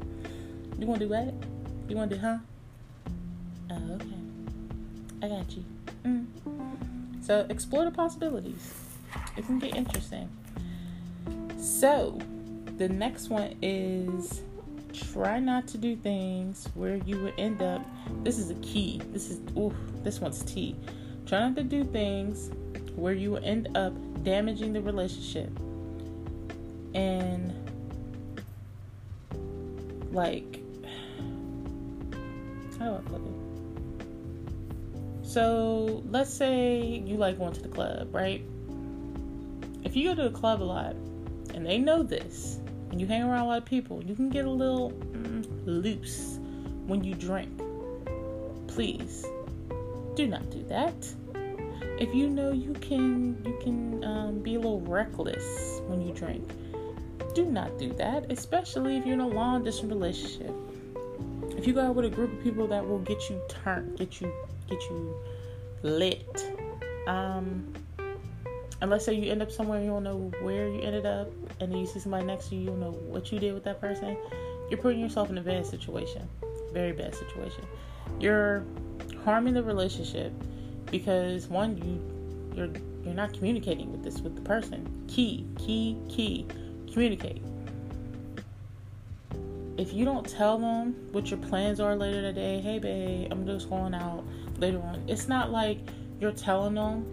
You 0.79 0.87
wanna 0.87 0.99
do 0.99 1.09
what? 1.09 1.33
You 1.87 1.95
wanna 1.95 2.15
do, 2.15 2.17
huh? 2.17 2.37
Oh, 3.71 3.93
okay. 3.93 4.07
I 5.21 5.27
got 5.27 5.51
you. 5.55 5.63
Mm. 6.03 6.25
So, 7.21 7.45
explore 7.49 7.85
the 7.85 7.91
possibilities. 7.91 8.73
It 9.35 9.45
can 9.45 9.59
get 9.59 9.75
interesting. 9.75 10.29
So, 11.59 12.19
the 12.77 12.87
next 12.87 13.29
one 13.29 13.55
is 13.61 14.41
try 14.93 15.39
not 15.39 15.67
to 15.67 15.77
do 15.77 15.95
things 15.95 16.69
where 16.75 16.97
you 16.97 17.21
would 17.21 17.33
end 17.37 17.61
up 17.61 17.85
this 18.23 18.39
is 18.39 18.49
a 18.49 18.55
key 18.55 18.99
this 19.11 19.29
is 19.29 19.39
ooh 19.57 19.75
this 20.03 20.21
one's 20.21 20.43
T. 20.43 20.75
Try 21.25 21.39
not 21.39 21.55
to 21.57 21.63
do 21.63 21.83
things 21.83 22.51
where 22.95 23.13
you 23.13 23.31
will 23.31 23.43
end 23.43 23.75
up 23.75 23.93
damaging 24.23 24.71
the 24.71 24.81
relationship. 24.81 25.49
And 26.93 27.53
like 30.13 30.61
how 32.79 32.85
do 32.85 32.95
I 32.95 33.01
put 33.09 33.21
it? 33.21 33.27
So 35.27 36.03
let's 36.09 36.33
say 36.33 37.03
you 37.05 37.17
like 37.17 37.37
going 37.37 37.53
to 37.53 37.61
the 37.61 37.67
club 37.67 38.07
right? 38.13 38.41
If 39.83 39.95
you 39.95 40.09
go 40.09 40.15
to 40.23 40.29
the 40.29 40.37
club 40.37 40.61
a 40.61 40.63
lot 40.63 40.95
and 41.53 41.65
they 41.65 41.79
know 41.79 42.03
this 42.03 42.59
and 42.91 43.01
you 43.01 43.07
hang 43.07 43.23
around 43.23 43.41
a 43.41 43.47
lot 43.47 43.57
of 43.57 43.65
people, 43.65 44.03
you 44.03 44.15
can 44.15 44.29
get 44.29 44.45
a 44.45 44.49
little 44.49 44.91
mm, 44.91 45.45
loose 45.65 46.39
when 46.85 47.03
you 47.03 47.13
drink. 47.13 47.49
Please 48.67 49.25
do 50.15 50.27
not 50.27 50.49
do 50.49 50.63
that. 50.63 50.95
If 51.99 52.13
you 52.13 52.29
know 52.29 52.51
you 52.51 52.73
can, 52.73 53.43
you 53.43 53.57
can 53.61 54.03
um, 54.03 54.39
be 54.39 54.55
a 54.55 54.59
little 54.59 54.81
reckless 54.81 55.81
when 55.87 56.01
you 56.01 56.13
drink. 56.13 56.47
Do 57.33 57.45
not 57.45 57.77
do 57.77 57.93
that, 57.93 58.31
especially 58.31 58.97
if 58.97 59.05
you're 59.05 59.15
in 59.15 59.19
a 59.19 59.27
long 59.27 59.63
distance 59.63 59.91
relationship. 59.91 60.53
If 61.57 61.65
you 61.65 61.73
go 61.73 61.81
out 61.81 61.95
with 61.95 62.05
a 62.05 62.09
group 62.09 62.33
of 62.33 62.43
people 62.43 62.67
that 62.67 62.87
will 62.87 62.99
get 62.99 63.29
you 63.29 63.41
turned, 63.47 63.97
get 63.97 64.21
you, 64.21 64.31
get 64.69 64.79
you 64.89 65.15
lit. 65.81 66.53
Um, 67.07 67.73
and 68.81 68.91
let's 68.91 69.05
say 69.05 69.13
you 69.13 69.31
end 69.31 69.41
up 69.41 69.51
somewhere 69.51 69.81
you 69.81 69.87
don't 69.87 70.03
know 70.03 70.31
where 70.41 70.67
you 70.67 70.81
ended 70.81 71.05
up, 71.05 71.31
and 71.59 71.71
then 71.71 71.79
you 71.79 71.87
see 71.87 71.99
somebody 71.99 72.25
next 72.25 72.49
to 72.49 72.55
you, 72.55 72.61
you 72.61 72.67
don't 72.67 72.79
know 72.79 72.91
what 72.91 73.31
you 73.31 73.39
did 73.39 73.53
with 73.53 73.63
that 73.63 73.81
person. 73.81 74.17
You're 74.69 74.79
putting 74.79 74.99
yourself 74.99 75.29
in 75.29 75.37
a 75.37 75.41
bad 75.41 75.65
situation, 75.65 76.27
very 76.73 76.91
bad 76.91 77.15
situation. 77.15 77.65
You're 78.19 78.63
harming 79.23 79.53
the 79.53 79.63
relationship 79.63 80.31
because 80.91 81.47
one, 81.47 81.77
you 81.77 82.17
you're 82.55 82.69
you're 83.03 83.15
not 83.15 83.33
communicating 83.33 83.91
with 83.91 84.03
this 84.03 84.19
with 84.19 84.35
the 84.35 84.41
person. 84.41 85.05
Key, 85.07 85.45
key, 85.57 85.97
key, 86.09 86.45
communicate. 86.91 87.41
If 89.77 89.93
you 89.93 90.05
don't 90.05 90.27
tell 90.27 90.57
them 90.57 90.95
what 91.11 91.29
your 91.29 91.39
plans 91.39 91.79
are 91.79 91.95
later 91.95 92.21
today, 92.21 92.59
hey 92.59 92.79
babe, 92.79 93.31
I'm 93.31 93.45
just 93.45 93.69
going 93.69 93.93
out 93.93 94.23
later 94.57 94.79
on. 94.81 95.03
It's 95.07 95.27
not 95.27 95.51
like 95.51 95.79
you're 96.19 96.31
telling 96.31 96.73
them 96.73 97.05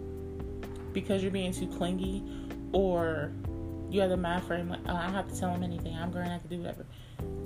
because 0.95 1.21
you're 1.21 1.31
being 1.31 1.53
too 1.53 1.67
clingy 1.67 2.23
or 2.71 3.31
you 3.91 4.01
have 4.01 4.09
the 4.09 4.17
mind 4.17 4.43
frame 4.45 4.69
like, 4.69 4.79
oh, 4.87 4.95
I 4.95 5.03
don't 5.03 5.13
have 5.13 5.31
to 5.31 5.39
tell 5.39 5.51
him 5.51 5.61
anything. 5.61 5.95
I'm 5.95 6.09
going 6.09 6.25
have 6.25 6.41
to 6.41 6.47
do 6.47 6.57
whatever. 6.59 6.85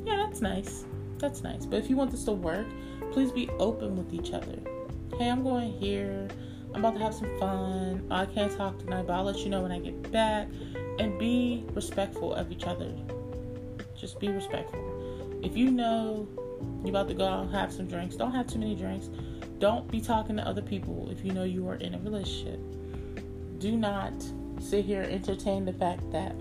Yeah, 0.05 0.15
that's 0.15 0.39
nice. 0.39 0.85
That's 1.17 1.43
nice. 1.43 1.65
But 1.65 1.79
if 1.79 1.89
you 1.89 1.97
want 1.97 2.11
this 2.11 2.23
to 2.25 2.31
work, 2.31 2.67
please 3.11 3.33
be 3.33 3.49
open 3.59 3.97
with 3.97 4.13
each 4.13 4.31
other. 4.31 4.57
Hey, 5.17 5.29
I'm 5.29 5.43
going 5.43 5.73
here. 5.73 6.29
I'm 6.73 6.85
about 6.85 6.97
to 6.97 7.03
have 7.03 7.13
some 7.13 7.37
fun. 7.39 8.07
Oh, 8.09 8.15
I 8.15 8.25
can't 8.27 8.55
talk 8.55 8.79
tonight, 8.79 9.07
but 9.07 9.13
I'll 9.13 9.23
let 9.23 9.39
you 9.39 9.49
know 9.49 9.61
when 9.61 9.71
I 9.71 9.79
get 9.79 10.11
back. 10.11 10.47
And 10.99 11.17
be 11.17 11.65
respectful 11.73 12.33
of 12.33 12.51
each 12.51 12.65
other. 12.65 12.93
Just 13.99 14.19
be 14.19 14.29
respectful. 14.29 15.39
If 15.43 15.57
you 15.57 15.71
know 15.71 16.27
you're 16.81 16.89
about 16.89 17.07
to 17.07 17.13
go 17.13 17.25
out 17.25 17.43
and 17.45 17.51
have 17.55 17.73
some 17.73 17.87
drinks, 17.87 18.15
don't 18.15 18.33
have 18.33 18.47
too 18.47 18.59
many 18.59 18.75
drinks. 18.75 19.09
Don't 19.59 19.89
be 19.89 19.99
talking 19.99 20.37
to 20.37 20.47
other 20.47 20.61
people 20.61 21.09
if 21.09 21.25
you 21.25 21.33
know 21.33 21.43
you 21.43 21.67
are 21.67 21.75
in 21.75 21.95
a 21.95 21.99
relationship 21.99 22.59
do 23.59 23.75
not 23.75 24.13
sit 24.61 24.85
here 24.85 25.01
and 25.01 25.13
entertain 25.13 25.65
the 25.65 25.73
fact 25.73 26.09
that 26.11 26.33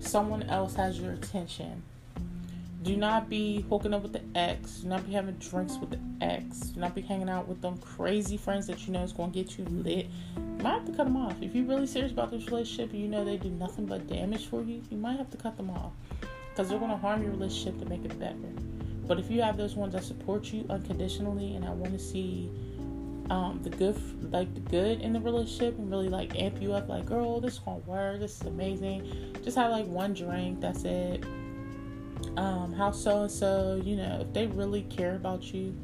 someone 0.00 0.42
else 0.44 0.74
has 0.74 0.98
your 0.98 1.12
attention. 1.12 1.82
Do 2.82 2.96
not 2.96 3.30
be 3.30 3.64
hooking 3.70 3.94
up 3.94 4.02
with 4.02 4.12
the 4.12 4.22
ex. 4.34 4.78
Do 4.78 4.88
not 4.88 5.06
be 5.06 5.12
having 5.12 5.36
drinks 5.36 5.76
with 5.76 5.90
the 5.90 6.00
ex. 6.20 6.58
Do 6.58 6.80
not 6.80 6.96
be 6.96 7.00
hanging 7.00 7.28
out 7.28 7.46
with 7.46 7.62
them 7.62 7.78
crazy 7.78 8.36
friends 8.36 8.66
that 8.66 8.84
you 8.86 8.92
know 8.92 9.04
is 9.04 9.12
going 9.12 9.30
to 9.30 9.42
get 9.42 9.56
you 9.56 9.64
lit. 9.66 10.06
You 10.36 10.64
might 10.64 10.72
have 10.72 10.86
to 10.86 10.92
cut 10.92 11.04
them 11.04 11.16
off. 11.16 11.36
If 11.40 11.54
you're 11.54 11.64
really 11.64 11.86
serious 11.86 12.10
about 12.10 12.32
this 12.32 12.46
relationship 12.46 12.92
and 12.92 13.00
you 13.00 13.08
know 13.08 13.24
they 13.24 13.36
do 13.36 13.50
nothing 13.50 13.86
but 13.86 14.08
damage 14.08 14.46
for 14.46 14.62
you, 14.62 14.82
you 14.90 14.96
might 14.96 15.16
have 15.18 15.30
to 15.30 15.36
cut 15.36 15.56
them 15.56 15.70
off. 15.70 15.92
Because 16.50 16.68
they're 16.68 16.80
going 16.80 16.90
to 16.90 16.96
harm 16.96 17.22
your 17.22 17.30
relationship 17.30 17.78
to 17.78 17.86
make 17.86 18.04
it 18.04 18.18
better. 18.18 18.34
But 19.06 19.20
if 19.20 19.30
you 19.30 19.42
have 19.42 19.56
those 19.56 19.76
ones 19.76 19.92
that 19.92 20.02
support 20.02 20.52
you 20.52 20.66
unconditionally 20.68 21.54
and 21.54 21.64
I 21.64 21.70
want 21.70 21.92
to 21.92 21.98
see 21.98 22.50
um, 23.30 23.60
the 23.62 23.70
good, 23.70 23.96
like 24.32 24.52
the 24.54 24.60
good 24.60 25.00
in 25.00 25.12
the 25.12 25.20
relationship, 25.20 25.78
and 25.78 25.90
really 25.90 26.08
like 26.08 26.38
amp 26.40 26.60
you 26.60 26.72
up. 26.72 26.88
Like, 26.88 27.06
girl, 27.06 27.40
this 27.40 27.54
is 27.54 27.58
gonna 27.60 27.78
work. 27.78 28.20
This 28.20 28.40
is 28.40 28.46
amazing. 28.46 29.36
Just 29.42 29.56
have 29.56 29.70
like 29.70 29.86
one 29.86 30.14
drink. 30.14 30.60
That's 30.60 30.84
it. 30.84 31.24
Um, 32.36 32.72
how 32.72 32.90
so 32.90 33.22
and 33.22 33.30
so, 33.30 33.80
you 33.84 33.96
know, 33.96 34.20
if 34.22 34.32
they 34.32 34.46
really 34.46 34.82
care 34.82 35.16
about 35.16 35.52
you, 35.52 35.74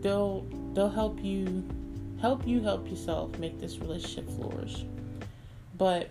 they'll 0.00 0.46
they'll 0.72 0.88
help 0.88 1.22
you 1.22 1.64
help 2.20 2.46
you 2.46 2.60
help 2.60 2.88
yourself 2.88 3.38
make 3.38 3.60
this 3.60 3.78
relationship 3.78 4.28
flourish. 4.30 4.84
But 5.78 6.08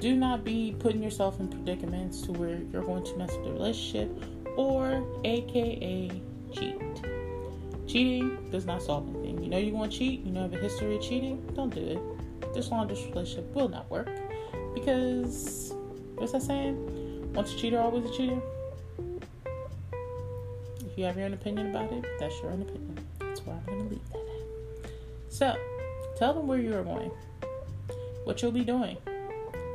do 0.00 0.14
not 0.16 0.44
be 0.44 0.74
putting 0.78 1.02
yourself 1.02 1.40
in 1.40 1.48
predicaments 1.48 2.22
to 2.22 2.32
where 2.32 2.58
you're 2.72 2.82
going 2.82 3.04
to 3.04 3.16
mess 3.16 3.32
with 3.36 3.44
the 3.44 3.52
relationship 3.52 4.10
or 4.56 5.04
aka 5.24 6.10
cheat. 6.52 6.80
Cheating 7.86 8.50
does 8.50 8.66
not 8.66 8.82
solve 8.82 9.08
anything. 9.08 9.23
You 9.44 9.50
know 9.50 9.58
you 9.58 9.74
want 9.74 9.92
to 9.92 9.98
cheat, 9.98 10.24
you 10.24 10.32
know 10.32 10.40
have 10.40 10.54
a 10.54 10.56
history 10.56 10.96
of 10.96 11.02
cheating, 11.02 11.38
don't 11.54 11.68
do 11.68 11.80
it. 11.80 12.54
This 12.54 12.70
long 12.70 12.88
distance 12.88 13.14
relationship 13.14 13.54
will 13.54 13.68
not 13.68 13.90
work. 13.90 14.08
Because 14.74 15.74
what's 16.14 16.32
that 16.32 16.40
saying? 16.40 17.30
Once 17.34 17.52
a 17.52 17.58
cheater, 17.58 17.78
always 17.78 18.10
a 18.10 18.16
cheater. 18.16 18.40
If 20.80 20.96
you 20.96 21.04
have 21.04 21.18
your 21.18 21.26
own 21.26 21.34
opinion 21.34 21.68
about 21.68 21.92
it, 21.92 22.06
that's 22.18 22.40
your 22.40 22.52
own 22.52 22.62
opinion. 22.62 23.06
That's 23.18 23.44
where 23.44 23.54
I'm 23.54 23.66
gonna 23.66 23.90
leave 23.90 24.08
that 24.12 24.18
at. 24.18 24.90
So 25.28 25.54
tell 26.16 26.32
them 26.32 26.46
where 26.46 26.58
you 26.58 26.74
are 26.74 26.82
going, 26.82 27.10
what 28.24 28.40
you'll 28.40 28.50
be 28.50 28.64
doing. 28.64 28.96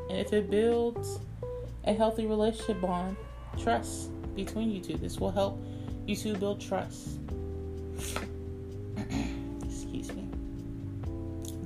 And 0.09 0.17
if 0.17 0.33
it 0.33 0.49
builds 0.49 1.19
a 1.83 1.93
healthy 1.93 2.25
relationship 2.25 2.81
bond, 2.81 3.17
trust 3.55 4.09
between 4.35 4.71
you 4.71 4.81
two. 4.81 4.97
This 4.97 5.19
will 5.19 5.29
help 5.29 5.63
you 6.07 6.15
two 6.15 6.35
build 6.37 6.59
trust. 6.59 7.18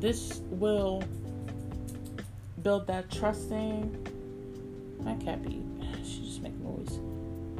This 0.03 0.41
will 0.49 1.01
build 2.61 2.87
that 2.87 3.09
trusting. 3.09 4.05
My 4.99 5.15
cat 5.15 5.41
be 5.41 5.63
she 6.03 6.25
just 6.25 6.41
make 6.41 6.53
noise. 6.55 6.99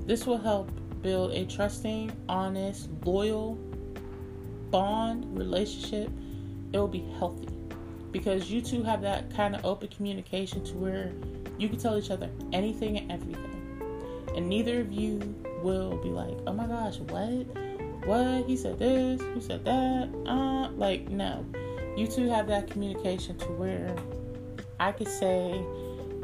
This 0.06 0.26
will 0.26 0.38
help 0.38 0.70
build 1.02 1.32
a 1.32 1.46
trusting, 1.46 2.12
honest, 2.28 2.90
loyal 3.06 3.54
bond 4.72 5.38
relationship. 5.38 6.10
It 6.74 6.78
will 6.80 6.90
be 6.90 7.08
healthy 7.18 7.48
because 8.12 8.52
you 8.52 8.62
two 8.62 8.84
have 8.84 9.02
that 9.04 9.34
kind 9.34 9.56
of 9.56 9.64
open 9.64 9.88
communication 9.88 10.66
to 10.66 10.74
where 10.74 11.14
you 11.58 11.70
can 11.70 11.80
tell 11.80 11.98
each 11.98 12.12
other 12.12 12.30
anything 12.52 12.98
and 12.98 13.10
everything, 13.10 13.80
and 14.36 14.50
neither 14.50 14.82
of 14.82 14.92
you 14.92 15.34
will 15.62 15.96
be 16.04 16.10
like, 16.10 16.36
"Oh 16.46 16.52
my 16.52 16.68
gosh, 16.68 16.98
what?" 17.00 17.48
what 18.06 18.46
he 18.46 18.58
said 18.58 18.78
this 18.80 19.22
he 19.34 19.40
said 19.40 19.64
that 19.64 20.10
uh 20.28 20.68
like 20.72 21.08
no 21.08 21.46
you 21.96 22.08
two 22.08 22.28
have 22.30 22.48
that 22.48 22.70
communication 22.70 23.38
to 23.38 23.48
where 23.54 23.96
i 24.80 24.92
could 24.92 25.08
say 25.08 25.64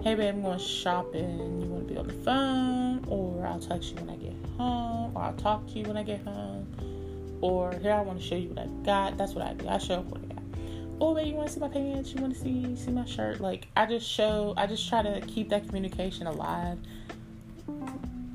hey 0.04 0.16
babe 0.16 0.36
i'm 0.36 0.42
going 0.42 0.60
shopping. 0.60 1.62
You 1.62 1.68
want 1.68 1.88
to 1.88 1.94
be 1.94 2.00
on 2.00 2.08
the 2.08 2.14
phone? 2.14 3.04
Or 3.08 3.46
i'll 3.46 3.60
text 3.60 3.92
you 3.92 3.96
when 3.98 4.10
i 4.10 4.16
get 4.16 4.34
home. 4.58 5.16
Or 5.16 5.24
i'll 5.24 5.34
talk 5.34 5.68
to 5.68 5.74
you 5.74 5.86
when 5.86 5.98
i 5.98 6.04
get 6.04 6.22
home. 6.24 6.68
Or 7.42 7.74
here 7.74 7.94
i 7.94 8.02
want 8.02 8.20
to 8.20 8.26
show 8.26 8.36
you 8.36 8.50
what 8.50 8.60
i 8.60 8.68
got. 8.84 9.18
That's 9.18 9.34
what 9.34 9.46
i 9.46 9.54
do. 9.54 9.68
I 9.68 9.78
show 9.78 9.96
up 9.96 10.06
what 10.06 10.22
i 10.22 10.26
got 10.26 10.44
oh 11.02 11.16
babe 11.16 11.28
you 11.28 11.34
want 11.34 11.48
to 11.48 11.54
see 11.54 11.60
my 11.62 11.70
pants? 11.70 12.14
You 12.14 12.22
want 12.22 12.34
to 12.34 12.40
see 12.40 12.76
see 12.76 12.92
my 12.92 13.06
shirt? 13.06 13.40
Like 13.40 13.68
i 13.76 13.86
just 13.86 14.10
show 14.10 14.54
i 14.58 14.68
just 14.68 14.88
try 14.90 15.02
to 15.02 15.22
keep 15.22 15.50
that 15.50 15.66
communication 15.68 16.28
alive. 16.28 16.78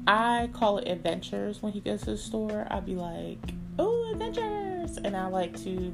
I 0.07 0.51
call 0.53 0.79
it 0.79 0.88
adventures. 0.88 1.62
When 1.62 1.73
he 1.73 1.81
goes 1.81 2.01
to 2.01 2.12
the 2.12 2.18
store. 2.18 2.66
I'd 2.70 2.85
be 2.85 2.94
like, 2.94 3.38
oh, 3.79 4.11
adventures. 4.12 4.99
And 4.99 5.16
I 5.16 5.27
like 5.29 5.57
to 5.64 5.92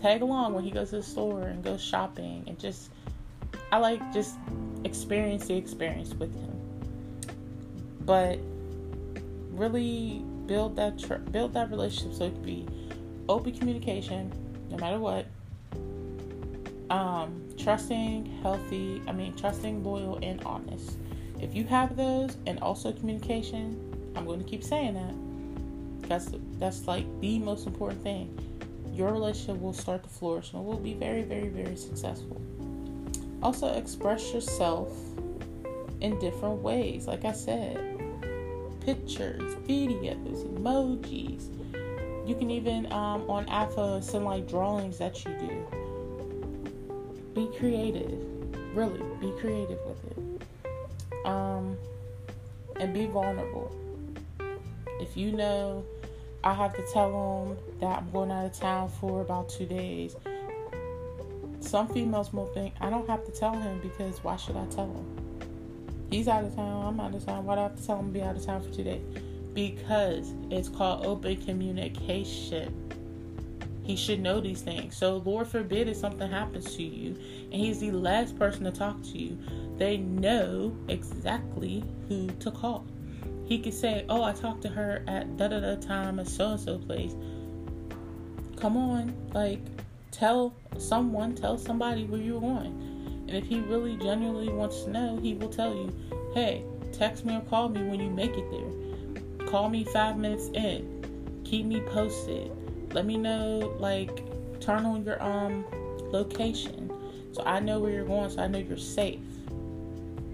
tag 0.00 0.22
along 0.22 0.54
when 0.54 0.64
he 0.64 0.70
goes 0.70 0.90
to 0.90 0.96
the 0.96 1.02
store 1.02 1.42
and 1.42 1.62
goes 1.62 1.82
shopping 1.82 2.44
and 2.46 2.58
just, 2.58 2.90
I 3.72 3.78
like 3.78 4.00
just 4.12 4.36
experience 4.84 5.46
the 5.46 5.56
experience 5.56 6.14
with 6.14 6.34
him. 6.34 6.52
But 8.00 8.38
really 9.50 10.24
build 10.46 10.76
that 10.76 10.98
tr- 10.98 11.16
build 11.16 11.52
that 11.54 11.70
relationship 11.70 12.14
so 12.14 12.24
it 12.24 12.34
can 12.34 12.42
be 12.42 12.66
open 13.28 13.52
communication 13.52 14.32
no 14.70 14.78
matter 14.78 14.98
what 14.98 15.26
um 16.90 17.44
trusting 17.58 18.24
healthy 18.40 19.02
i 19.06 19.12
mean 19.12 19.36
trusting 19.36 19.84
loyal 19.84 20.18
and 20.22 20.42
honest 20.44 20.96
if 21.40 21.54
you 21.54 21.64
have 21.64 21.96
those 21.96 22.36
and 22.46 22.58
also 22.60 22.92
communication, 22.92 24.12
I'm 24.16 24.24
going 24.24 24.40
to 24.40 24.44
keep 24.44 24.64
saying 24.64 24.94
that. 24.94 26.08
That's 26.08 26.30
that's 26.58 26.86
like 26.86 27.04
the 27.20 27.38
most 27.38 27.66
important 27.66 28.02
thing. 28.02 28.36
Your 28.98 29.12
relationship 29.12 29.62
will 29.62 29.72
start 29.72 30.02
to 30.02 30.08
flourish 30.08 30.52
and 30.52 30.66
will 30.66 30.76
be 30.76 30.92
very, 30.92 31.22
very, 31.22 31.48
very 31.48 31.76
successful. 31.76 32.42
Also, 33.44 33.72
express 33.74 34.34
yourself 34.34 34.92
in 36.00 36.18
different 36.18 36.60
ways. 36.62 37.06
Like 37.06 37.24
I 37.24 37.30
said, 37.30 37.78
pictures, 38.80 39.54
videos, 39.68 40.44
emojis. 40.52 41.44
You 42.28 42.34
can 42.34 42.50
even 42.50 42.92
um, 42.92 43.30
on 43.30 43.48
Alpha 43.48 44.02
send 44.02 44.24
like 44.24 44.48
drawings 44.48 44.98
that 44.98 45.24
you 45.24 45.30
do. 45.38 45.66
Be 47.34 47.48
creative. 47.56 48.18
Really, 48.74 49.00
be 49.20 49.30
creative 49.40 49.78
with 49.86 50.04
it 50.10 50.18
um, 51.24 51.76
and 52.80 52.92
be 52.92 53.06
vulnerable. 53.06 53.70
If 55.00 55.16
you 55.16 55.32
know 55.32 55.84
I 56.44 56.54
have 56.54 56.74
to 56.76 56.84
tell 56.92 57.46
them 57.46 57.56
that 57.80 57.98
I'm 57.98 58.10
going 58.10 58.30
out 58.30 58.46
of 58.46 58.52
town 58.52 58.88
for 58.88 59.22
about 59.22 59.48
two 59.48 59.66
days, 59.66 60.16
some 61.60 61.88
females 61.88 62.32
will 62.32 62.46
think 62.54 62.74
I 62.80 62.90
don't 62.90 63.08
have 63.08 63.24
to 63.24 63.32
tell 63.32 63.52
him 63.52 63.80
because 63.80 64.22
why 64.22 64.36
should 64.36 64.56
I 64.56 64.64
tell 64.66 64.86
him? 64.86 65.28
He's 66.10 66.28
out 66.28 66.44
of 66.44 66.54
town. 66.54 66.86
I'm 66.86 67.00
out 67.00 67.14
of 67.14 67.24
town. 67.26 67.44
Why 67.44 67.56
do 67.56 67.60
I 67.60 67.62
have 67.64 67.76
to 67.76 67.86
tell 67.86 67.98
him 67.98 68.06
to 68.06 68.12
be 68.12 68.22
out 68.22 68.36
of 68.36 68.44
town 68.44 68.62
for 68.62 68.72
two 68.72 68.84
days? 68.84 69.02
Because 69.52 70.32
it's 70.50 70.68
called 70.68 71.04
open 71.04 71.36
communication. 71.44 72.72
He 73.82 73.96
should 73.96 74.20
know 74.20 74.40
these 74.40 74.62
things. 74.62 74.96
So, 74.96 75.18
Lord 75.18 75.48
forbid 75.48 75.88
if 75.88 75.96
something 75.96 76.30
happens 76.30 76.76
to 76.76 76.82
you 76.82 77.16
and 77.50 77.54
he's 77.54 77.80
the 77.80 77.90
last 77.90 78.38
person 78.38 78.64
to 78.64 78.70
talk 78.70 79.02
to 79.02 79.18
you, 79.18 79.38
they 79.76 79.96
know 79.96 80.76
exactly 80.88 81.82
who 82.08 82.28
to 82.28 82.50
call. 82.50 82.86
He 83.48 83.58
could 83.58 83.72
say, 83.72 84.04
Oh, 84.10 84.22
I 84.22 84.32
talked 84.32 84.60
to 84.62 84.68
her 84.68 85.02
at 85.08 85.38
da 85.38 85.48
da 85.48 85.60
da 85.60 85.76
time 85.76 86.20
at 86.20 86.28
so 86.28 86.50
and 86.50 86.60
so 86.60 86.76
place. 86.78 87.14
Come 88.56 88.76
on, 88.76 89.14
like, 89.32 89.60
tell 90.10 90.54
someone, 90.76 91.34
tell 91.34 91.56
somebody 91.56 92.04
where 92.04 92.20
you're 92.20 92.42
going. 92.42 93.24
And 93.26 93.30
if 93.30 93.46
he 93.46 93.60
really 93.60 93.96
genuinely 93.96 94.52
wants 94.52 94.82
to 94.84 94.90
know, 94.90 95.18
he 95.22 95.32
will 95.32 95.48
tell 95.48 95.74
you, 95.74 95.90
Hey, 96.34 96.62
text 96.92 97.24
me 97.24 97.36
or 97.36 97.40
call 97.40 97.70
me 97.70 97.82
when 97.84 98.00
you 98.00 98.10
make 98.10 98.36
it 98.36 98.44
there. 98.50 99.46
Call 99.48 99.70
me 99.70 99.84
five 99.84 100.18
minutes 100.18 100.48
in. 100.52 101.40
Keep 101.44 101.64
me 101.64 101.80
posted. 101.80 102.52
Let 102.92 103.06
me 103.06 103.16
know, 103.16 103.74
like, 103.78 104.24
turn 104.60 104.84
on 104.84 105.06
your 105.06 105.22
um 105.22 105.64
location 106.12 106.90
so 107.32 107.42
I 107.44 107.60
know 107.60 107.78
where 107.78 107.92
you're 107.92 108.04
going, 108.04 108.28
so 108.28 108.42
I 108.42 108.46
know 108.48 108.58
you're 108.58 108.76
safe 108.76 109.20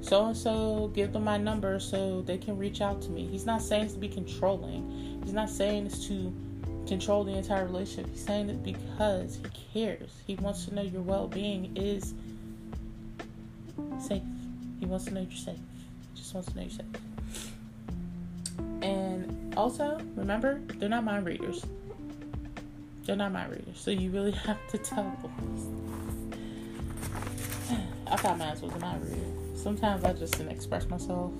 so 0.04 0.26
and 0.26 0.36
so 0.36 0.90
give 0.94 1.14
them 1.14 1.24
my 1.24 1.38
number 1.38 1.80
so 1.80 2.20
they 2.22 2.36
can 2.36 2.58
reach 2.58 2.82
out 2.82 3.00
to 3.02 3.10
me. 3.10 3.26
He's 3.26 3.46
not 3.46 3.62
saying 3.62 3.84
it's 3.84 3.94
to 3.94 3.98
be 3.98 4.08
controlling. 4.08 5.22
He's 5.24 5.32
not 5.32 5.48
saying 5.48 5.86
it's 5.86 6.06
to 6.08 6.30
control 6.86 7.24
the 7.24 7.32
entire 7.32 7.64
relationship. 7.64 8.10
He's 8.10 8.22
saying 8.22 8.50
it 8.50 8.62
because 8.62 9.38
he 9.38 9.44
cares. 9.72 10.10
He 10.26 10.34
wants 10.34 10.66
to 10.66 10.74
know 10.74 10.82
your 10.82 11.00
well 11.00 11.26
being 11.26 11.74
is 11.74 12.12
safe. 13.98 14.22
He 14.78 14.84
wants 14.84 15.06
to 15.06 15.14
know 15.14 15.22
you're 15.22 15.30
safe. 15.32 15.56
He 16.12 16.20
just 16.20 16.34
wants 16.34 16.52
to 16.52 16.56
know 16.56 16.62
you're 16.64 16.70
safe. 16.70 16.86
And 18.82 19.54
also, 19.56 20.02
remember, 20.16 20.60
they're 20.76 20.90
not 20.90 21.04
mind 21.04 21.24
readers. 21.24 21.64
They're 23.06 23.16
not 23.16 23.32
mind 23.32 23.52
readers. 23.52 23.80
So 23.80 23.90
you 23.90 24.10
really 24.10 24.32
have 24.46 24.58
to 24.68 24.76
tell 24.76 25.04
them. 25.22 25.32
I 28.06 28.16
thought 28.16 28.36
mine 28.36 28.60
was 28.60 28.70
a 28.70 28.78
mind 28.78 29.02
reader 29.02 29.43
sometimes 29.64 30.04
I 30.04 30.12
just 30.12 30.36
didn't 30.36 30.52
express 30.52 30.86
myself. 30.88 31.32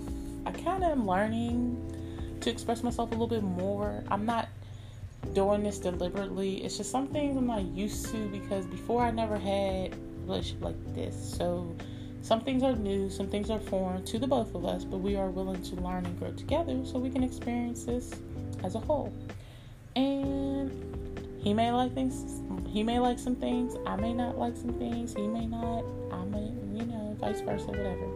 I 0.47 0.51
kind 0.51 0.83
of 0.83 0.91
am 0.91 1.07
learning 1.07 2.39
to 2.41 2.51
express 2.51 2.83
myself 2.83 3.11
a 3.11 3.13
little 3.13 3.29
bit 3.29 3.43
more. 3.43 4.03
I'm 4.11 4.25
not 4.25 4.49
doing 5.35 5.63
this 5.63 5.79
deliberately. 5.79 6.65
It's 6.65 6.79
just 6.79 6.91
some 6.91 7.07
things 7.09 7.37
I'm 7.37 7.47
not 7.47 7.63
used 7.63 8.07
to 8.13 8.29
because 8.29 8.67
before 8.67 9.03
I 9.03 9.11
never 9.11 9.39
had 9.39 9.95
relationship 10.27 10.65
like 10.65 10.95
this. 10.95 11.15
So 11.37 11.77
some 12.23 12.41
things 12.41 12.63
are 12.63 12.75
new, 12.75 13.11
some 13.11 13.29
things 13.29 13.51
are 13.51 13.61
foreign 13.61 14.03
to 14.07 14.19
the 14.19 14.27
both 14.27 14.55
of 14.55 14.65
us, 14.65 14.85
but 14.85 14.99
we 14.99 15.17
are 15.17 15.29
willing 15.29 15.63
to 15.63 15.77
learn 15.77 16.07
and 16.07 16.19
grow 16.19 16.33
together 16.33 16.81
so 16.85 16.99
we 16.99 17.11
can 17.11 17.23
experience 17.23 17.85
this 17.85 18.11
as 18.65 18.75
a 18.75 18.81
whole. 18.81 19.13
And 19.97 20.94
he 21.45 21.53
may 21.53 21.71
like 21.71 21.93
things, 21.95 22.41
he 22.67 22.83
may 22.83 22.99
like 22.99 23.19
some 23.19 23.37
things, 23.37 23.77
I 23.87 23.97
may 23.97 24.15
not 24.15 24.39
like 24.39 24.57
some 24.57 24.73
things, 24.73 25.15
he 25.15 25.27
may 25.27 25.47
not, 25.47 25.85
I 26.11 26.25
may, 26.25 26.51
you 26.73 26.87
know 26.87 27.15
vice 27.21 27.43
versa, 27.43 27.67
whatever. 27.67 28.09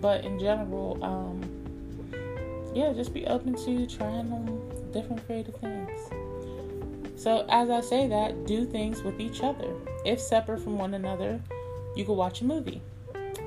But 0.00 0.24
in 0.24 0.38
general, 0.38 0.98
um, 1.04 1.40
yeah, 2.74 2.94
just 2.94 3.12
be 3.12 3.26
open 3.26 3.54
to 3.54 3.86
trying 3.86 4.32
on 4.32 4.90
different 4.92 5.24
creative 5.26 5.54
things. 5.56 6.00
So, 7.16 7.46
as 7.50 7.68
I 7.68 7.82
say 7.82 8.08
that, 8.08 8.46
do 8.46 8.64
things 8.64 9.02
with 9.02 9.20
each 9.20 9.42
other. 9.42 9.74
If 10.04 10.18
separate 10.18 10.60
from 10.60 10.78
one 10.78 10.94
another, 10.94 11.38
you 11.94 12.04
could 12.06 12.14
watch 12.14 12.40
a 12.40 12.44
movie. 12.44 12.80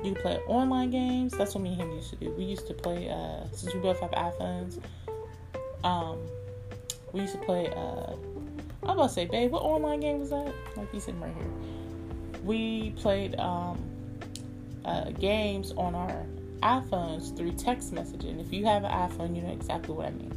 You 0.02 0.14
could 0.14 0.22
play 0.22 0.36
online 0.46 0.90
games. 0.90 1.32
That's 1.36 1.54
what 1.54 1.62
me 1.62 1.72
and 1.72 1.82
him 1.82 1.90
used 1.90 2.10
to 2.10 2.16
do. 2.16 2.30
We 2.30 2.44
used 2.44 2.68
to 2.68 2.74
play, 2.74 3.10
uh, 3.10 3.48
since 3.52 3.74
we 3.74 3.80
both 3.80 3.98
have 3.98 4.12
iPhones, 4.12 4.80
um, 5.82 6.20
we 7.12 7.22
used 7.22 7.34
to 7.34 7.40
play, 7.40 7.66
uh, 7.74 8.14
I'm 8.86 8.92
about 8.92 9.08
to 9.08 9.14
say, 9.14 9.26
babe, 9.26 9.50
what 9.50 9.62
online 9.62 10.00
game 10.00 10.20
was 10.20 10.30
that? 10.30 10.54
Like, 10.76 10.92
he's 10.92 11.04
sitting 11.04 11.20
right 11.20 11.34
here. 11.34 11.50
We 12.44 12.90
played, 12.92 13.34
um, 13.40 13.82
uh, 14.84 15.10
games 15.10 15.72
on 15.76 15.96
our 15.96 16.24
iPhones 16.62 17.36
through 17.36 17.52
text 17.52 17.92
messaging. 17.92 18.40
If 18.40 18.52
you 18.52 18.64
have 18.64 18.84
an 18.84 18.92
iPhone, 18.92 19.34
you 19.34 19.42
know 19.42 19.52
exactly 19.52 19.92
what 19.92 20.06
I 20.06 20.10
mean. 20.10 20.32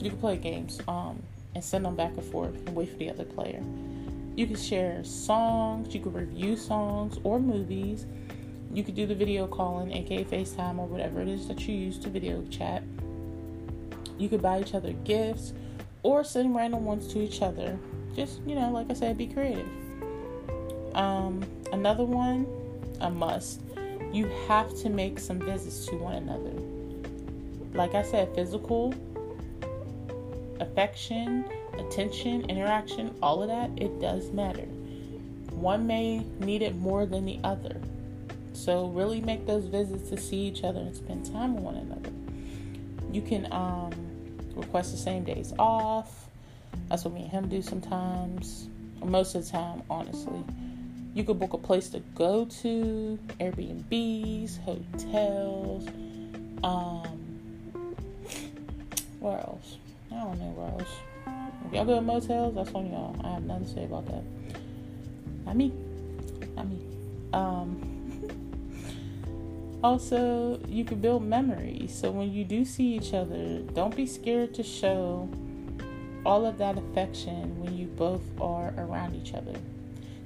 You 0.00 0.10
can 0.10 0.18
play 0.18 0.36
games 0.36 0.80
um, 0.88 1.22
and 1.54 1.62
send 1.62 1.84
them 1.84 1.94
back 1.94 2.14
and 2.16 2.24
forth 2.24 2.54
and 2.66 2.74
wait 2.74 2.90
for 2.90 2.96
the 2.96 3.10
other 3.10 3.24
player. 3.24 3.62
You 4.34 4.46
can 4.48 4.56
share 4.56 5.04
songs, 5.04 5.94
you 5.94 6.00
can 6.00 6.12
review 6.12 6.56
songs 6.56 7.18
or 7.22 7.38
movies. 7.38 8.06
You 8.72 8.82
could 8.82 8.96
do 8.96 9.06
the 9.06 9.14
video 9.14 9.46
calling, 9.46 9.92
aka 9.92 10.24
FaceTime 10.24 10.78
or 10.78 10.86
whatever 10.86 11.20
it 11.20 11.28
is 11.28 11.46
that 11.46 11.66
you 11.68 11.76
use 11.76 11.96
to 12.00 12.10
video 12.10 12.44
chat. 12.50 12.82
You 14.18 14.28
could 14.28 14.42
buy 14.42 14.60
each 14.60 14.74
other 14.74 14.92
gifts 14.92 15.52
or 16.04 16.22
send 16.22 16.54
random 16.54 16.84
ones 16.84 17.12
to 17.12 17.20
each 17.20 17.42
other. 17.42 17.76
Just, 18.14 18.40
you 18.46 18.54
know, 18.54 18.70
like 18.70 18.88
I 18.90 18.94
said, 18.94 19.18
be 19.18 19.26
creative. 19.26 19.66
Um, 20.94 21.44
another 21.72 22.04
one, 22.04 22.46
a 23.00 23.10
must, 23.10 23.60
you 24.12 24.26
have 24.46 24.72
to 24.82 24.88
make 24.88 25.18
some 25.18 25.40
visits 25.40 25.86
to 25.86 25.96
one 25.96 26.14
another. 26.14 26.52
Like 27.72 27.96
I 27.96 28.02
said, 28.02 28.32
physical, 28.36 28.94
affection, 30.60 31.44
attention, 31.78 32.48
interaction, 32.48 33.12
all 33.20 33.42
of 33.42 33.48
that, 33.48 33.70
it 33.76 34.00
does 34.00 34.30
matter. 34.30 34.66
One 35.50 35.86
may 35.86 36.18
need 36.38 36.62
it 36.62 36.76
more 36.76 37.06
than 37.06 37.24
the 37.24 37.40
other. 37.42 37.80
So 38.52 38.86
really 38.88 39.20
make 39.20 39.46
those 39.46 39.64
visits 39.64 40.10
to 40.10 40.16
see 40.16 40.36
each 40.36 40.62
other 40.62 40.80
and 40.80 40.94
spend 40.94 41.26
time 41.32 41.56
with 41.56 41.64
one 41.64 41.76
another. 41.76 42.10
You 43.10 43.22
can 43.22 43.52
um, 43.52 43.92
request 44.54 44.92
the 44.92 44.98
same 44.98 45.24
days 45.24 45.52
off. 45.58 46.28
That's 46.88 47.04
what 47.04 47.14
me 47.14 47.22
and 47.22 47.30
him 47.30 47.48
do 47.48 47.62
sometimes. 47.62 48.68
Most 49.02 49.34
of 49.34 49.44
the 49.44 49.50
time, 49.50 49.82
honestly. 49.90 50.42
You 51.14 51.22
could 51.22 51.38
book 51.38 51.52
a 51.52 51.58
place 51.58 51.90
to 51.90 52.00
go 52.14 52.44
to, 52.62 53.18
Airbnbs, 53.38 54.60
hotels, 54.62 55.86
um, 56.64 57.24
where 59.20 59.38
else? 59.38 59.76
I 60.10 60.16
don't 60.16 60.38
know 60.40 60.52
where 60.56 60.70
else. 60.72 60.96
If 61.66 61.72
y'all 61.72 61.84
go 61.84 61.94
to 61.94 62.00
motels, 62.00 62.54
that's 62.56 62.72
on 62.74 62.90
y'all. 62.90 63.16
I 63.22 63.34
have 63.34 63.44
nothing 63.44 63.64
to 63.64 63.70
say 63.72 63.84
about 63.84 64.06
that. 64.06 64.22
Not 65.46 65.56
me. 65.56 65.72
Not 66.56 66.68
me. 66.68 66.78
Um, 67.32 67.93
also, 69.84 70.58
you 70.66 70.82
can 70.82 70.98
build 70.98 71.22
memories. 71.22 71.94
So 71.94 72.10
when 72.10 72.32
you 72.32 72.42
do 72.42 72.64
see 72.64 72.96
each 72.96 73.12
other, 73.12 73.58
don't 73.74 73.94
be 73.94 74.06
scared 74.06 74.54
to 74.54 74.62
show 74.62 75.28
all 76.24 76.46
of 76.46 76.56
that 76.56 76.78
affection 76.78 77.60
when 77.60 77.76
you 77.76 77.86
both 77.88 78.22
are 78.40 78.72
around 78.78 79.14
each 79.14 79.34
other. 79.34 79.54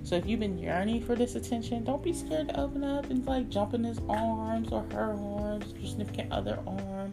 So 0.05 0.15
if 0.15 0.27
you've 0.27 0.39
been 0.39 0.59
yearning 0.59 1.03
for 1.03 1.17
this 1.17 1.35
attention, 1.35 1.83
don't 1.83 2.03
be 2.03 2.13
scared 2.13 2.51
to 2.51 2.61
open 2.61 2.85
up 2.85 3.11
and 3.11 3.27
like 3.27 3.51
jump 3.51 3.75
in 3.75 3.83
his 3.83 4.01
arms 4.09 4.69
or 4.71 4.87
her 4.93 5.13
arms, 5.13 5.75
your 5.77 5.89
significant 5.89 6.31
other 6.31 6.61
arm, 6.65 7.13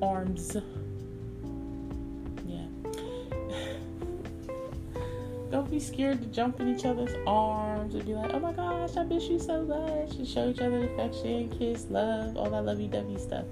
arms. 0.00 0.56
Be 5.72 5.80
scared 5.80 6.20
to 6.20 6.28
jump 6.28 6.60
in 6.60 6.68
each 6.68 6.84
other's 6.84 7.14
arms 7.26 7.94
and 7.94 8.04
be 8.04 8.12
like, 8.12 8.30
oh 8.34 8.38
my 8.38 8.52
gosh, 8.52 8.94
I 8.94 9.04
miss 9.04 9.24
you 9.24 9.38
so 9.38 9.62
much. 9.62 10.16
And 10.16 10.28
show 10.28 10.50
each 10.50 10.60
other 10.60 10.84
affection, 10.84 11.48
kiss, 11.48 11.86
love, 11.88 12.36
all 12.36 12.50
that 12.50 12.66
lovey 12.66 12.88
dovey 12.88 13.18
stuff. 13.18 13.46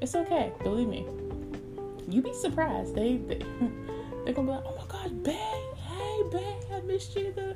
It's 0.00 0.14
okay, 0.14 0.52
believe 0.62 0.88
me. 0.88 1.04
You 2.08 2.22
be 2.22 2.32
surprised. 2.32 2.94
They, 2.94 3.18
they 3.18 3.38
they're 4.24 4.32
gonna 4.32 4.48
be 4.48 4.52
like, 4.52 4.64
oh 4.64 4.74
my 4.78 4.86
gosh, 4.88 5.10
babe, 5.10 5.76
hey 5.76 6.22
babe, 6.32 6.62
I 6.72 6.80
missed 6.86 7.14
you. 7.14 7.30
The 7.32 7.54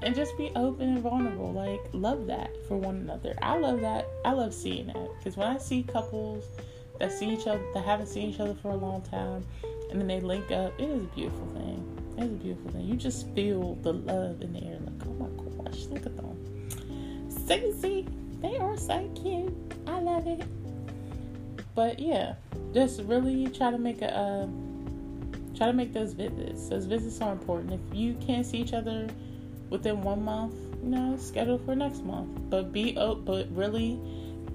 and 0.00 0.14
just 0.14 0.38
be 0.38 0.50
open 0.56 0.88
and 0.88 1.02
vulnerable. 1.02 1.52
Like, 1.52 1.82
love 1.92 2.26
that 2.28 2.50
for 2.68 2.78
one 2.78 2.96
another. 2.96 3.34
I 3.42 3.58
love 3.58 3.82
that. 3.82 4.08
I 4.24 4.32
love 4.32 4.54
seeing 4.54 4.86
that 4.86 5.10
because 5.18 5.36
when 5.36 5.46
I 5.46 5.58
see 5.58 5.82
couples 5.82 6.44
that 7.00 7.12
see 7.12 7.28
each 7.28 7.46
other, 7.46 7.62
that 7.74 7.84
haven't 7.84 8.06
seen 8.06 8.30
each 8.30 8.40
other 8.40 8.54
for 8.54 8.70
a 8.70 8.76
long 8.76 9.02
time, 9.02 9.44
and 9.90 10.00
then 10.00 10.06
they 10.06 10.20
link 10.20 10.50
up, 10.52 10.72
it 10.80 10.88
is 10.88 11.02
a 11.02 11.06
beautiful 11.08 11.46
thing. 11.48 11.97
A 12.18 12.24
beautiful 12.24 12.72
thing. 12.72 12.84
You 12.84 12.96
just 12.96 13.32
feel 13.34 13.76
the 13.76 13.92
love 13.92 14.42
in 14.42 14.52
the 14.52 14.64
air. 14.64 14.78
Like, 14.80 15.06
oh 15.06 15.12
my 15.12 15.64
gosh, 15.64 15.84
look 15.86 16.04
at 16.04 16.16
them. 16.16 16.68
Sexy. 17.46 18.08
They 18.40 18.56
are 18.56 18.76
so 18.76 19.08
cute. 19.14 19.54
I 19.86 20.00
love 20.00 20.26
it. 20.26 20.44
But 21.76 22.00
yeah, 22.00 22.34
just 22.74 23.02
really 23.02 23.46
try 23.50 23.70
to 23.70 23.78
make 23.78 24.02
a. 24.02 24.16
Uh, 24.16 24.48
try 25.56 25.68
to 25.68 25.72
make 25.72 25.92
those 25.92 26.12
visits. 26.12 26.68
Those 26.68 26.86
visits 26.86 27.20
are 27.20 27.32
important. 27.32 27.72
If 27.72 27.96
you 27.96 28.14
can't 28.14 28.44
see 28.44 28.58
each 28.58 28.72
other 28.72 29.08
within 29.70 30.02
one 30.02 30.24
month, 30.24 30.54
you 30.82 30.90
know, 30.90 31.16
schedule 31.18 31.58
for 31.58 31.76
next 31.76 32.04
month. 32.04 32.30
But 32.50 32.72
be 32.72 32.96
oh, 32.98 33.14
but 33.14 33.46
really, 33.54 34.00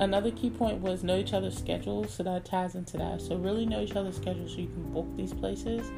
another 0.02 0.32
key 0.32 0.50
point 0.50 0.80
was 0.82 1.02
know 1.02 1.16
each 1.16 1.32
other's 1.32 1.58
schedules, 1.58 2.14
so 2.14 2.24
that 2.24 2.44
ties 2.44 2.76
into 2.76 2.98
that. 2.98 3.22
So 3.22 3.38
really 3.38 3.66
know 3.66 3.80
each 3.80 3.96
other's 3.96 4.18
schedules 4.18 4.52
so 4.52 4.58
you 4.58 4.68
can 4.68 4.92
book 4.92 5.08
these 5.16 5.34
places 5.34 5.90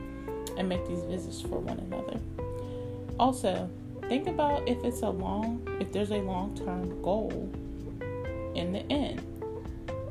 and 0.58 0.68
make 0.70 0.86
these 0.88 1.04
visits 1.04 1.42
for 1.42 1.60
one 1.60 1.80
another. 1.80 2.20
Also, 3.20 3.70
think 4.10 4.28
about 4.28 4.68
if 4.68 4.84
it's 4.84 5.02
a 5.02 5.10
long, 5.10 5.66
if 5.80 5.92
there's 5.92 6.12
a 6.12 6.18
long-term 6.18 7.02
goal 7.02 7.52
in 8.56 8.74
the 8.74 8.92
end. 8.92 9.22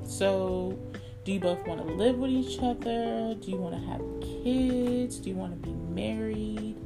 So, 0.04 0.78
do 1.24 1.32
you 1.32 1.40
both 1.40 1.66
want 1.66 1.86
to 1.86 1.94
live 1.94 2.18
with 2.18 2.30
each 2.30 2.58
other? 2.60 3.34
Do 3.34 3.50
you 3.50 3.56
want 3.56 3.74
to 3.74 3.80
have 3.88 4.00
kids? 4.20 5.18
Do 5.18 5.30
you 5.30 5.36
want 5.36 5.62
to 5.62 5.68
be 5.68 5.74
married? 5.74 6.76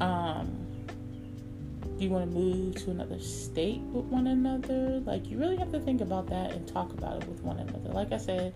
Um, 0.00 0.66
do 1.98 2.04
you 2.04 2.10
want 2.10 2.30
to 2.30 2.38
move 2.38 2.76
to 2.84 2.90
another 2.92 3.18
state 3.18 3.80
with 3.80 4.04
one 4.06 4.28
another? 4.28 5.00
Like, 5.00 5.28
you 5.28 5.38
really 5.38 5.56
have 5.56 5.72
to 5.72 5.80
think 5.80 6.00
about 6.00 6.28
that 6.28 6.52
and 6.52 6.66
talk 6.66 6.92
about 6.92 7.22
it 7.22 7.28
with 7.28 7.42
one 7.42 7.58
another. 7.58 7.90
Like 7.90 8.12
I 8.12 8.18
said, 8.18 8.54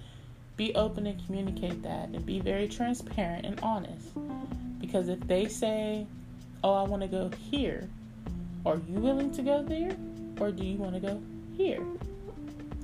be 0.57 0.75
open 0.75 1.07
and 1.07 1.25
communicate 1.27 1.83
that 1.83 2.09
and 2.11 2.25
be 2.25 2.41
very 2.41 2.69
transparent 2.69 3.47
and 3.47 3.59
honest. 3.61 4.09
Because 4.81 5.09
if 5.09 5.21
they 5.27 5.47
say, 5.47 6.07
Oh, 6.65 6.75
I 6.75 6.83
want 6.83 7.03
to 7.03 7.09
go 7.09 7.31
here, 7.51 7.89
are 8.65 8.81
you 8.89 9.01
willing 9.01 9.33
to 9.33 9.43
go 9.43 9.63
there? 9.63 9.97
Or 10.39 10.53
do 10.53 10.65
you 10.65 10.77
want 10.77 10.95
to 10.95 11.01
go 11.01 11.21
here? 11.57 11.83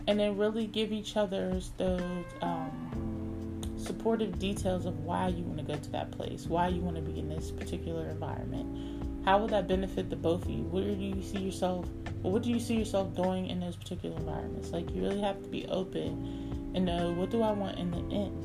And 0.07 0.19
then 0.19 0.37
really 0.37 0.67
give 0.67 0.91
each 0.91 1.17
other 1.17 1.61
those 1.77 2.25
um, 2.43 3.61
supportive 3.77 4.39
details 4.39 4.87
of 4.87 4.99
why 5.05 5.29
you 5.29 5.45
want 5.45 5.59
to 5.59 5.65
go 5.65 5.77
to 5.79 5.91
that 5.91 6.11
place, 6.11 6.47
why 6.47 6.69
you 6.69 6.81
want 6.81 6.97
to 6.97 7.03
be 7.03 7.19
in 7.19 7.29
this 7.29 7.51
particular 7.51 8.09
environment 8.09 8.99
how 9.29 9.37
will 9.37 9.49
that 9.49 9.69
benefit 9.69 10.09
the 10.09 10.17
both 10.17 10.45
of 10.45 10.51
you? 10.51 10.63
Where 10.63 10.95
do 10.95 11.03
you 11.03 11.23
see 11.23 11.41
yourself? 11.41 11.87
What 12.23 12.43
do 12.43 12.49
you 12.49 12.59
see 12.59 12.77
yourself 12.77 13.15
doing 13.15 13.49
in 13.49 13.61
those 13.61 13.77
particular 13.77 14.17
environments? 14.17 14.71
Like 14.71 14.91
you 14.95 15.03
really 15.03 15.21
have 15.21 15.43
to 15.43 15.49
be 15.51 15.67
open 15.67 16.48
and 16.75 16.85
know 16.85 17.13
what 17.13 17.31
do 17.31 17.43
I 17.43 17.53
want 17.53 17.79
in 17.79 17.91
the 17.91 18.15
end. 18.15 18.45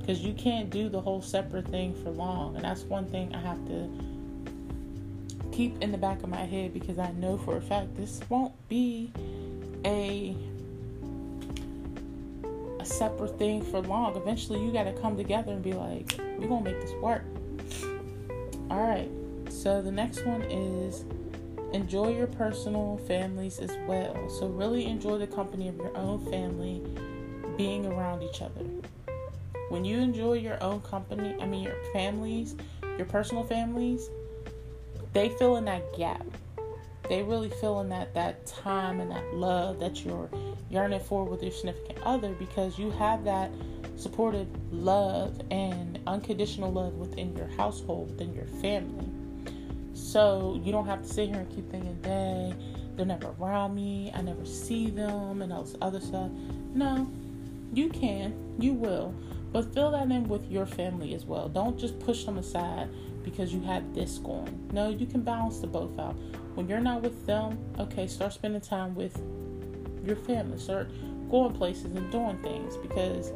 Because 0.00 0.20
you 0.20 0.34
can't 0.34 0.70
do 0.70 0.88
the 0.88 1.00
whole 1.00 1.20
separate 1.20 1.66
thing 1.68 1.94
for 2.02 2.10
long, 2.10 2.54
and 2.54 2.64
that's 2.64 2.82
one 2.82 3.06
thing 3.06 3.34
I 3.34 3.40
have 3.40 3.64
to 3.66 3.90
keep 5.52 5.82
in 5.82 5.90
the 5.90 5.98
back 5.98 6.22
of 6.22 6.28
my 6.28 6.44
head 6.44 6.74
because 6.74 6.98
I 6.98 7.10
know 7.12 7.38
for 7.38 7.56
a 7.56 7.60
fact 7.62 7.96
this 7.96 8.20
won't 8.28 8.52
be 8.68 9.10
a 9.84 10.36
a 12.78 12.84
separate 12.84 13.38
thing 13.38 13.62
for 13.62 13.80
long. 13.80 14.16
Eventually, 14.16 14.62
you 14.62 14.70
got 14.70 14.84
to 14.84 14.92
come 14.92 15.16
together 15.16 15.52
and 15.52 15.62
be 15.62 15.72
like, 15.72 16.14
we're 16.38 16.46
gonna 16.46 16.64
make 16.64 16.80
this 16.80 16.92
work. 17.00 17.24
All 18.70 18.86
right, 18.86 19.10
so 19.48 19.80
the 19.80 19.92
next 19.92 20.26
one 20.26 20.42
is 20.42 21.04
enjoy 21.72 22.16
your 22.16 22.26
personal 22.26 22.98
families 23.06 23.58
as 23.58 23.76
well. 23.86 24.28
So, 24.28 24.48
really 24.48 24.86
enjoy 24.86 25.18
the 25.18 25.26
company 25.26 25.68
of 25.68 25.76
your 25.76 25.96
own 25.96 26.24
family, 26.30 26.82
being 27.56 27.86
around 27.86 28.22
each 28.22 28.42
other. 28.42 28.64
When 29.68 29.84
you 29.84 29.98
enjoy 29.98 30.34
your 30.34 30.62
own 30.62 30.80
company, 30.82 31.36
I 31.40 31.46
mean, 31.46 31.64
your 31.64 31.76
families, 31.92 32.54
your 32.96 33.06
personal 33.06 33.44
families, 33.44 34.08
they 35.12 35.30
fill 35.30 35.56
in 35.56 35.64
that 35.64 35.82
gap. 35.96 36.24
They 37.08 37.22
really 37.22 37.50
fill 37.50 37.80
in 37.80 37.88
that, 37.90 38.14
that 38.14 38.46
time 38.46 39.00
and 39.00 39.10
that 39.10 39.34
love 39.34 39.80
that 39.80 40.04
you're 40.04 40.28
yearning 40.70 41.00
for 41.00 41.24
with 41.24 41.42
your 41.42 41.52
significant 41.52 41.98
other 42.02 42.32
because 42.34 42.78
you 42.78 42.90
have 42.92 43.24
that 43.24 43.50
supportive 43.96 44.48
love 44.72 45.40
and 45.50 45.98
unconditional 46.06 46.72
love 46.72 46.94
within 46.94 47.36
your 47.36 47.48
household, 47.56 48.10
within 48.10 48.34
your 48.34 48.46
family. 48.60 49.08
So 50.06 50.60
you 50.62 50.70
don't 50.70 50.86
have 50.86 51.02
to 51.02 51.08
sit 51.08 51.30
here 51.30 51.38
and 51.38 51.50
keep 51.50 51.68
thinking, 51.68 51.98
dang, 52.00 52.54
they're 52.94 53.04
never 53.04 53.34
around 53.40 53.74
me, 53.74 54.12
I 54.14 54.22
never 54.22 54.46
see 54.46 54.88
them, 54.88 55.42
and 55.42 55.52
all 55.52 55.64
this 55.64 55.74
other 55.82 55.98
stuff. 55.98 56.30
No, 56.74 57.10
you 57.74 57.88
can, 57.88 58.32
you 58.56 58.72
will, 58.72 59.12
but 59.52 59.74
fill 59.74 59.90
that 59.90 60.08
in 60.12 60.28
with 60.28 60.48
your 60.48 60.64
family 60.64 61.12
as 61.16 61.24
well. 61.24 61.48
Don't 61.48 61.76
just 61.76 61.98
push 61.98 62.22
them 62.22 62.38
aside 62.38 62.88
because 63.24 63.52
you 63.52 63.60
have 63.62 63.94
this 63.94 64.18
going. 64.18 64.70
No, 64.72 64.90
you 64.90 65.06
can 65.06 65.22
balance 65.22 65.58
the 65.58 65.66
both 65.66 65.98
out. 65.98 66.14
When 66.54 66.68
you're 66.68 66.78
not 66.78 67.02
with 67.02 67.26
them, 67.26 67.58
okay, 67.80 68.06
start 68.06 68.32
spending 68.32 68.60
time 68.60 68.94
with 68.94 69.20
your 70.04 70.14
family. 70.14 70.58
Start 70.58 70.88
going 71.28 71.52
places 71.52 71.86
and 71.86 72.12
doing 72.12 72.38
things 72.38 72.76
because 72.76 73.32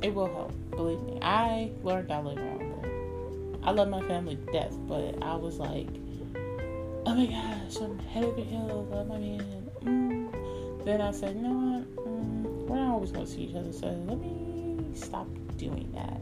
it 0.00 0.14
will 0.14 0.32
help. 0.32 0.54
Believe 0.70 1.02
me. 1.02 1.18
I 1.20 1.70
learned 1.82 2.08
that 2.08 2.24
later 2.24 2.40
on. 2.40 3.60
I 3.62 3.72
love 3.72 3.88
my 3.88 4.00
family 4.08 4.36
to 4.36 4.52
death, 4.52 4.74
but 4.88 5.22
I 5.22 5.34
was 5.34 5.58
like, 5.58 5.88
oh 7.06 7.14
my 7.14 7.26
gosh, 7.26 7.76
I'm 7.82 7.98
head 7.98 8.24
over 8.24 8.40
heels. 8.40 8.70
I 8.70 8.96
love 8.96 9.08
my 9.08 9.18
man. 9.18 9.70
Mm. 9.82 10.84
Then 10.84 11.00
I 11.00 11.10
said, 11.12 11.36
you 11.36 11.42
know 11.42 11.50
what? 11.50 12.06
Mm, 12.06 12.42
we're 12.66 12.76
not 12.76 12.92
always 12.92 13.10
going 13.10 13.26
to 13.26 13.30
see 13.30 13.42
each 13.42 13.56
other, 13.56 13.72
so 13.72 13.86
let 14.06 14.18
me 14.18 14.84
stop 14.94 15.26
doing 15.56 15.90
that. 15.94 16.20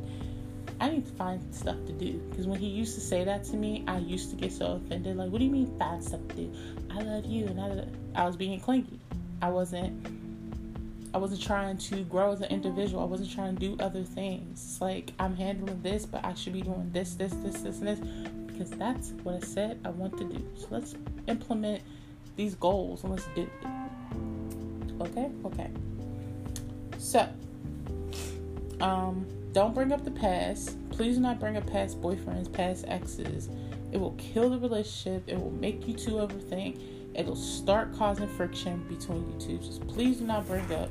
I 0.81 0.91
need 0.91 1.07
to 1.07 1.13
find 1.13 1.55
stuff 1.55 1.77
to 1.87 1.93
do. 1.93 2.15
Because 2.31 2.47
when 2.47 2.59
he 2.59 2.67
used 2.67 2.95
to 2.95 3.01
say 3.01 3.25
that 3.25 3.45
to 3.45 3.57
me, 3.57 3.85
I 3.87 3.99
used 3.99 4.31
to 4.31 4.37
get 4.37 4.53
so 4.53 4.81
offended. 4.85 5.17
Like, 5.17 5.31
what 5.31 5.39
do 5.39 5.45
you 5.45 5.51
mean 5.51 5.79
find 5.79 6.03
stuff 6.03 6.27
to 6.29 6.35
do? 6.35 6.53
I 6.91 7.03
love 7.03 7.25
you. 7.25 7.47
And 7.47 7.61
I, 7.61 8.23
I 8.23 8.27
was 8.27 8.37
being 8.37 8.59
clingy. 8.59 8.99
I 9.41 9.49
wasn't 9.49 10.07
I 11.15 11.19
wasn't 11.19 11.43
trying 11.43 11.77
to 11.77 12.05
grow 12.05 12.33
as 12.33 12.41
an 12.41 12.51
individual. 12.51 13.03
I 13.03 13.07
wasn't 13.07 13.31
trying 13.31 13.55
to 13.55 13.61
do 13.61 13.77
other 13.83 14.03
things. 14.03 14.63
It's 14.65 14.81
like 14.81 15.13
I'm 15.19 15.37
handling 15.37 15.83
this, 15.83 16.07
but 16.07 16.25
I 16.25 16.33
should 16.33 16.55
be 16.55 16.63
doing 16.63 16.91
this, 16.91 17.15
this, 17.15 17.33
this, 17.35 17.61
this, 17.61 17.79
and 17.79 17.89
this 17.89 18.01
because 18.53 18.71
that's 18.71 19.11
what 19.23 19.35
I 19.35 19.41
said 19.41 19.81
I 19.85 19.91
want 19.91 20.17
to 20.19 20.25
do. 20.25 20.45
So 20.57 20.67
let's 20.71 20.95
implement 21.27 21.83
these 22.37 22.55
goals 22.55 23.03
and 23.05 23.13
let's 23.13 23.27
do 23.35 23.43
it. 23.43 25.01
Okay? 25.01 25.31
Okay. 25.45 25.71
So, 26.99 27.29
um, 28.81 29.27
don't 29.53 29.75
bring 29.75 29.93
up 29.93 30.05
the 30.05 30.11
past. 30.11 30.77
Please 30.91 31.17
do 31.17 31.23
not 31.23 31.41
bring 31.41 31.57
up 31.57 31.67
past 31.67 32.01
boyfriends, 32.01 32.53
past 32.53 32.85
exes. 32.89 33.49
It 33.91 33.99
will 33.99 34.13
kill 34.13 34.51
the 34.51 34.59
relationship. 34.59 35.25
It 35.27 35.39
will 35.39 35.51
make 35.51 35.87
you 35.87 35.95
two 35.95 36.13
overthink 36.13 36.81
it'll 37.15 37.37
start 37.37 37.95
causing 37.97 38.29
friction 38.29 38.85
between 38.89 39.29
you 39.31 39.39
two. 39.39 39.59
Just 39.59 39.87
please 39.89 40.19
do 40.19 40.25
not 40.25 40.47
bring 40.47 40.71
up 40.73 40.91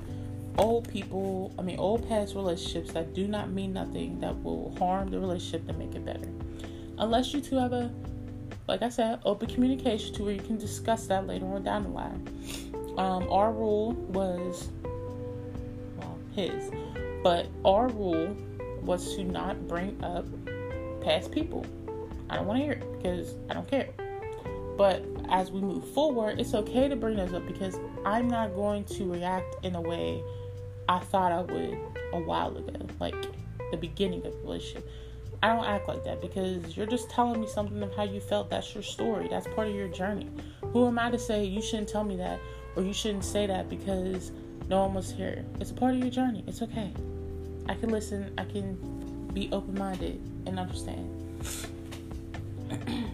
old 0.57 0.89
people, 0.89 1.53
I 1.57 1.61
mean, 1.61 1.79
old 1.79 2.07
past 2.07 2.35
relationships 2.35 2.91
that 2.93 3.13
do 3.13 3.27
not 3.27 3.49
mean 3.51 3.73
nothing, 3.73 4.19
that 4.19 4.41
will 4.43 4.75
harm 4.77 5.09
the 5.09 5.19
relationship 5.19 5.67
and 5.67 5.77
make 5.77 5.95
it 5.95 6.05
better. 6.05 6.27
Unless 7.01 7.33
you 7.33 7.41
two 7.41 7.57
have 7.57 7.73
a, 7.73 7.91
like 8.67 8.83
I 8.83 8.89
said, 8.89 9.19
open 9.25 9.49
communication 9.49 10.13
to 10.13 10.23
where 10.23 10.33
you 10.33 10.41
can 10.41 10.57
discuss 10.57 11.07
that 11.07 11.25
later 11.25 11.47
on 11.47 11.63
down 11.63 11.83
the 11.83 11.89
line. 11.89 12.27
Um, 12.95 13.27
our 13.31 13.51
rule 13.51 13.93
was, 13.93 14.69
well, 15.97 16.19
his, 16.35 16.71
but 17.23 17.47
our 17.65 17.87
rule 17.89 18.37
was 18.83 19.15
to 19.15 19.23
not 19.23 19.67
bring 19.67 20.01
up 20.03 20.25
past 21.01 21.31
people. 21.31 21.65
I 22.29 22.35
don't 22.35 22.45
want 22.45 22.59
to 22.59 22.63
hear 22.63 22.73
it 22.73 23.01
because 23.01 23.33
I 23.49 23.55
don't 23.55 23.67
care. 23.67 23.89
But 24.77 25.03
as 25.29 25.51
we 25.51 25.59
move 25.59 25.87
forward, 25.93 26.39
it's 26.39 26.53
okay 26.53 26.87
to 26.87 26.95
bring 26.95 27.17
those 27.17 27.33
up 27.33 27.47
because 27.47 27.79
I'm 28.05 28.27
not 28.27 28.53
going 28.53 28.85
to 28.85 29.11
react 29.11 29.65
in 29.65 29.73
a 29.75 29.81
way 29.81 30.23
I 30.87 30.99
thought 30.99 31.31
I 31.31 31.41
would 31.41 31.77
a 32.13 32.19
while 32.19 32.55
ago, 32.55 32.87
like 32.99 33.15
the 33.71 33.77
beginning 33.77 34.23
of 34.25 34.33
the 34.33 34.39
relationship. 34.39 34.87
I 35.43 35.47
don't 35.47 35.65
act 35.65 35.87
like 35.87 36.03
that 36.03 36.21
because 36.21 36.77
you're 36.77 36.85
just 36.85 37.09
telling 37.09 37.41
me 37.41 37.47
something 37.47 37.81
of 37.81 37.95
how 37.95 38.03
you 38.03 38.19
felt. 38.19 38.49
That's 38.49 38.73
your 38.75 38.83
story. 38.83 39.27
That's 39.27 39.47
part 39.47 39.67
of 39.67 39.75
your 39.75 39.87
journey. 39.87 40.29
Who 40.73 40.87
am 40.87 40.99
I 40.99 41.09
to 41.09 41.17
say 41.17 41.43
you 41.43 41.61
shouldn't 41.61 41.89
tell 41.89 42.03
me 42.03 42.15
that 42.17 42.39
or 42.75 42.83
you 42.83 42.93
shouldn't 42.93 43.25
say 43.25 43.47
that 43.47 43.67
because 43.69 44.31
no 44.69 44.81
one 44.81 44.93
was 44.93 45.11
here? 45.11 45.43
It's 45.59 45.71
a 45.71 45.73
part 45.73 45.95
of 45.95 45.99
your 45.99 46.11
journey. 46.11 46.43
It's 46.45 46.61
okay. 46.61 46.93
I 47.67 47.73
can 47.73 47.89
listen. 47.89 48.31
I 48.37 48.45
can 48.45 48.75
be 49.33 49.49
open 49.51 49.77
minded 49.77 50.21
and 50.45 50.59
understand. 50.59 51.09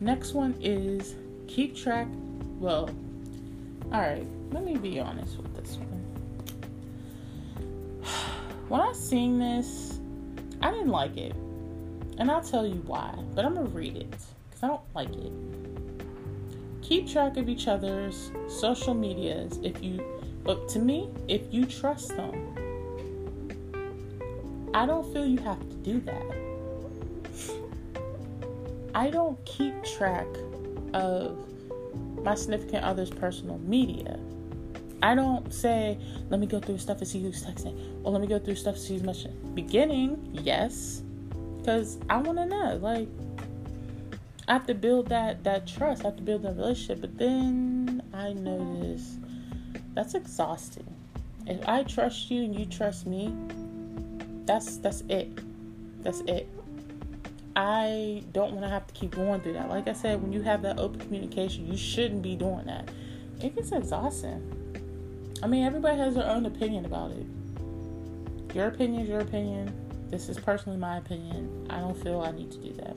Next 0.00 0.34
one 0.34 0.54
is 0.60 1.14
keep 1.48 1.76
track. 1.76 2.06
Well, 2.58 2.90
alright, 3.92 4.26
let 4.52 4.64
me 4.64 4.76
be 4.76 5.00
honest 5.00 5.36
with 5.36 5.56
this 5.56 5.76
one. 5.76 5.88
When 8.68 8.80
I 8.80 8.92
seen 8.94 9.38
this, 9.38 9.91
I 10.62 10.70
didn't 10.70 10.88
like 10.88 11.16
it. 11.16 11.34
And 12.18 12.30
I'll 12.30 12.42
tell 12.42 12.66
you 12.66 12.82
why, 12.86 13.12
but 13.34 13.44
I'm 13.44 13.54
gonna 13.54 13.68
read 13.68 13.96
it 13.96 14.10
because 14.10 14.62
I 14.62 14.68
don't 14.68 14.80
like 14.94 15.10
it. 15.10 15.32
Keep 16.82 17.08
track 17.08 17.36
of 17.36 17.48
each 17.48 17.68
other's 17.68 18.30
social 18.48 18.94
medias 18.94 19.58
if 19.62 19.82
you, 19.82 20.04
but 20.44 20.68
to 20.70 20.78
me, 20.78 21.10
if 21.26 21.42
you 21.50 21.64
trust 21.64 22.08
them, 22.16 22.54
I 24.74 24.86
don't 24.86 25.10
feel 25.12 25.26
you 25.26 25.38
have 25.38 25.60
to 25.60 25.76
do 25.76 26.00
that. 26.00 26.42
I 28.94 29.10
don't 29.10 29.42
keep 29.44 29.82
track 29.84 30.26
of 30.92 31.38
my 32.22 32.34
significant 32.34 32.84
other's 32.84 33.10
personal 33.10 33.58
media. 33.58 34.18
I 35.02 35.14
don't 35.16 35.52
say, 35.52 35.98
let 36.30 36.38
me 36.38 36.46
go 36.46 36.60
through 36.60 36.78
stuff 36.78 36.98
and 36.98 37.08
see 37.08 37.20
who's 37.20 37.44
texting, 37.44 38.00
or 38.04 38.12
let 38.12 38.20
me 38.20 38.28
go 38.28 38.38
through 38.38 38.54
stuff 38.54 38.76
and 38.76 38.84
see 38.84 38.98
who's 38.98 39.02
messaging. 39.02 39.54
Beginning, 39.54 40.30
yes, 40.32 41.02
because 41.58 41.98
I 42.08 42.18
want 42.18 42.38
to 42.38 42.46
know. 42.46 42.78
Like, 42.80 43.08
I 44.48 44.52
have 44.54 44.66
to 44.66 44.74
build 44.74 45.08
that 45.08 45.44
that 45.44 45.66
trust. 45.66 46.04
I 46.04 46.08
have 46.08 46.16
to 46.16 46.22
build 46.22 46.42
that 46.42 46.56
relationship. 46.56 47.00
But 47.00 47.18
then 47.18 48.02
I 48.12 48.32
notice 48.32 49.18
that's 49.94 50.14
exhausting. 50.14 50.86
If 51.46 51.68
I 51.68 51.82
trust 51.82 52.30
you 52.30 52.44
and 52.44 52.58
you 52.58 52.66
trust 52.66 53.06
me, 53.06 53.34
that's 54.46 54.76
that's 54.76 55.02
it. 55.08 55.38
That's 56.02 56.20
it. 56.22 56.48
I 57.54 58.22
don't 58.32 58.52
want 58.52 58.64
to 58.64 58.68
have 58.68 58.86
to 58.86 58.94
keep 58.94 59.14
going 59.14 59.40
through 59.40 59.54
that. 59.54 59.68
Like 59.68 59.88
I 59.88 59.92
said, 59.92 60.22
when 60.22 60.32
you 60.32 60.42
have 60.42 60.62
that 60.62 60.78
open 60.78 61.00
communication, 61.00 61.66
you 61.66 61.76
shouldn't 61.76 62.22
be 62.22 62.34
doing 62.34 62.66
that. 62.66 62.88
It 63.40 63.54
gets 63.54 63.72
exhausting. 63.72 64.61
I 65.42 65.48
mean, 65.48 65.64
everybody 65.64 65.98
has 65.98 66.14
their 66.14 66.28
own 66.28 66.46
opinion 66.46 66.84
about 66.84 67.10
it. 67.10 67.26
Your 68.54 68.68
opinion 68.68 69.02
is 69.02 69.08
your 69.08 69.20
opinion. 69.20 69.74
This 70.08 70.28
is 70.28 70.38
personally 70.38 70.78
my 70.78 70.98
opinion. 70.98 71.66
I 71.68 71.80
don't 71.80 72.00
feel 72.00 72.20
I 72.20 72.30
need 72.30 72.52
to 72.52 72.58
do 72.58 72.72
that. 72.74 72.94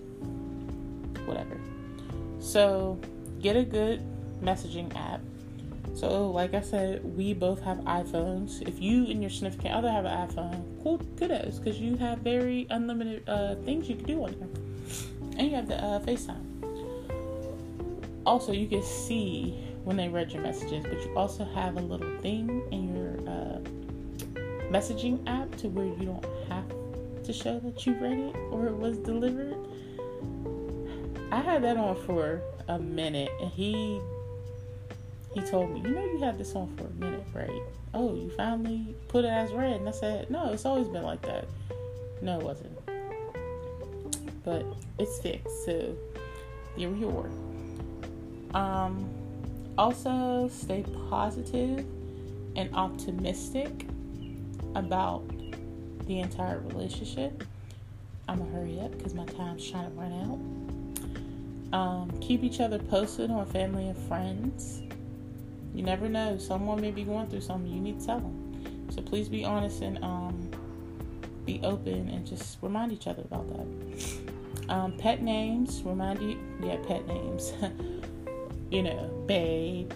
Whatever. 1.25 1.59
So, 2.39 2.99
get 3.41 3.55
a 3.55 3.63
good 3.63 4.03
messaging 4.43 4.95
app. 4.95 5.21
So, 5.95 6.29
like 6.29 6.53
I 6.53 6.61
said, 6.61 7.03
we 7.15 7.33
both 7.33 7.61
have 7.61 7.77
iPhones. 7.79 8.61
If 8.67 8.81
you 8.81 9.05
and 9.05 9.21
your 9.21 9.29
significant 9.31 9.73
other 9.73 9.89
have 9.89 10.05
an 10.05 10.27
iPhone, 10.27 10.83
cool, 10.83 10.99
kudos, 11.17 11.57
because 11.57 11.79
you 11.79 11.95
have 11.95 12.19
very 12.19 12.67
unlimited 12.69 13.27
uh, 13.27 13.55
things 13.55 13.89
you 13.89 13.95
can 13.95 14.05
do 14.05 14.23
on 14.23 14.35
there. 14.37 14.49
And 15.37 15.49
you 15.49 15.55
have 15.55 15.67
the 15.67 15.83
uh, 15.83 15.99
FaceTime. 16.01 16.43
Also, 18.25 18.51
you 18.51 18.67
can 18.67 18.83
see 18.83 19.57
when 19.85 19.95
they 19.95 20.09
read 20.09 20.31
your 20.31 20.41
messages, 20.41 20.83
but 20.83 20.99
you 21.05 21.15
also 21.15 21.45
have 21.45 21.77
a 21.77 21.79
little 21.79 22.17
thing 22.19 22.63
in 22.71 22.95
your 22.95 23.11
uh, 23.31 23.59
messaging 24.71 25.25
app 25.27 25.55
to 25.57 25.69
where 25.69 25.85
you 25.85 26.05
don't 26.05 26.25
have 26.49 26.65
to 27.23 27.31
show 27.31 27.59
that 27.59 27.85
you 27.85 27.93
read 27.93 28.17
it 28.17 28.35
or 28.51 28.65
it 28.65 28.75
was 28.75 28.97
delivered. 28.97 29.55
I 31.31 31.39
had 31.39 31.63
that 31.63 31.77
on 31.77 31.95
for 32.03 32.41
a 32.67 32.79
minute 32.79 33.29
and 33.39 33.51
he 33.51 34.01
he 35.35 35.41
told 35.41 35.69
me, 35.71 35.81
you 35.81 35.93
know 35.93 36.03
you 36.03 36.19
had 36.19 36.37
this 36.37 36.55
on 36.55 36.75
for 36.77 36.85
a 36.85 36.93
minute, 36.93 37.25
right? 37.33 37.61
Oh, 37.93 38.15
you 38.15 38.31
finally 38.31 38.95
put 39.07 39.23
it 39.23 39.29
as 39.29 39.51
read 39.51 39.81
and 39.81 39.87
I 39.87 39.91
said, 39.91 40.31
No, 40.31 40.51
it's 40.51 40.65
always 40.65 40.87
been 40.87 41.03
like 41.03 41.21
that. 41.23 41.47
No, 42.21 42.39
it 42.39 42.43
wasn't. 42.43 42.71
But 44.43 44.65
it's 44.97 45.19
fixed, 45.19 45.65
so 45.65 45.95
here 46.75 46.89
we 46.89 47.05
are. 47.05 47.29
Um 48.59 49.24
also 49.77 50.49
stay 50.51 50.83
positive 51.09 51.85
and 52.55 52.73
optimistic 52.73 53.85
about 54.75 55.23
the 56.07 56.19
entire 56.19 56.59
relationship. 56.59 57.43
I'm 58.27 58.39
gonna 58.39 58.51
hurry 58.51 58.79
up 58.79 58.97
because 58.97 59.13
my 59.13 59.25
time's 59.25 59.69
trying 59.69 59.91
to 59.91 59.97
run 59.97 60.13
out. 61.71 61.77
Um, 61.77 62.11
keep 62.21 62.43
each 62.43 62.59
other 62.59 62.79
posted 62.79 63.29
on 63.29 63.45
family 63.45 63.87
and 63.87 63.97
friends. 64.07 64.81
You 65.73 65.83
never 65.83 66.07
know, 66.07 66.37
someone 66.37 66.79
may 66.79 66.91
be 66.91 67.03
going 67.03 67.27
through 67.27 67.41
something 67.41 67.71
you 67.71 67.81
need 67.81 67.99
to 67.99 68.05
tell 68.05 68.19
them. 68.19 68.87
So 68.89 69.01
please 69.01 69.27
be 69.27 69.43
honest 69.43 69.81
and 69.81 70.01
um, 70.03 70.49
be 71.45 71.59
open 71.63 72.09
and 72.09 72.25
just 72.25 72.57
remind 72.61 72.91
each 72.91 73.07
other 73.07 73.23
about 73.23 73.47
that. 73.49 74.69
Um, 74.69 74.97
pet 74.97 75.21
names, 75.21 75.81
remind 75.83 76.21
you, 76.21 76.39
yeah, 76.63 76.77
pet 76.87 77.05
names. 77.07 77.53
you 78.75 78.83
know, 78.83 79.09
babe. 79.25 79.89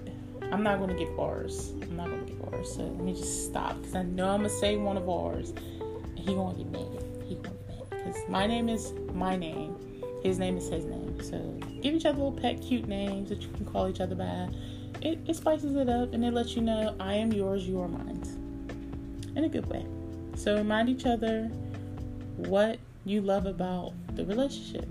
I'm 0.53 0.63
not 0.63 0.77
going 0.77 0.89
to 0.89 0.95
give 0.95 1.19
ours. 1.19 1.73
I'm 1.81 1.97
not 1.97 2.07
going 2.07 2.25
to 2.25 2.31
give 2.31 2.41
ours. 2.53 2.75
So 2.75 2.83
let 2.83 3.01
me 3.01 3.13
just 3.13 3.45
stop 3.45 3.77
because 3.77 3.93
I 3.93 4.03
know 4.03 4.29
I'm 4.29 4.39
going 4.39 4.49
to 4.49 4.55
say 4.55 4.77
one 4.77 4.95
of 4.95 5.09
ours. 5.09 5.49
And 5.49 6.17
he 6.17 6.33
going 6.33 6.55
to 6.55 6.63
get 6.63 6.71
mad. 6.71 7.03
He 7.27 7.35
going 7.35 7.43
to 7.43 7.49
get 7.49 7.67
mad. 7.67 7.89
Because 7.89 8.29
my 8.29 8.47
name 8.47 8.69
is 8.69 8.93
my 9.13 9.35
name. 9.35 9.75
His 10.23 10.39
name 10.39 10.57
is 10.57 10.69
his 10.69 10.85
name. 10.85 11.21
So 11.21 11.37
give 11.81 11.93
each 11.93 12.05
other 12.05 12.17
little 12.17 12.31
pet 12.31 12.61
cute 12.61 12.87
names 12.87 13.29
that 13.29 13.41
you 13.41 13.49
can 13.49 13.65
call 13.65 13.89
each 13.89 13.99
other 13.99 14.15
by. 14.15 14.47
It, 15.01 15.19
it 15.27 15.35
spices 15.35 15.75
it 15.75 15.89
up 15.89 16.13
and 16.13 16.23
it 16.23 16.33
lets 16.33 16.55
you 16.55 16.61
know 16.61 16.95
I 17.01 17.15
am 17.15 17.33
yours, 17.33 17.67
you 17.67 17.81
are 17.81 17.87
mine. 17.89 18.23
In 19.35 19.43
a 19.43 19.49
good 19.49 19.65
way. 19.67 19.85
So 20.35 20.55
remind 20.55 20.87
each 20.87 21.05
other 21.05 21.47
what 22.37 22.79
you 23.05 23.21
love 23.21 23.45
about 23.45 23.93
the 24.15 24.25
relationship. 24.25 24.87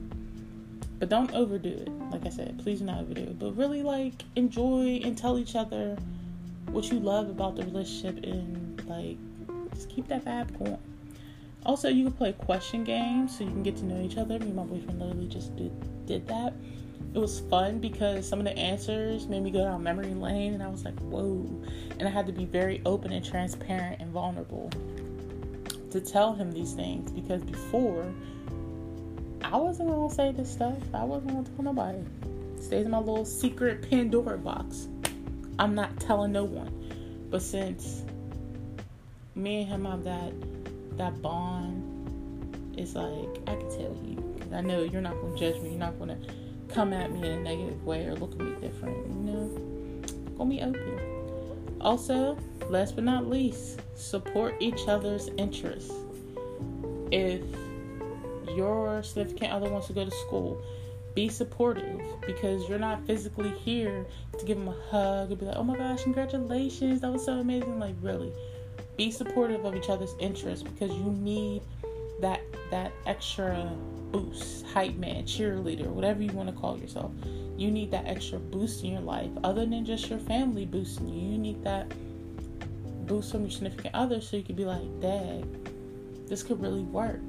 But 0.99 1.09
don't 1.09 1.33
overdo 1.33 1.69
it. 1.69 1.89
Like 2.11 2.27
I 2.27 2.31
said, 2.31 2.59
please 2.59 2.81
not 2.81 3.03
overdo 3.03 3.23
it. 3.23 3.39
But 3.39 3.57
really, 3.57 3.83
like, 3.83 4.25
enjoy 4.37 5.01
and 5.05 5.17
tell 5.17 5.39
each 5.39 5.55
other 5.55 5.97
what 6.67 6.91
you 6.91 6.99
love 6.99 7.29
about 7.29 7.57
the 7.57 7.65
relationship 7.65 8.25
and, 8.25 8.85
like, 8.89 9.17
just 9.75 9.89
keep 9.89 10.09
that 10.09 10.25
vibe 10.25 10.59
going. 10.59 10.79
Also, 11.65 11.89
you 11.89 12.05
can 12.05 12.13
play 12.13 12.33
question 12.33 12.85
games 12.85 13.37
so 13.37 13.45
you 13.45 13.51
can 13.51 13.63
get 13.63 13.77
to 13.77 13.85
know 13.85 14.01
each 14.03 14.17
other. 14.17 14.39
Me 14.39 14.47
and 14.47 14.57
my 14.57 14.65
boyfriend 14.65 14.99
literally 14.99 15.29
just 15.29 15.55
did, 15.57 15.73
did 16.07 16.27
that. 16.29 16.55
It 17.15 17.19
was 17.19 17.41
fun 17.41 17.79
because 17.79 18.29
some 18.29 18.39
of 18.39 18.45
the 18.45 18.57
answers 18.59 19.27
made 19.27 19.43
me 19.43 19.51
go 19.51 19.65
down 19.65 19.83
memory 19.83 20.15
lane, 20.15 20.55
and 20.55 20.63
I 20.63 20.69
was 20.69 20.85
like, 20.85 20.99
whoa. 21.01 21.49
And 21.99 22.09
I 22.09 22.11
had 22.11 22.27
to 22.27 22.33
be 22.33 22.45
very 22.45 22.83
open 22.85 23.13
and 23.13 23.25
transparent 23.25 24.01
and 24.01 24.11
vulnerable 24.11 24.71
to 25.91 26.01
tell 26.01 26.35
him 26.35 26.53
these 26.53 26.75
things 26.75 27.11
because 27.11 27.43
before, 27.43 28.05
I 29.51 29.57
wasn't 29.57 29.89
gonna 29.89 30.13
say 30.13 30.31
this 30.33 30.53
stuff. 30.53 30.77
I 30.93 31.05
wasn't 31.05 31.33
gonna 31.33 31.49
tell 31.49 31.65
nobody. 31.65 32.05
Stays 32.61 32.85
in 32.85 32.91
my 32.91 32.99
little 32.99 33.25
secret 33.25 33.89
Pandora 33.89 34.37
box. 34.37 34.89
I'm 35.59 35.75
not 35.75 35.99
telling 36.01 36.33
no 36.33 36.45
one. 36.45 37.27
But 37.31 37.41
since 37.41 38.05
me 39.35 39.63
and 39.63 39.71
him 39.71 39.85
have 39.87 40.05
that 40.05 40.33
that 40.99 41.23
bond, 41.23 42.75
it's 42.77 42.95
like 42.95 43.39
I 43.47 43.55
can 43.55 43.71
tell 43.71 43.97
you. 44.05 44.37
I 44.53 44.61
know 44.61 44.83
you're 44.83 45.01
not 45.01 45.15
gonna 45.15 45.39
judge 45.39 45.63
me. 45.63 45.71
You're 45.71 45.79
not 45.79 45.99
gonna 45.99 46.19
come 46.69 46.93
at 46.93 47.11
me 47.11 47.21
in 47.21 47.39
a 47.39 47.41
negative 47.41 47.83
way 47.87 48.05
or 48.05 48.17
look 48.17 48.33
at 48.33 48.41
me 48.41 48.55
different. 48.61 48.97
You 49.07 49.33
know, 49.33 50.35
gonna 50.37 50.51
be 50.51 50.61
open. 50.61 51.79
Also, 51.81 52.37
last 52.69 52.97
but 52.97 53.05
not 53.05 53.31
least, 53.31 53.81
support 53.95 54.57
each 54.61 54.89
other's 54.89 55.29
interests. 55.39 55.93
If 57.11 57.41
your 58.59 59.05
significant 59.05 59.53
other 59.53 59.71
wants 59.71 59.87
to 59.87 59.93
go 59.93 60.05
to 60.05 60.11
school, 60.11 60.61
be 61.15 61.29
supportive 61.29 62.01
because 62.27 62.69
you're 62.69 62.79
not 62.79 63.07
physically 63.07 63.51
here 63.51 64.05
to 64.37 64.45
give 64.45 64.59
them 64.59 64.69
a 64.69 64.91
hug 64.91 65.31
and 65.31 65.39
be 65.39 65.47
like, 65.47 65.57
oh 65.57 65.63
my 65.63 65.77
gosh, 65.77 66.03
congratulations, 66.03 67.01
that 67.01 67.13
was 67.13 67.25
so 67.25 67.35
amazing. 67.35 67.79
Like, 67.79 67.95
really, 68.03 68.33
be 68.97 69.13
supportive 69.13 69.65
of 69.65 69.77
each 69.77 69.89
other's 69.89 70.15
interests 70.19 70.65
because 70.65 70.91
you 70.93 71.05
need 71.05 71.63
that 72.21 72.41
that 72.73 72.93
extra 73.07 73.73
boost, 74.11 74.67
hype 74.67 74.97
man, 74.97 75.23
cheerleader, 75.23 75.87
whatever 75.87 76.21
you 76.21 76.33
want 76.33 76.49
to 76.49 76.55
call 76.55 76.77
yourself. 76.77 77.13
You 77.57 77.71
need 77.71 77.91
that 77.93 78.07
extra 78.07 78.39
boost 78.39 78.83
in 78.83 78.93
your 78.93 79.01
life, 79.01 79.31
other 79.45 79.67
than 79.67 79.85
just 79.85 80.11
your 80.11 80.19
family 80.19 80.67
boosting 80.67 81.09
you. 81.09 81.33
You 81.33 81.39
need 81.39 81.63
that 81.65 81.93
boost 83.07 83.31
from 83.31 83.43
your 83.43 83.51
significant 83.51 83.95
other 83.95 84.21
so 84.21 84.37
you 84.37 84.43
can 84.43 84.57
be 84.57 84.65
like, 84.65 85.01
Dad, 85.01 85.47
this 86.29 86.43
could 86.43 86.61
really 86.61 86.83
work 86.83 87.21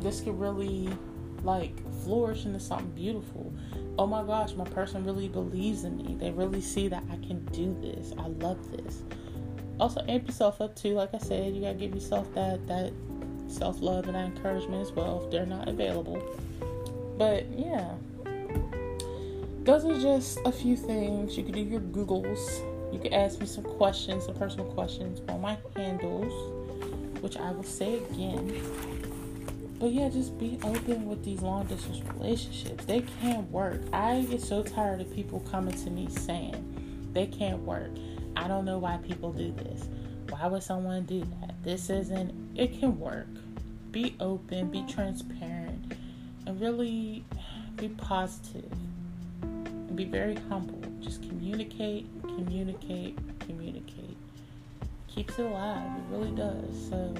this 0.00 0.20
could 0.20 0.38
really 0.38 0.88
like 1.42 1.76
flourish 2.02 2.44
into 2.44 2.60
something 2.60 2.90
beautiful. 2.90 3.52
Oh 3.98 4.06
my 4.06 4.22
gosh, 4.22 4.54
my 4.54 4.64
person 4.64 5.04
really 5.04 5.28
believes 5.28 5.84
in 5.84 5.96
me. 5.96 6.16
They 6.18 6.30
really 6.30 6.60
see 6.60 6.88
that 6.88 7.02
I 7.10 7.16
can 7.16 7.44
do 7.46 7.76
this. 7.80 8.12
I 8.18 8.28
love 8.28 8.70
this. 8.70 9.02
Also, 9.80 10.04
amp 10.08 10.26
yourself 10.26 10.60
up 10.60 10.74
too. 10.74 10.94
Like 10.94 11.14
I 11.14 11.18
said, 11.18 11.54
you 11.54 11.62
gotta 11.62 11.74
give 11.74 11.94
yourself 11.94 12.32
that 12.34 12.66
that 12.66 12.92
self 13.46 13.80
love 13.80 14.06
and 14.06 14.14
that 14.14 14.26
encouragement 14.26 14.82
as 14.82 14.92
well 14.92 15.22
if 15.24 15.30
they're 15.30 15.46
not 15.46 15.68
available. 15.68 16.22
But 17.16 17.46
yeah, 17.56 17.94
those 19.64 19.84
are 19.84 20.00
just 20.00 20.38
a 20.44 20.52
few 20.52 20.76
things. 20.76 21.36
You 21.36 21.44
could 21.44 21.54
do 21.54 21.60
your 21.60 21.80
Googles. 21.80 22.64
You 22.92 22.98
could 22.98 23.12
ask 23.12 23.38
me 23.38 23.46
some 23.46 23.64
questions, 23.64 24.24
some 24.24 24.34
personal 24.34 24.66
questions 24.72 25.20
on 25.28 25.40
my 25.40 25.58
handles, 25.76 26.32
which 27.20 27.36
I 27.36 27.50
will 27.50 27.62
say 27.62 27.98
again 28.10 28.97
but 29.78 29.92
yeah, 29.92 30.08
just 30.08 30.38
be 30.38 30.58
open 30.64 31.08
with 31.08 31.24
these 31.24 31.40
long 31.40 31.66
distance 31.66 32.00
relationships. 32.14 32.84
They 32.84 33.02
can't 33.20 33.48
work. 33.50 33.80
I 33.92 34.26
get 34.28 34.40
so 34.40 34.62
tired 34.62 35.00
of 35.00 35.12
people 35.14 35.40
coming 35.50 35.74
to 35.84 35.90
me 35.90 36.08
saying 36.10 37.10
they 37.12 37.26
can't 37.26 37.60
work. 37.62 37.90
I 38.36 38.48
don't 38.48 38.64
know 38.64 38.78
why 38.78 38.98
people 38.98 39.32
do 39.32 39.52
this. 39.52 39.88
Why 40.30 40.46
would 40.46 40.62
someone 40.62 41.04
do 41.04 41.20
that? 41.40 41.54
This 41.62 41.90
isn't, 41.90 42.32
it 42.56 42.78
can 42.78 42.98
work. 42.98 43.28
Be 43.90 44.16
open, 44.20 44.70
be 44.70 44.84
transparent, 44.86 45.94
and 46.46 46.60
really 46.60 47.24
be 47.76 47.88
positive 47.88 48.70
and 49.42 49.96
be 49.96 50.04
very 50.04 50.36
humble. 50.48 50.82
Just 51.00 51.22
communicate, 51.22 52.06
communicate, 52.22 53.16
communicate. 53.40 54.16
Keeps 55.06 55.38
it 55.38 55.46
alive. 55.46 55.98
It 55.98 56.16
really 56.16 56.32
does. 56.32 56.88
So, 56.90 57.14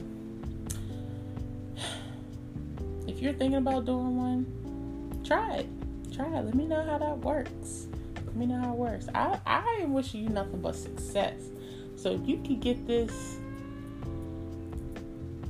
if 3.19 3.25
you're 3.25 3.33
thinking 3.33 3.59
about 3.59 3.85
doing 3.85 4.17
one, 4.17 5.23
try 5.25 5.57
it. 5.57 5.69
Try 6.15 6.39
it. 6.39 6.45
Let 6.45 6.55
me 6.55 6.67
know 6.67 6.85
how 6.85 6.99
that 6.99 7.19
works. 7.19 7.89
Let 8.25 8.37
me 8.37 8.47
know 8.47 8.61
how 8.61 8.73
it 8.75 8.77
works. 8.77 9.09
I, 9.13 9.41
I 9.45 9.81
am 9.81 9.93
wishing 9.93 10.23
you 10.23 10.29
nothing 10.29 10.61
but 10.61 10.77
success. 10.77 11.51
So 11.97 12.13
if 12.13 12.29
you 12.29 12.37
can 12.37 12.61
get 12.61 12.87
this 12.87 13.39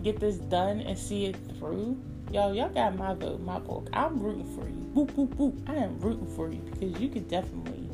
get 0.02 0.18
this 0.18 0.36
done 0.36 0.80
and 0.80 0.96
see 0.96 1.26
it 1.26 1.36
through, 1.58 2.00
yo, 2.32 2.52
y'all 2.52 2.70
got 2.70 2.96
my 2.96 3.12
vote, 3.12 3.42
my 3.42 3.58
book. 3.58 3.90
I'm 3.92 4.18
rooting 4.18 4.46
for 4.56 4.66
you. 4.66 4.90
Boop, 4.94 5.12
boop, 5.12 5.34
boop. 5.36 5.68
I 5.68 5.74
am 5.74 6.00
rooting 6.00 6.34
for 6.34 6.50
you 6.50 6.60
because 6.72 6.98
you 6.98 7.10
can 7.10 7.24
definitely 7.24 7.86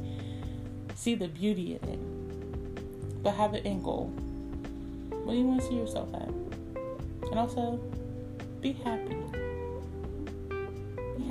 see 0.95 1.17
the 1.17 1.27
beauty 1.27 1.81
in 1.83 1.89
it. 1.89 3.25
But 3.25 3.33
have 3.33 3.55
an 3.55 3.67
end 3.67 3.83
goal. 3.83 4.07
What 5.25 5.33
do 5.33 5.37
you 5.37 5.47
want 5.47 5.63
to 5.63 5.67
see 5.67 5.75
yourself 5.75 6.15
at? 6.15 6.29
And 7.29 7.41
also, 7.41 7.81
be 8.61 8.71
happy 8.73 9.24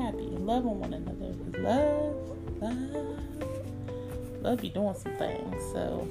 happy 0.04 0.26
and 0.26 0.46
love 0.46 0.66
on 0.66 0.80
one 0.80 0.94
another. 0.94 1.34
Love, 1.60 2.62
love, 2.62 3.44
love 4.42 4.62
be 4.62 4.70
doing 4.70 4.96
some 4.96 5.14
things. 5.14 5.64
So 5.72 6.08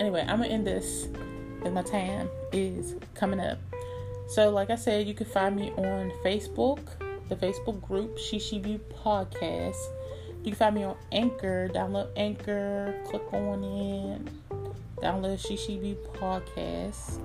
anyway, 0.00 0.20
I'm 0.20 0.38
gonna 0.40 0.48
end 0.48 0.66
this 0.66 1.06
because 1.56 1.72
my 1.72 1.82
time 1.82 2.28
is 2.52 2.94
coming 3.14 3.40
up. 3.40 3.58
So, 4.28 4.50
like 4.50 4.70
I 4.70 4.76
said, 4.76 5.06
you 5.06 5.14
can 5.14 5.26
find 5.26 5.56
me 5.56 5.70
on 5.72 6.12
Facebook, 6.24 6.80
the 7.28 7.36
Facebook 7.36 7.80
group 7.82 8.18
SheShe 8.18 8.62
Beau 8.62 8.80
Podcast. 9.02 9.76
You 10.42 10.50
can 10.50 10.54
find 10.54 10.74
me 10.74 10.84
on 10.84 10.96
Anchor. 11.12 11.70
Download 11.72 12.08
Anchor, 12.16 12.94
click 13.06 13.32
on 13.32 13.64
it, 13.64 14.24
download 15.00 15.38
SheShe 15.38 15.80
Beau 15.80 16.10
Podcast. 16.12 17.20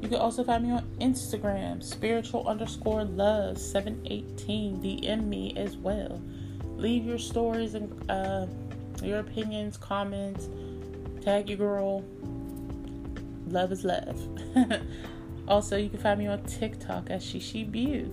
You 0.00 0.08
can 0.08 0.18
also 0.18 0.44
find 0.44 0.64
me 0.64 0.70
on 0.72 0.82
Instagram, 1.00 1.82
spiritual 1.82 2.46
underscore 2.46 3.04
love 3.04 3.58
718. 3.58 4.76
DM 4.78 5.26
me 5.26 5.54
as 5.56 5.76
well. 5.76 6.20
Leave 6.76 7.04
your 7.04 7.18
stories 7.18 7.74
and 7.74 8.10
uh, 8.10 8.46
your 9.02 9.20
opinions, 9.20 9.76
comments. 9.76 10.48
Tag 11.22 11.48
your 11.48 11.58
girl. 11.58 12.04
Love 13.48 13.72
is 13.72 13.84
love. 13.84 14.20
also, 15.48 15.76
you 15.76 15.88
can 15.88 15.98
find 15.98 16.18
me 16.18 16.26
on 16.26 16.42
TikTok 16.44 17.10
at 17.10 17.20
SheShe 17.20 17.66
Beau. 17.70 18.08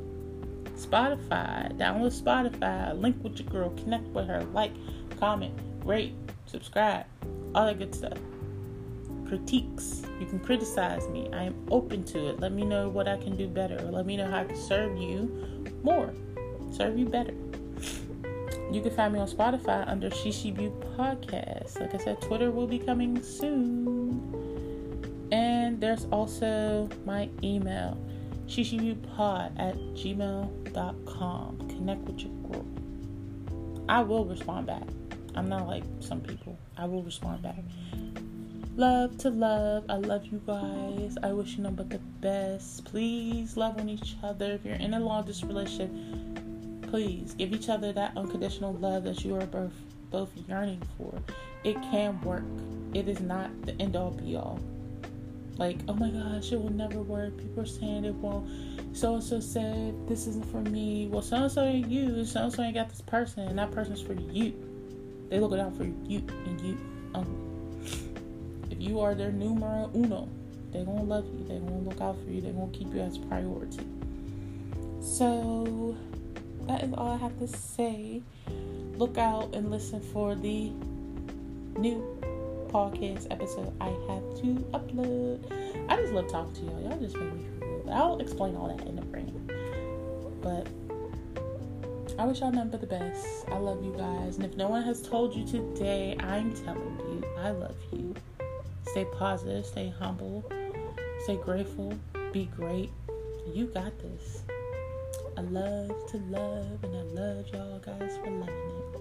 Spotify. 0.76 1.72
Download 1.78 2.22
Spotify. 2.22 3.00
Link 3.00 3.22
with 3.24 3.40
your 3.40 3.50
girl. 3.50 3.70
Connect 3.72 4.08
with 4.08 4.28
her. 4.28 4.44
Like, 4.54 4.72
comment, 5.20 5.54
rate, 5.84 6.14
subscribe. 6.46 7.06
All 7.54 7.66
that 7.66 7.78
good 7.78 7.94
stuff 7.94 8.18
critiques. 9.38 10.04
You 10.20 10.28
can 10.28 10.40
criticize 10.40 11.08
me. 11.10 11.28
I 11.34 11.44
am 11.44 11.56
open 11.72 12.04
to 12.06 12.30
it. 12.30 12.40
Let 12.40 12.52
me 12.52 12.64
know 12.66 12.88
what 12.88 13.08
I 13.08 13.18
can 13.18 13.36
do 13.36 13.48
better. 13.48 13.82
Let 13.82 14.06
me 14.06 14.16
know 14.16 14.30
how 14.30 14.42
I 14.42 14.44
can 14.44 14.56
serve 14.56 14.96
you 14.98 15.74
more, 15.82 16.14
serve 16.72 17.00
you 17.00 17.08
better. 17.08 17.34
You 18.72 18.82
can 18.82 18.92
find 18.96 19.14
me 19.14 19.20
on 19.20 19.28
Spotify 19.28 19.88
under 19.88 20.12
SheShe 20.12 20.56
Beau 20.56 20.72
Podcast. 20.96 21.80
Like 21.80 21.96
I 21.96 21.98
said, 21.98 22.22
Twitter 22.22 22.52
will 22.52 22.68
be 22.68 22.78
coming 22.78 23.24
soon. 23.24 24.22
And 25.32 25.82
there's 25.82 26.06
also 26.12 26.88
my 27.04 27.28
email, 27.44 27.98
sheshebeaupod 28.46 29.60
at 29.60 29.76
gmail.com. 29.96 31.58
Connect 31.70 32.02
with 32.02 32.20
your 32.20 32.34
group. 32.44 32.68
I 33.90 34.02
will 34.02 34.26
respond 34.26 34.68
back. 34.68 34.84
I'm 35.34 35.50
not 35.50 35.68
like 35.68 35.84
some 36.02 36.22
people. 36.22 36.56
I 36.78 36.86
will 36.86 37.02
respond 37.02 37.42
back. 37.42 37.64
Love 38.76 39.16
to 39.20 39.30
love. 39.30 39.86
I 39.88 39.98
love 39.98 40.26
you 40.26 40.42
guys. 40.48 41.16
I 41.22 41.32
wish 41.32 41.58
you 41.58 41.64
nothing 41.64 41.76
but 41.76 41.90
the 41.92 42.00
best. 42.00 42.84
Please 42.86 43.56
love 43.56 43.78
on 43.78 43.88
each 43.88 44.16
other. 44.24 44.54
If 44.54 44.66
you're 44.66 44.74
in 44.74 44.96
a 44.96 45.00
long 45.00 45.28
distance 45.28 45.48
relationship, 45.48 45.92
please 46.90 47.36
give 47.36 47.54
each 47.54 47.70
other 47.70 47.94
that 47.94 48.18
unconditional 48.18 48.74
love 48.74 49.04
that 49.04 49.24
you 49.24 49.36
are 49.36 49.46
both 49.46 49.74
both 50.10 50.32
yearning 50.48 50.82
for. 50.98 51.14
It 51.64 51.76
can 51.84 52.20
work. 52.22 52.44
It 52.96 53.08
is 53.08 53.20
not 53.20 53.50
the 53.62 53.80
end 53.80 53.96
all 53.96 54.10
be 54.10 54.36
all. 54.36 54.60
Like, 55.58 55.78
oh 55.88 55.94
my 55.94 56.10
gosh, 56.10 56.52
it 56.52 56.60
will 56.60 56.74
never 56.74 57.04
work. 57.04 57.38
People 57.38 57.62
are 57.62 57.68
saying 57.68 58.06
it 58.06 58.16
won't. 58.16 58.50
So 58.98 59.14
and 59.14 59.24
so 59.24 59.40
said 59.40 60.08
this 60.08 60.26
isn't 60.26 60.50
for 60.50 60.62
me. 60.62 61.06
Well, 61.12 61.22
so 61.22 61.36
and 61.36 61.52
so 61.52 61.62
ain't 61.64 61.90
you. 61.90 62.26
So 62.26 62.46
and 62.46 62.52
so 62.52 62.64
ain't 62.64 62.74
got 62.74 62.90
this 62.90 63.02
person, 63.02 63.48
and 63.48 63.60
that 63.60 63.70
person's 63.70 64.02
for 64.02 64.14
you. 64.14 64.52
They 65.30 65.40
looking 65.40 65.60
out 65.60 65.78
for 65.78 65.84
you 65.84 66.24
and 66.46 66.60
you 66.62 66.78
only 67.14 67.43
you 68.84 69.00
are 69.00 69.16
their 69.16 69.32
numero 69.32 69.90
uno. 69.96 70.28
They're 70.72 70.84
gonna 70.84 71.04
love 71.04 71.26
you. 71.26 71.46
They're 71.48 71.60
gonna 71.60 71.80
look 71.80 72.02
out 72.02 72.18
for 72.24 72.30
you. 72.30 72.42
They're 72.42 72.52
gonna 72.52 72.72
keep 72.72 72.94
you 72.94 73.00
as 73.00 73.18
priority. 73.18 73.88
So 75.00 75.96
that 76.68 76.84
is 76.84 76.94
all 76.94 77.12
I 77.12 77.18
have 77.18 77.38
to 77.40 77.48
say. 77.48 78.22
Look 78.98 79.18
out 79.18 79.56
and 79.56 79.72
listen 79.72 80.02
for 80.02 80.36
the 80.36 80.72
new 81.78 82.04
podcast 82.68 83.28
episode 83.32 83.74
I 83.80 83.88
have 83.88 84.42
to 84.42 84.66
upload. 84.74 85.90
I 85.90 85.96
just 85.96 86.12
love 86.12 86.30
talking 86.30 86.54
to 86.54 86.62
y'all. 86.62 86.82
Y'all 86.82 87.00
just 87.00 87.16
make 87.16 87.34
me 87.34 87.46
feel 87.60 87.84
good. 87.84 87.94
I'll 87.94 88.20
explain 88.20 88.56
all 88.56 88.76
that 88.76 88.86
in 88.86 88.98
the 88.98 89.02
brain. 89.04 89.50
But 90.42 90.68
I 92.20 92.26
wish 92.26 92.42
y'all 92.42 92.52
nothing 92.52 92.72
but 92.72 92.82
the 92.82 92.88
best. 92.88 93.48
I 93.48 93.58
love 93.58 93.84
you 93.84 93.94
guys. 93.98 94.36
And 94.36 94.46
if 94.46 94.58
no 94.58 94.68
one 94.68 94.84
has 94.84 95.02
told 95.02 95.34
you 95.34 95.46
today, 95.46 96.18
I'm 96.20 96.54
telling 96.54 97.00
you, 97.00 97.24
I 97.38 97.52
love 97.52 97.78
you. 97.92 98.14
Stay 98.94 99.06
positive, 99.06 99.66
stay 99.66 99.90
humble, 99.90 100.46
stay 101.24 101.36
grateful, 101.38 101.98
be 102.32 102.46
great. 102.56 102.92
You 103.52 103.66
got 103.66 103.92
this. 103.98 104.44
I 105.36 105.42
love 105.42 105.90
to 106.12 106.18
love, 106.30 106.84
and 106.84 106.96
I 106.96 107.02
love 107.02 107.48
y'all 107.52 107.80
guys 107.80 108.20
for 108.20 108.30
loving 108.30 108.54
it. 108.78 109.00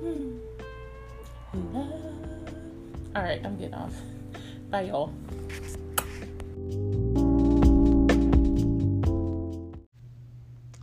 Hmm. 0.00 0.38
Love. 1.74 2.54
All 3.14 3.22
right, 3.22 3.44
I'm 3.44 3.58
getting 3.58 3.74
off. 3.74 3.94
Bye, 4.70 4.84
y'all. 4.84 5.12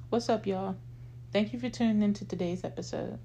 What's 0.10 0.30
up, 0.30 0.46
y'all? 0.46 0.76
Thank 1.34 1.54
you 1.54 1.60
for 1.60 1.70
tuning 1.70 2.04
into 2.04 2.24
today's 2.24 2.64
episode. 2.64 3.18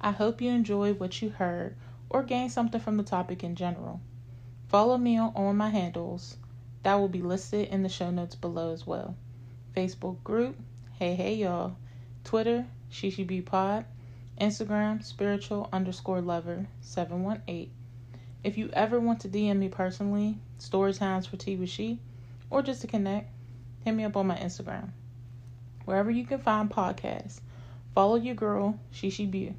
I 0.00 0.10
hope 0.10 0.40
you 0.40 0.50
enjoyed 0.50 0.98
what 0.98 1.22
you 1.22 1.28
heard 1.28 1.76
or 2.12 2.22
gain 2.22 2.50
something 2.50 2.80
from 2.80 2.98
the 2.98 3.02
topic 3.02 3.42
in 3.42 3.56
general. 3.56 3.98
Follow 4.68 4.98
me 4.98 5.18
on, 5.18 5.56
my 5.56 5.70
handles. 5.70 6.36
That 6.82 6.96
will 6.96 7.08
be 7.08 7.22
listed 7.22 7.68
in 7.68 7.82
the 7.82 7.88
show 7.88 8.10
notes 8.10 8.34
below 8.34 8.72
as 8.72 8.86
well. 8.86 9.16
Facebook 9.74 10.22
group, 10.22 10.56
Hey 10.98 11.14
Hey 11.14 11.36
Y'all. 11.36 11.76
Twitter, 12.22 12.66
SheShe 12.90 13.44
Pod. 13.46 13.86
Instagram, 14.38 15.02
spiritual 15.02 15.70
underscore 15.72 16.20
lover 16.20 16.66
718. 16.82 17.70
If 18.44 18.58
you 18.58 18.68
ever 18.74 19.00
want 19.00 19.20
to 19.20 19.28
DM 19.28 19.56
me 19.56 19.68
personally, 19.68 20.36
story 20.58 20.92
times 20.92 21.26
for 21.26 21.36
tea 21.38 21.56
with 21.56 21.70
she, 21.70 21.98
or 22.50 22.60
just 22.60 22.82
to 22.82 22.86
connect, 22.86 23.30
hit 23.84 23.92
me 23.94 24.04
up 24.04 24.16
on 24.16 24.26
my 24.26 24.36
Instagram. 24.36 24.90
Wherever 25.86 26.10
you 26.10 26.26
can 26.26 26.40
find 26.40 26.68
podcasts, 26.68 27.40
follow 27.94 28.16
your 28.16 28.34
girl, 28.34 28.78
SheShe 28.92 29.30
Beau. 29.30 29.54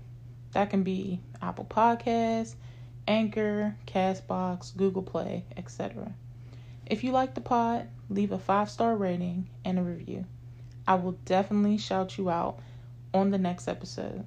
That 0.51 0.70
can 0.70 0.84
be 0.84 1.20
Apple 1.44 1.66
Podcasts, 1.66 2.56
Anchor, 3.06 3.76
Castbox, 3.86 4.76
Google 4.78 5.02
Play, 5.02 5.44
etc. 5.58 6.14
If 6.86 7.04
you 7.04 7.12
like 7.12 7.36
the 7.36 7.41
pod, 7.41 7.89
leave 8.10 8.32
a 8.32 8.39
five 8.39 8.70
star 8.70 8.96
rating 8.96 9.50
and 9.66 9.78
a 9.78 9.82
review. 9.82 10.26
I 10.88 10.96
will 10.96 11.18
definitely 11.26 11.78
shout 11.78 12.18
you 12.18 12.30
out 12.30 12.60
on 13.14 13.32
the 13.32 13.38
next 13.38 13.68
episode. 13.68 14.26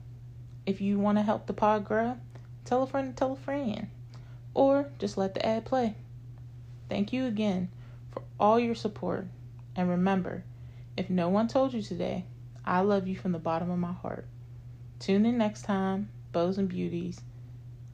If 0.67 0.83
you 0.83 0.99
want 0.99 1.17
to 1.17 1.23
help 1.23 1.47
the 1.47 1.55
pod 1.55 1.87
grow, 1.87 2.19
tell 2.67 2.83
a 2.83 2.87
friend 2.87 3.09
to 3.09 3.19
tell 3.19 3.33
a 3.33 3.37
friend, 3.37 3.89
or 4.53 4.91
just 4.99 5.17
let 5.17 5.33
the 5.33 5.47
ad 5.47 5.65
play. 5.65 5.95
Thank 6.91 7.15
you 7.15 7.25
again 7.25 7.71
for 8.11 8.23
all 8.39 8.61
your 8.61 8.75
support, 8.75 9.27
and 9.75 9.89
remember, 9.89 10.45
if 10.99 11.09
no 11.09 11.31
one 11.31 11.49
told 11.49 11.73
you 11.73 11.81
today, 11.81 12.27
I 12.63 12.81
love 12.81 13.09
you 13.09 13.17
from 13.17 13.33
the 13.33 13.39
bottom 13.39 13.71
of 13.71 13.79
my 13.79 13.93
heart. 13.93 14.27
Tune 14.99 15.25
in 15.25 15.39
next 15.39 15.63
time 15.63 16.11
And 16.37 16.69
Beauties. 16.69 17.19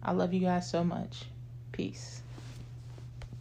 I 0.03 0.11
love 0.11 0.35
you 0.35 0.41
guys 0.41 0.69
so 0.69 0.83
much. 0.83 1.27
Peace. 1.71 2.23